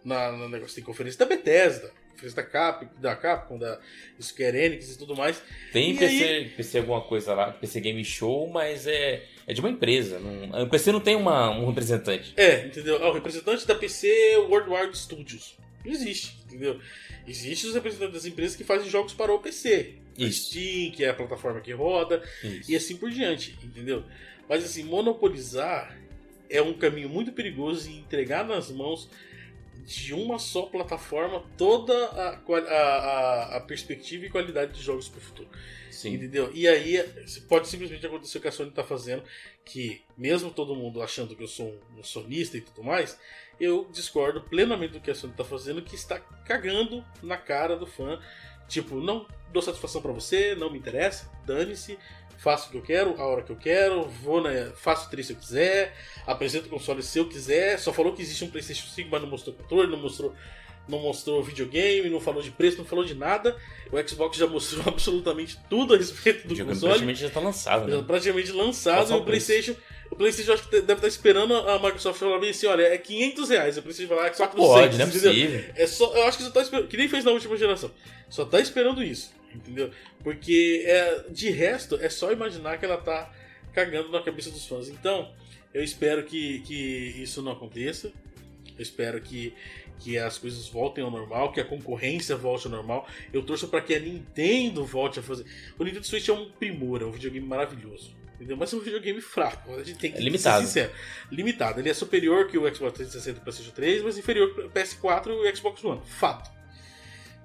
Na, 0.04 0.32
no 0.32 0.48
negócio 0.48 0.74
tem 0.74 0.84
conferência 0.84 1.18
da 1.18 1.26
Bethesda, 1.26 1.92
conferência 2.12 2.36
da 2.36 2.42
Cap, 2.42 2.88
da 2.98 3.16
Capcom, 3.16 3.58
da 3.58 3.78
Square 4.20 4.56
Enix 4.56 4.94
e 4.94 4.98
tudo 4.98 5.14
mais. 5.14 5.42
tem 5.72 5.92
E 5.92 5.98
PC, 5.98 6.52
PC 6.56 6.78
alguma 6.78 7.00
coisa 7.02 7.34
lá, 7.34 7.52
PC 7.52 7.80
Game 7.80 8.04
Show, 8.04 8.48
mas 8.48 8.86
é, 8.86 9.24
é 9.46 9.52
de 9.52 9.60
uma 9.60 9.70
empresa. 9.70 10.18
Não, 10.18 10.62
o 10.62 10.68
PC 10.68 10.92
não 10.92 11.00
tem 11.00 11.16
uma, 11.16 11.50
um 11.50 11.66
representante. 11.66 12.32
É, 12.36 12.66
entendeu? 12.66 13.02
Ah, 13.02 13.10
o 13.10 13.12
representante 13.12 13.66
da 13.66 13.74
PC 13.74 14.36
Worldwide 14.48 14.96
Studios. 14.96 15.58
Não 15.84 15.92
existe, 15.92 16.36
entendeu? 16.44 16.78
Existem 17.26 17.68
os 17.68 17.74
representantes 17.74 18.14
das 18.14 18.24
empresas 18.26 18.56
que 18.56 18.64
fazem 18.64 18.88
jogos 18.88 19.14
para 19.14 19.32
o 19.32 19.38
PC. 19.38 19.94
Isso. 20.18 20.50
Steam, 20.50 20.90
que 20.92 21.04
é 21.04 21.10
a 21.10 21.14
plataforma 21.14 21.60
que 21.60 21.72
roda, 21.72 22.22
Isso. 22.42 22.70
e 22.70 22.76
assim 22.76 22.96
por 22.96 23.10
diante, 23.10 23.56
entendeu? 23.62 24.04
Mas 24.48 24.64
assim, 24.64 24.82
monopolizar 24.82 25.96
é 26.50 26.60
um 26.60 26.74
caminho 26.74 27.08
muito 27.08 27.32
perigoso 27.32 27.88
e 27.88 27.96
entregar 27.96 28.44
nas 28.44 28.70
mãos 28.70 29.08
de 29.84 30.14
uma 30.14 30.38
só 30.38 30.62
plataforma 30.62 31.42
toda 31.56 31.92
a, 32.06 32.40
a, 32.68 33.56
a, 33.56 33.60
perspectiva 33.60 34.26
e 34.26 34.30
qualidade 34.30 34.72
de 34.72 34.82
jogos 34.82 35.08
para 35.08 35.18
o 35.18 35.22
futuro. 35.22 35.48
Sim. 35.90 36.14
Entendeu? 36.14 36.50
E 36.54 36.66
aí 36.68 37.02
pode 37.48 37.68
simplesmente 37.68 38.06
acontecer 38.06 38.38
o 38.38 38.40
que 38.40 38.48
a 38.48 38.52
Sony 38.52 38.70
tá 38.70 38.84
fazendo, 38.84 39.22
que 39.64 40.02
mesmo 40.16 40.50
todo 40.50 40.74
mundo 40.74 41.02
achando 41.02 41.34
que 41.34 41.42
eu 41.42 41.48
sou 41.48 41.78
um 41.96 42.02
sonista 42.02 42.56
e 42.56 42.60
tudo 42.60 42.82
mais, 42.82 43.18
eu 43.58 43.88
discordo 43.92 44.40
plenamente 44.42 44.94
do 44.94 45.00
que 45.00 45.10
a 45.10 45.14
Sony 45.14 45.34
tá 45.34 45.44
fazendo, 45.44 45.82
que 45.82 45.94
está 45.94 46.18
cagando 46.18 47.04
na 47.22 47.36
cara 47.36 47.76
do 47.76 47.86
fã. 47.86 48.20
Tipo, 48.68 49.00
não 49.00 49.26
dou 49.52 49.60
satisfação 49.60 50.00
pra 50.00 50.12
você, 50.12 50.54
não 50.54 50.70
me 50.70 50.78
interessa, 50.78 51.30
dane-se, 51.44 51.98
faço 52.40 52.68
o 52.68 52.70
que 52.70 52.78
eu 52.78 52.82
quero, 52.82 53.20
a 53.20 53.24
hora 53.26 53.42
que 53.42 53.50
eu 53.52 53.56
quero, 53.56 54.08
vou 54.08 54.42
na, 54.42 54.72
faço 54.72 55.06
o 55.06 55.10
3 55.10 55.26
se 55.26 55.32
eu 55.34 55.36
quiser, 55.36 55.94
apresento 56.26 56.66
o 56.66 56.70
console 56.70 57.02
se 57.02 57.18
eu 57.18 57.28
quiser. 57.28 57.78
Só 57.78 57.92
falou 57.92 58.14
que 58.14 58.22
existe 58.22 58.44
um 58.44 58.50
PlayStation 58.50 58.86
5, 58.86 59.08
mas 59.10 59.20
não 59.20 59.28
mostrou 59.28 59.54
controle, 59.54 59.90
não 59.90 59.98
mostrou 59.98 60.34
não 60.88 60.98
mostrou 60.98 61.42
videogame, 61.42 62.10
não 62.10 62.18
falou 62.18 62.42
de 62.42 62.50
preço, 62.50 62.78
não 62.78 62.84
falou 62.84 63.04
de 63.04 63.14
nada. 63.14 63.56
O 63.92 64.08
Xbox 64.08 64.36
já 64.36 64.46
mostrou 64.46 64.82
absolutamente 64.88 65.58
tudo 65.68 65.94
a 65.94 65.96
respeito 65.96 66.48
do 66.48 66.56
console. 66.56 66.78
Praticamente 66.80 67.20
já 67.20 67.28
está 67.28 67.40
lançado, 67.40 67.86
né? 67.86 68.04
Praticamente 68.04 68.52
lançado. 68.52 69.12
E 69.12 69.16
o 69.16 69.24
PlayStation, 69.24 69.76
o 70.10 70.16
PlayStation 70.16 70.52
acho 70.52 70.68
que 70.68 70.80
deve 70.80 70.94
estar 70.94 71.08
esperando 71.08 71.54
a 71.54 71.78
Microsoft 71.78 72.18
falar 72.18 72.38
bem 72.38 72.50
assim: 72.50 72.66
olha, 72.66 72.82
é 72.82 72.98
500 72.98 73.48
reais. 73.48 73.78
O 73.78 73.82
PlayStation 73.82 74.14
falar 74.14 74.30
que 74.30 74.36
só 74.36 74.46
Pode, 74.48 74.98
não 74.98 75.04
é 75.04 75.08
possível. 75.08 75.64
É 75.76 75.86
só, 75.86 76.12
eu 76.14 76.24
acho 76.24 76.38
que 76.38 76.44
só 76.44 76.50
tá 76.50 76.62
esperando, 76.62 76.88
que 76.88 76.96
nem 76.96 77.08
fez 77.08 77.24
na 77.24 77.30
última 77.30 77.56
geração. 77.56 77.90
Só 78.28 78.44
tá 78.44 78.60
esperando 78.60 79.02
isso, 79.02 79.32
entendeu? 79.54 79.90
Porque 80.22 80.84
é, 80.86 81.24
de 81.30 81.50
resto, 81.50 81.96
é 82.00 82.08
só 82.08 82.32
imaginar 82.32 82.78
que 82.78 82.84
ela 82.84 82.98
tá 82.98 83.32
cagando 83.72 84.10
na 84.10 84.22
cabeça 84.22 84.50
dos 84.50 84.66
fãs. 84.66 84.88
Então, 84.88 85.32
eu 85.72 85.82
espero 85.82 86.24
que, 86.24 86.60
que 86.60 86.74
isso 87.22 87.42
não 87.42 87.52
aconteça. 87.52 88.12
Eu 88.76 88.82
espero 88.82 89.20
que 89.20 89.54
que 90.00 90.18
as 90.18 90.38
coisas 90.38 90.66
voltem 90.66 91.04
ao 91.04 91.10
normal, 91.10 91.52
que 91.52 91.60
a 91.60 91.64
concorrência 91.64 92.34
volte 92.34 92.66
ao 92.66 92.72
normal. 92.72 93.06
Eu 93.32 93.42
torço 93.42 93.68
para 93.68 93.80
que 93.80 93.94
a 93.94 94.00
Nintendo 94.00 94.84
volte 94.84 95.20
a 95.20 95.22
fazer. 95.22 95.44
O 95.78 95.84
Nintendo 95.84 96.06
Switch 96.06 96.28
é 96.28 96.32
um 96.32 96.50
primor, 96.50 97.02
é 97.02 97.04
um 97.04 97.12
videogame 97.12 97.46
maravilhoso. 97.46 98.16
Entendeu? 98.34 98.56
Mas 98.56 98.72
é 98.72 98.76
um 98.76 98.80
videogame 98.80 99.20
fraco. 99.20 99.74
A 99.74 99.84
gente 99.84 99.98
tem 99.98 100.10
que 100.10 100.16
é 100.16 100.20
limitado. 100.22 100.62
ser 100.62 100.66
sincero. 100.66 100.92
Limitado. 101.30 101.78
Ele 101.78 101.90
é 101.90 101.94
superior 101.94 102.48
que 102.48 102.56
o 102.56 102.62
Xbox 102.74 102.94
360 102.94 103.30
e 103.30 103.40
o 103.40 103.42
PlayStation 103.42 103.72
3, 103.72 104.02
mas 104.02 104.16
inferior 104.16 104.54
que 104.54 104.60
o 104.62 104.70
PS4 104.70 105.26
e 105.26 105.30
o 105.30 105.56
Xbox 105.56 105.84
One. 105.84 106.00
Fato. 106.06 106.50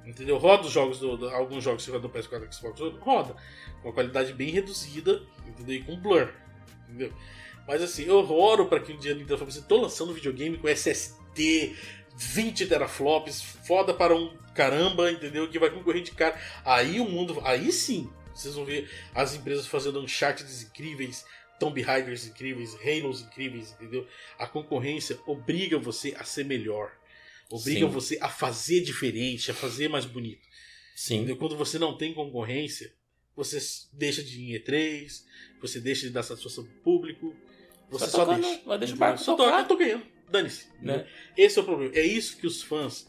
Entendeu? 0.06 0.38
Roda 0.38 0.68
os 0.68 0.72
jogos 0.72 1.00
do, 1.00 1.18
do 1.18 1.30
alguns 1.30 1.64
jogos 1.64 1.84
que 1.84 1.92
roda 1.92 2.08
no 2.08 2.14
PS4 2.14 2.48
e 2.48 2.54
Xbox 2.54 2.80
roda. 3.00 3.36
Com 3.82 3.90
uma 3.90 3.94
qualidade 3.94 4.34
bem 4.34 4.50
reduzida, 4.50 5.24
entendeu? 5.48 5.76
E 5.76 5.84
com 5.84 6.00
blur. 6.00 6.32
Entendeu? 6.88 7.12
Mas 7.68 7.82
assim, 7.82 8.04
eu 8.04 8.18
oro 8.32 8.68
para 8.68 8.80
que 8.80 8.94
um 8.94 8.98
dia 8.98 9.14
a 9.14 9.16
Nintendo 9.16 9.40
fale 9.40 9.50
assim, 9.50 9.64
tô 9.64 9.78
lançando 9.78 10.12
um 10.12 10.14
videogame 10.14 10.58
com 10.58 10.68
SSD, 10.68 11.76
20 12.16 12.68
teraflops, 12.68 13.42
foda 13.42 13.94
para 13.94 14.16
um 14.16 14.38
caramba, 14.54 15.12
entendeu? 15.12 15.50
Que 15.50 15.58
vai 15.58 15.72
concorrer 15.72 16.04
de 16.04 16.12
cara. 16.12 16.40
Aí 16.64 17.00
o 17.00 17.06
mundo. 17.06 17.42
Aí 17.44 17.72
sim, 17.72 18.10
vocês 18.34 18.54
vão 18.54 18.66
ver 18.66 18.90
as 19.14 19.34
empresas 19.34 19.66
fazendo 19.66 20.00
Uncharted 20.00 20.48
incríveis, 20.64 21.26
Tomb 21.60 21.82
Raiders 21.82 22.28
incríveis, 22.28 22.76
Halos 22.76 23.22
incríveis, 23.22 23.72
entendeu? 23.72 24.08
A 24.38 24.46
concorrência 24.46 25.18
obriga 25.26 25.80
você 25.80 26.16
a 26.20 26.24
ser 26.24 26.46
melhor. 26.46 26.92
Obriga 27.50 27.86
sim. 27.86 27.92
você 27.92 28.18
a 28.22 28.30
fazer 28.30 28.82
diferente, 28.82 29.52
a 29.52 29.54
fazer 29.54 29.88
mais 29.88 30.06
bonito. 30.06 30.48
Sim. 30.96 31.18
Entendeu? 31.18 31.38
Quando 31.38 31.58
você 31.58 31.78
não 31.78 31.98
tem 31.98 32.14
concorrência, 32.14 32.94
você 33.36 33.60
deixa 33.94 34.24
de 34.24 34.40
ir 34.40 34.56
em 34.56 34.60
E3, 34.60 35.24
você 35.62 35.80
deixa 35.80 36.08
de 36.08 36.14
dar 36.14 36.24
satisfação 36.24 36.64
pro 36.64 36.74
público, 36.82 37.36
você 37.90 38.08
só, 38.08 38.26
só 38.26 38.34
deixa. 38.34 38.62
Vai 38.66 38.80
deixar 38.80 38.96
o 38.96 38.98
barco 38.98 39.20
só 39.20 39.36
toca, 39.36 39.58
eu 39.58 39.68
tô 39.68 39.78
ganhando. 39.78 40.06
Dane-se. 40.30 40.68
Né? 40.82 41.08
Esse 41.38 41.60
é 41.60 41.62
o 41.62 41.66
problema. 41.66 41.96
É 41.96 42.04
isso 42.04 42.38
que 42.38 42.48
os 42.48 42.64
fãs. 42.64 43.08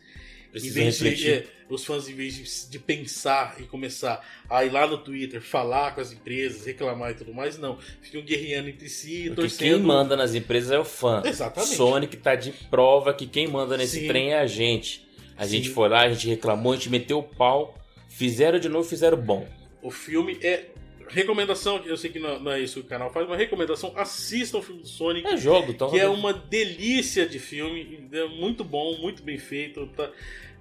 Precisam 0.56 0.82
em 0.82 0.90
vez 0.90 1.18
de, 1.18 1.30
é, 1.30 1.44
os 1.68 1.84
fãs, 1.84 2.08
em 2.08 2.14
vez 2.14 2.34
de, 2.34 2.70
de, 2.70 2.78
pensar 2.78 3.56
e 3.58 3.64
começar 3.64 4.26
a 4.48 4.64
ir 4.64 4.70
lá 4.70 4.86
no 4.86 4.96
Twitter, 4.96 5.42
falar 5.42 5.94
com 5.94 6.00
as 6.00 6.12
empresas, 6.12 6.64
reclamar 6.64 7.10
e 7.10 7.14
tudo 7.14 7.34
mais, 7.34 7.58
não. 7.58 7.78
Ficam 8.00 8.22
guerreando 8.22 8.70
entre 8.70 8.88
si 8.88 9.26
e 9.26 9.30
torcendo. 9.30 9.58
Quem 9.58 9.78
manda 9.78 10.16
nas 10.16 10.34
empresas 10.34 10.70
é 10.70 10.78
o 10.78 10.84
fã. 10.84 11.22
Exatamente. 11.26 11.74
Sonic 11.74 12.16
tá 12.16 12.34
de 12.34 12.52
prova 12.52 13.12
que 13.12 13.26
quem 13.26 13.46
manda 13.46 13.76
nesse 13.76 14.00
Sim. 14.00 14.08
trem 14.08 14.32
é 14.32 14.38
a 14.38 14.46
gente. 14.46 15.06
A 15.36 15.44
Sim. 15.44 15.56
gente 15.56 15.68
foi 15.68 15.90
lá, 15.90 16.04
a 16.04 16.08
gente 16.08 16.26
reclamou, 16.26 16.72
a 16.72 16.76
gente 16.76 16.88
meteu 16.88 17.18
o 17.18 17.22
pau, 17.22 17.78
fizeram 18.08 18.58
de 18.58 18.70
novo, 18.70 18.88
fizeram 18.88 19.18
bom. 19.18 19.46
O 19.82 19.90
filme 19.90 20.38
é 20.42 20.70
recomendação, 21.08 21.82
eu 21.84 21.96
sei 21.96 22.10
que 22.10 22.18
não, 22.18 22.40
não, 22.40 22.52
é 22.52 22.60
isso 22.60 22.80
que 22.80 22.86
o 22.86 22.88
canal 22.88 23.12
faz, 23.12 23.28
mas 23.28 23.38
recomendação, 23.38 23.92
assistam 23.96 24.58
o 24.58 24.62
filme 24.62 24.82
do 24.82 24.88
Sonic. 24.88 25.26
É 25.26 25.36
jogo, 25.36 25.70
então. 25.70 25.90
Que 25.90 25.98
é 25.98 26.08
uma 26.08 26.32
delícia 26.32 27.26
de 27.26 27.38
filme, 27.38 28.08
é 28.12 28.26
muito 28.26 28.64
bom, 28.64 28.96
muito 28.98 29.22
bem 29.22 29.38
feito. 29.38 29.86
Tá, 29.88 30.10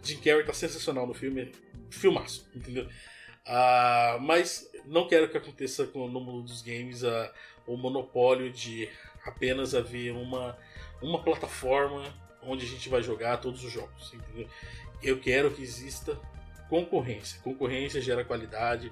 Jim 0.06 0.18
Carrey 0.18 0.46
tá 0.46 0.54
sensacional 0.54 1.08
no 1.08 1.14
filme, 1.14 1.52
filmaço, 1.90 2.48
entendeu? 2.56 2.88
Ah, 3.46 4.18
mas 4.22 4.70
não 4.86 5.08
quero 5.08 5.30
que 5.30 5.38
aconteça 5.38 5.86
com, 5.88 6.08
no 6.08 6.20
mundo 6.20 6.44
dos 6.44 6.62
games 6.62 7.04
ah, 7.04 7.32
o 7.68 7.76
monopólio 7.76 8.52
de 8.52 8.90
apenas 9.26 9.74
haver 9.74 10.12
uma, 10.12 10.58
uma 11.02 11.24
plataforma 11.24 12.04
onde 12.42 12.66
a 12.66 12.70
gente 12.70 12.88
vai 12.90 13.02
jogar 13.02 13.38
todos 13.38 13.64
os 13.64 13.72
jogos, 13.72 14.14
entendeu? 14.14 14.48
Eu 15.02 15.20
quero 15.20 15.52
que 15.52 15.62
exista 15.62 16.20
concorrência. 16.70 17.42
Concorrência 17.42 18.02
gera 18.02 18.24
qualidade, 18.24 18.92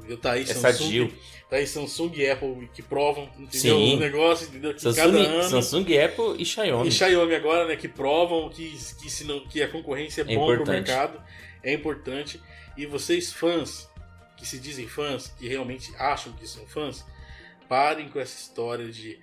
Entendeu? 0.00 0.18
Tá 0.18 0.32
aí, 0.32 0.42
é 0.42 0.46
Samsung, 0.46 0.72
sadio. 0.72 1.12
tá 1.48 1.56
aí 1.56 1.66
Samsung 1.66 2.12
e 2.16 2.28
Apple 2.28 2.68
que 2.74 2.82
provam, 2.82 3.24
entendeu? 3.38 3.76
Sim. 3.78 3.96
O 3.96 4.00
negócio, 4.00 4.48
entendeu? 4.48 4.74
Que 4.74 4.82
Samsung, 4.82 4.96
cada 4.96 5.18
ano, 5.18 5.48
Samsung, 5.48 5.98
Apple 5.98 6.42
e 6.42 6.44
Xiaomi. 6.44 6.88
E 6.88 6.92
Xiaomi 6.92 7.34
agora, 7.34 7.66
né? 7.66 7.76
Que 7.76 7.88
provam 7.88 8.48
que, 8.48 8.70
que, 9.00 9.10
se 9.10 9.24
não, 9.24 9.40
que 9.40 9.62
a 9.62 9.68
concorrência 9.68 10.22
é, 10.22 10.32
é 10.32 10.36
bom 10.36 10.52
importante. 10.52 10.64
pro 10.64 10.72
mercado. 10.72 11.22
É 11.62 11.72
importante. 11.72 12.40
E 12.76 12.86
vocês, 12.86 13.32
fãs, 13.32 13.88
que 14.36 14.46
se 14.46 14.58
dizem 14.58 14.88
fãs, 14.88 15.28
que 15.38 15.46
realmente 15.46 15.92
acham 15.98 16.32
que 16.32 16.46
são 16.46 16.66
fãs, 16.66 17.04
parem 17.68 18.08
com 18.08 18.18
essa 18.18 18.40
história 18.40 18.90
de 18.90 19.18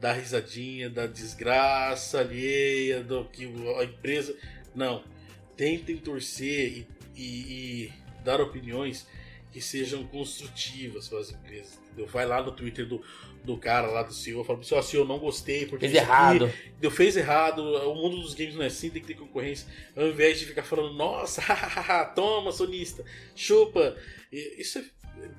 dar 0.00 0.14
risadinha, 0.14 0.90
da 0.90 1.06
desgraça 1.06 2.20
alheia, 2.20 3.02
do 3.02 3.24
que 3.26 3.44
a 3.78 3.84
empresa. 3.84 4.36
Não. 4.74 5.04
Tentem 5.56 5.96
torcer 5.96 6.72
e, 6.72 6.86
e, 7.14 7.24
e 7.86 7.92
dar 8.24 8.40
opiniões 8.40 9.06
que 9.56 9.62
sejam 9.62 10.04
construtivas 10.08 11.08
para 11.08 11.18
as 11.18 11.30
empresas. 11.30 11.78
Entendeu? 11.86 12.06
Vai 12.08 12.26
lá 12.26 12.42
no 12.42 12.52
Twitter 12.52 12.86
do, 12.86 13.02
do 13.42 13.56
cara 13.56 13.86
lá 13.86 14.02
do 14.02 14.12
CEO, 14.12 14.44
fala 14.44 14.58
assim, 14.60 14.74
ó, 14.74 14.82
CEO, 14.82 15.06
não 15.06 15.18
gostei, 15.18 15.64
porque 15.64 15.88
fez 15.88 15.96
errado. 15.96 16.52
Deu, 16.78 16.90
fez 16.90 17.16
errado, 17.16 17.60
o 17.62 17.94
mundo 17.94 18.20
dos 18.20 18.34
games 18.34 18.54
não 18.54 18.62
é 18.62 18.66
assim, 18.66 18.90
tem 18.90 19.00
que 19.00 19.08
ter 19.08 19.14
concorrência. 19.14 19.66
Ao 19.96 20.06
invés 20.06 20.38
de 20.38 20.44
ficar 20.44 20.62
falando, 20.62 20.92
nossa, 20.92 21.40
toma, 22.14 22.52
sonista, 22.52 23.02
chupa. 23.34 23.96
Isso 24.30 24.78
é 24.78 24.84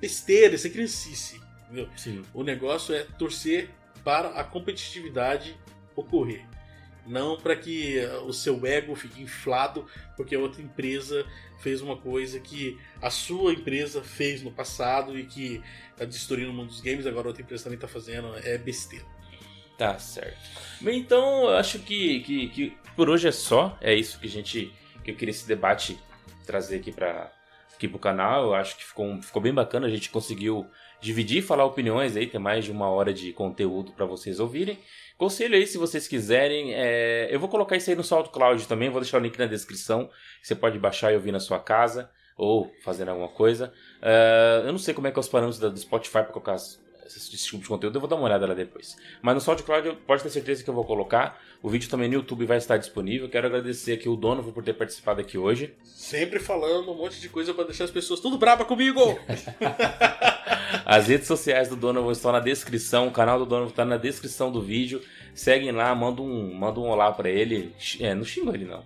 besteira, 0.00 0.56
isso 0.56 0.66
é 0.66 0.70
criancice. 0.70 1.40
Entendeu? 1.66 1.88
Sim. 1.96 2.24
O 2.34 2.42
negócio 2.42 2.92
é 2.92 3.04
torcer 3.04 3.70
para 4.02 4.30
a 4.30 4.42
competitividade 4.42 5.56
ocorrer. 5.94 6.44
Não 7.08 7.36
para 7.38 7.56
que 7.56 7.98
o 8.26 8.32
seu 8.32 8.64
ego 8.66 8.94
fique 8.94 9.22
inflado 9.22 9.86
porque 10.16 10.36
outra 10.36 10.60
empresa 10.60 11.26
fez 11.58 11.80
uma 11.80 11.96
coisa 11.96 12.38
que 12.38 12.78
a 13.00 13.10
sua 13.10 13.52
empresa 13.52 14.02
fez 14.02 14.42
no 14.42 14.52
passado 14.52 15.18
e 15.18 15.24
que 15.24 15.62
está 15.90 16.04
destruindo 16.04 16.50
o 16.50 16.54
mundo 16.54 16.68
dos 16.68 16.80
games, 16.80 17.06
agora 17.06 17.28
outra 17.28 17.42
empresa 17.42 17.64
também 17.64 17.76
está 17.76 17.88
fazendo, 17.88 18.36
é 18.44 18.58
besteira. 18.58 19.04
Tá 19.78 19.96
certo. 19.98 20.38
Então 20.82 21.44
eu 21.44 21.56
acho 21.56 21.78
que, 21.78 22.20
que, 22.20 22.48
que, 22.48 22.78
por 22.96 23.08
hoje 23.08 23.28
é 23.28 23.32
só. 23.32 23.78
É 23.80 23.94
isso 23.94 24.18
que 24.18 24.26
a 24.26 24.30
gente. 24.30 24.72
que 25.04 25.12
eu 25.12 25.14
queria 25.14 25.30
esse 25.30 25.46
debate 25.46 25.96
trazer 26.44 26.76
aqui 26.76 26.90
para 26.90 27.32
aqui 27.72 27.86
pro 27.86 27.98
canal. 27.98 28.46
Eu 28.46 28.54
acho 28.54 28.76
que 28.76 28.84
ficou, 28.84 29.22
ficou 29.22 29.40
bem 29.40 29.54
bacana. 29.54 29.86
A 29.86 29.90
gente 29.90 30.10
conseguiu 30.10 30.66
dividir 31.00 31.42
falar 31.42 31.64
opiniões 31.64 32.16
aí, 32.16 32.26
tem 32.26 32.40
mais 32.40 32.64
de 32.64 32.72
uma 32.72 32.88
hora 32.88 33.14
de 33.14 33.32
conteúdo 33.32 33.92
para 33.92 34.04
vocês 34.04 34.40
ouvirem. 34.40 34.78
Conselho 35.18 35.56
aí, 35.56 35.66
se 35.66 35.76
vocês 35.76 36.06
quiserem, 36.06 36.72
é... 36.74 37.26
eu 37.28 37.40
vou 37.40 37.48
colocar 37.48 37.76
isso 37.76 37.90
aí 37.90 37.96
no 37.96 38.04
SoundCloud 38.04 38.68
também, 38.68 38.88
vou 38.88 39.00
deixar 39.00 39.18
o 39.18 39.20
link 39.20 39.36
na 39.36 39.46
descrição. 39.46 40.08
Você 40.40 40.54
pode 40.54 40.78
baixar 40.78 41.12
e 41.12 41.16
ouvir 41.16 41.32
na 41.32 41.40
sua 41.40 41.58
casa 41.58 42.08
ou 42.36 42.72
fazendo 42.84 43.08
alguma 43.08 43.28
coisa. 43.28 43.72
Uh, 44.00 44.66
eu 44.66 44.70
não 44.70 44.78
sei 44.78 44.94
como 44.94 45.08
é 45.08 45.10
que 45.10 45.18
é 45.18 45.20
os 45.20 45.28
parâmetros 45.28 45.58
do 45.58 45.76
Spotify 45.76 46.12
para 46.12 46.26
colocar 46.26 46.56
esse 47.16 47.30
tipo 47.30 47.62
de 47.62 47.68
conteúdo, 47.68 47.96
eu 47.96 48.00
vou 48.00 48.08
dar 48.08 48.16
uma 48.16 48.24
olhada 48.24 48.46
lá 48.46 48.54
depois. 48.54 48.96
Mas 49.22 49.34
no 49.34 49.40
SoundCloud 49.40 49.98
pode 50.06 50.22
ter 50.22 50.30
certeza 50.30 50.62
que 50.62 50.68
eu 50.68 50.74
vou 50.74 50.84
colocar. 50.84 51.40
O 51.62 51.68
vídeo 51.68 51.88
também 51.88 52.08
no 52.08 52.14
YouTube 52.14 52.44
vai 52.44 52.58
estar 52.58 52.76
disponível. 52.76 53.28
Quero 53.28 53.46
agradecer 53.46 53.92
aqui 53.92 54.08
o 54.08 54.16
Donovan 54.16 54.52
por 54.52 54.62
ter 54.62 54.74
participado 54.74 55.20
aqui 55.20 55.36
hoje. 55.36 55.74
Sempre 55.82 56.38
falando 56.38 56.90
um 56.90 56.94
monte 56.96 57.20
de 57.20 57.28
coisa 57.28 57.52
para 57.54 57.64
deixar 57.64 57.84
as 57.84 57.90
pessoas 57.90 58.20
tudo 58.20 58.38
brava 58.38 58.64
comigo. 58.64 59.00
as 60.84 61.08
redes 61.08 61.26
sociais 61.26 61.68
do 61.68 61.76
Donovan 61.76 62.12
estão 62.12 62.32
na 62.32 62.40
descrição, 62.40 63.08
o 63.08 63.10
canal 63.10 63.38
do 63.38 63.46
Donovan 63.46 63.70
está 63.70 63.84
na 63.84 63.96
descrição 63.96 64.52
do 64.52 64.62
vídeo. 64.62 65.02
Seguem 65.34 65.72
lá, 65.72 65.94
manda 65.94 66.22
um, 66.22 66.52
manda 66.54 66.80
um 66.80 66.88
olá 66.88 67.12
para 67.12 67.30
ele. 67.30 67.74
É, 68.00 68.14
não 68.14 68.24
xinga 68.24 68.52
ele 68.54 68.64
não. 68.64 68.84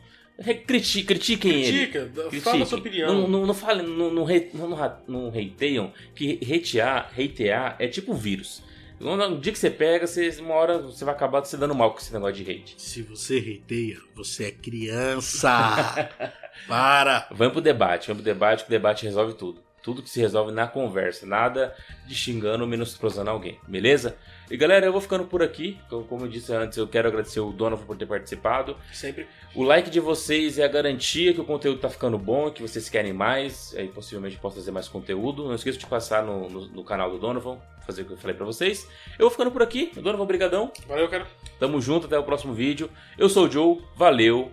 Criti, 0.66 1.02
critiquem 1.04 1.52
Critica, 1.52 1.98
ele. 1.98 2.10
Critica, 2.10 2.40
fala 2.40 2.62
a 2.62 2.66
sua 2.66 2.78
opinião. 2.78 3.14
Não, 3.14 3.28
não, 3.28 3.46
não, 3.46 3.54
fale, 3.54 3.82
não, 3.82 4.10
não, 4.10 4.26
não, 4.26 4.68
não, 4.68 5.02
não 5.06 5.28
hateiam, 5.28 5.92
que 6.14 6.40
hatear, 6.42 7.12
hatear 7.16 7.76
é 7.78 7.86
tipo 7.86 8.14
vírus. 8.14 8.62
No 8.98 9.40
dia 9.40 9.52
que 9.52 9.58
você 9.58 9.68
pega, 9.70 10.06
você, 10.06 10.28
uma 10.38 10.54
hora 10.54 10.78
você 10.78 11.04
vai 11.04 11.12
acabar 11.12 11.44
se 11.44 11.56
dando 11.56 11.74
mal 11.74 11.90
com 11.90 11.98
esse 11.98 12.12
negócio 12.12 12.36
de 12.36 12.50
hate. 12.50 12.74
Se 12.78 13.02
você 13.02 13.60
hateia, 13.64 13.98
você 14.14 14.44
é 14.44 14.50
criança. 14.52 16.08
Para! 16.68 17.26
Vamos 17.32 17.54
pro 17.54 17.60
debate, 17.60 18.06
vamos 18.06 18.22
pro 18.22 18.32
debate, 18.32 18.62
que 18.62 18.68
o 18.68 18.70
debate 18.70 19.04
resolve 19.04 19.34
tudo. 19.34 19.60
Tudo 19.82 20.02
que 20.02 20.10
se 20.10 20.20
resolve 20.20 20.52
na 20.52 20.68
conversa, 20.68 21.26
nada 21.26 21.74
de 22.06 22.14
xingando 22.14 22.62
ou 22.62 22.70
menosprezando 22.70 23.28
alguém, 23.28 23.58
beleza? 23.66 24.16
E 24.52 24.56
galera, 24.58 24.84
eu 24.84 24.92
vou 24.92 25.00
ficando 25.00 25.24
por 25.24 25.42
aqui. 25.42 25.80
Como 25.88 26.26
eu 26.26 26.28
disse 26.28 26.52
antes, 26.52 26.76
eu 26.76 26.86
quero 26.86 27.08
agradecer 27.08 27.40
o 27.40 27.50
Donovan 27.52 27.86
por 27.86 27.96
ter 27.96 28.04
participado. 28.04 28.76
Sempre. 28.92 29.26
O 29.54 29.62
like 29.62 29.88
de 29.88 29.98
vocês 29.98 30.58
é 30.58 30.64
a 30.64 30.68
garantia 30.68 31.32
que 31.32 31.40
o 31.40 31.44
conteúdo 31.44 31.80
tá 31.80 31.88
ficando 31.88 32.18
bom, 32.18 32.50
que 32.50 32.60
vocês 32.60 32.86
querem 32.90 33.14
mais. 33.14 33.74
Aí 33.74 33.88
possivelmente 33.88 34.36
posso 34.36 34.56
fazer 34.56 34.70
mais 34.70 34.88
conteúdo. 34.88 35.48
Não 35.48 35.54
esqueça 35.54 35.78
de 35.78 35.86
passar 35.86 36.22
no, 36.22 36.50
no, 36.50 36.66
no 36.66 36.84
canal 36.84 37.10
do 37.10 37.18
Donovan, 37.18 37.56
fazer 37.86 38.02
o 38.02 38.04
que 38.04 38.12
eu 38.12 38.18
falei 38.18 38.36
pra 38.36 38.44
vocês. 38.44 38.86
Eu 39.18 39.20
vou 39.20 39.30
ficando 39.30 39.50
por 39.50 39.62
aqui. 39.62 39.90
Donovan, 39.94 40.26
brigadão. 40.26 40.70
Valeu, 40.86 41.08
cara. 41.08 41.26
Tamo 41.58 41.80
junto, 41.80 42.06
até 42.06 42.18
o 42.18 42.22
próximo 42.22 42.52
vídeo. 42.52 42.90
Eu 43.16 43.30
sou 43.30 43.46
o 43.46 43.50
Joe, 43.50 43.82
valeu 43.96 44.52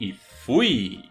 e 0.00 0.12
fui! 0.12 1.09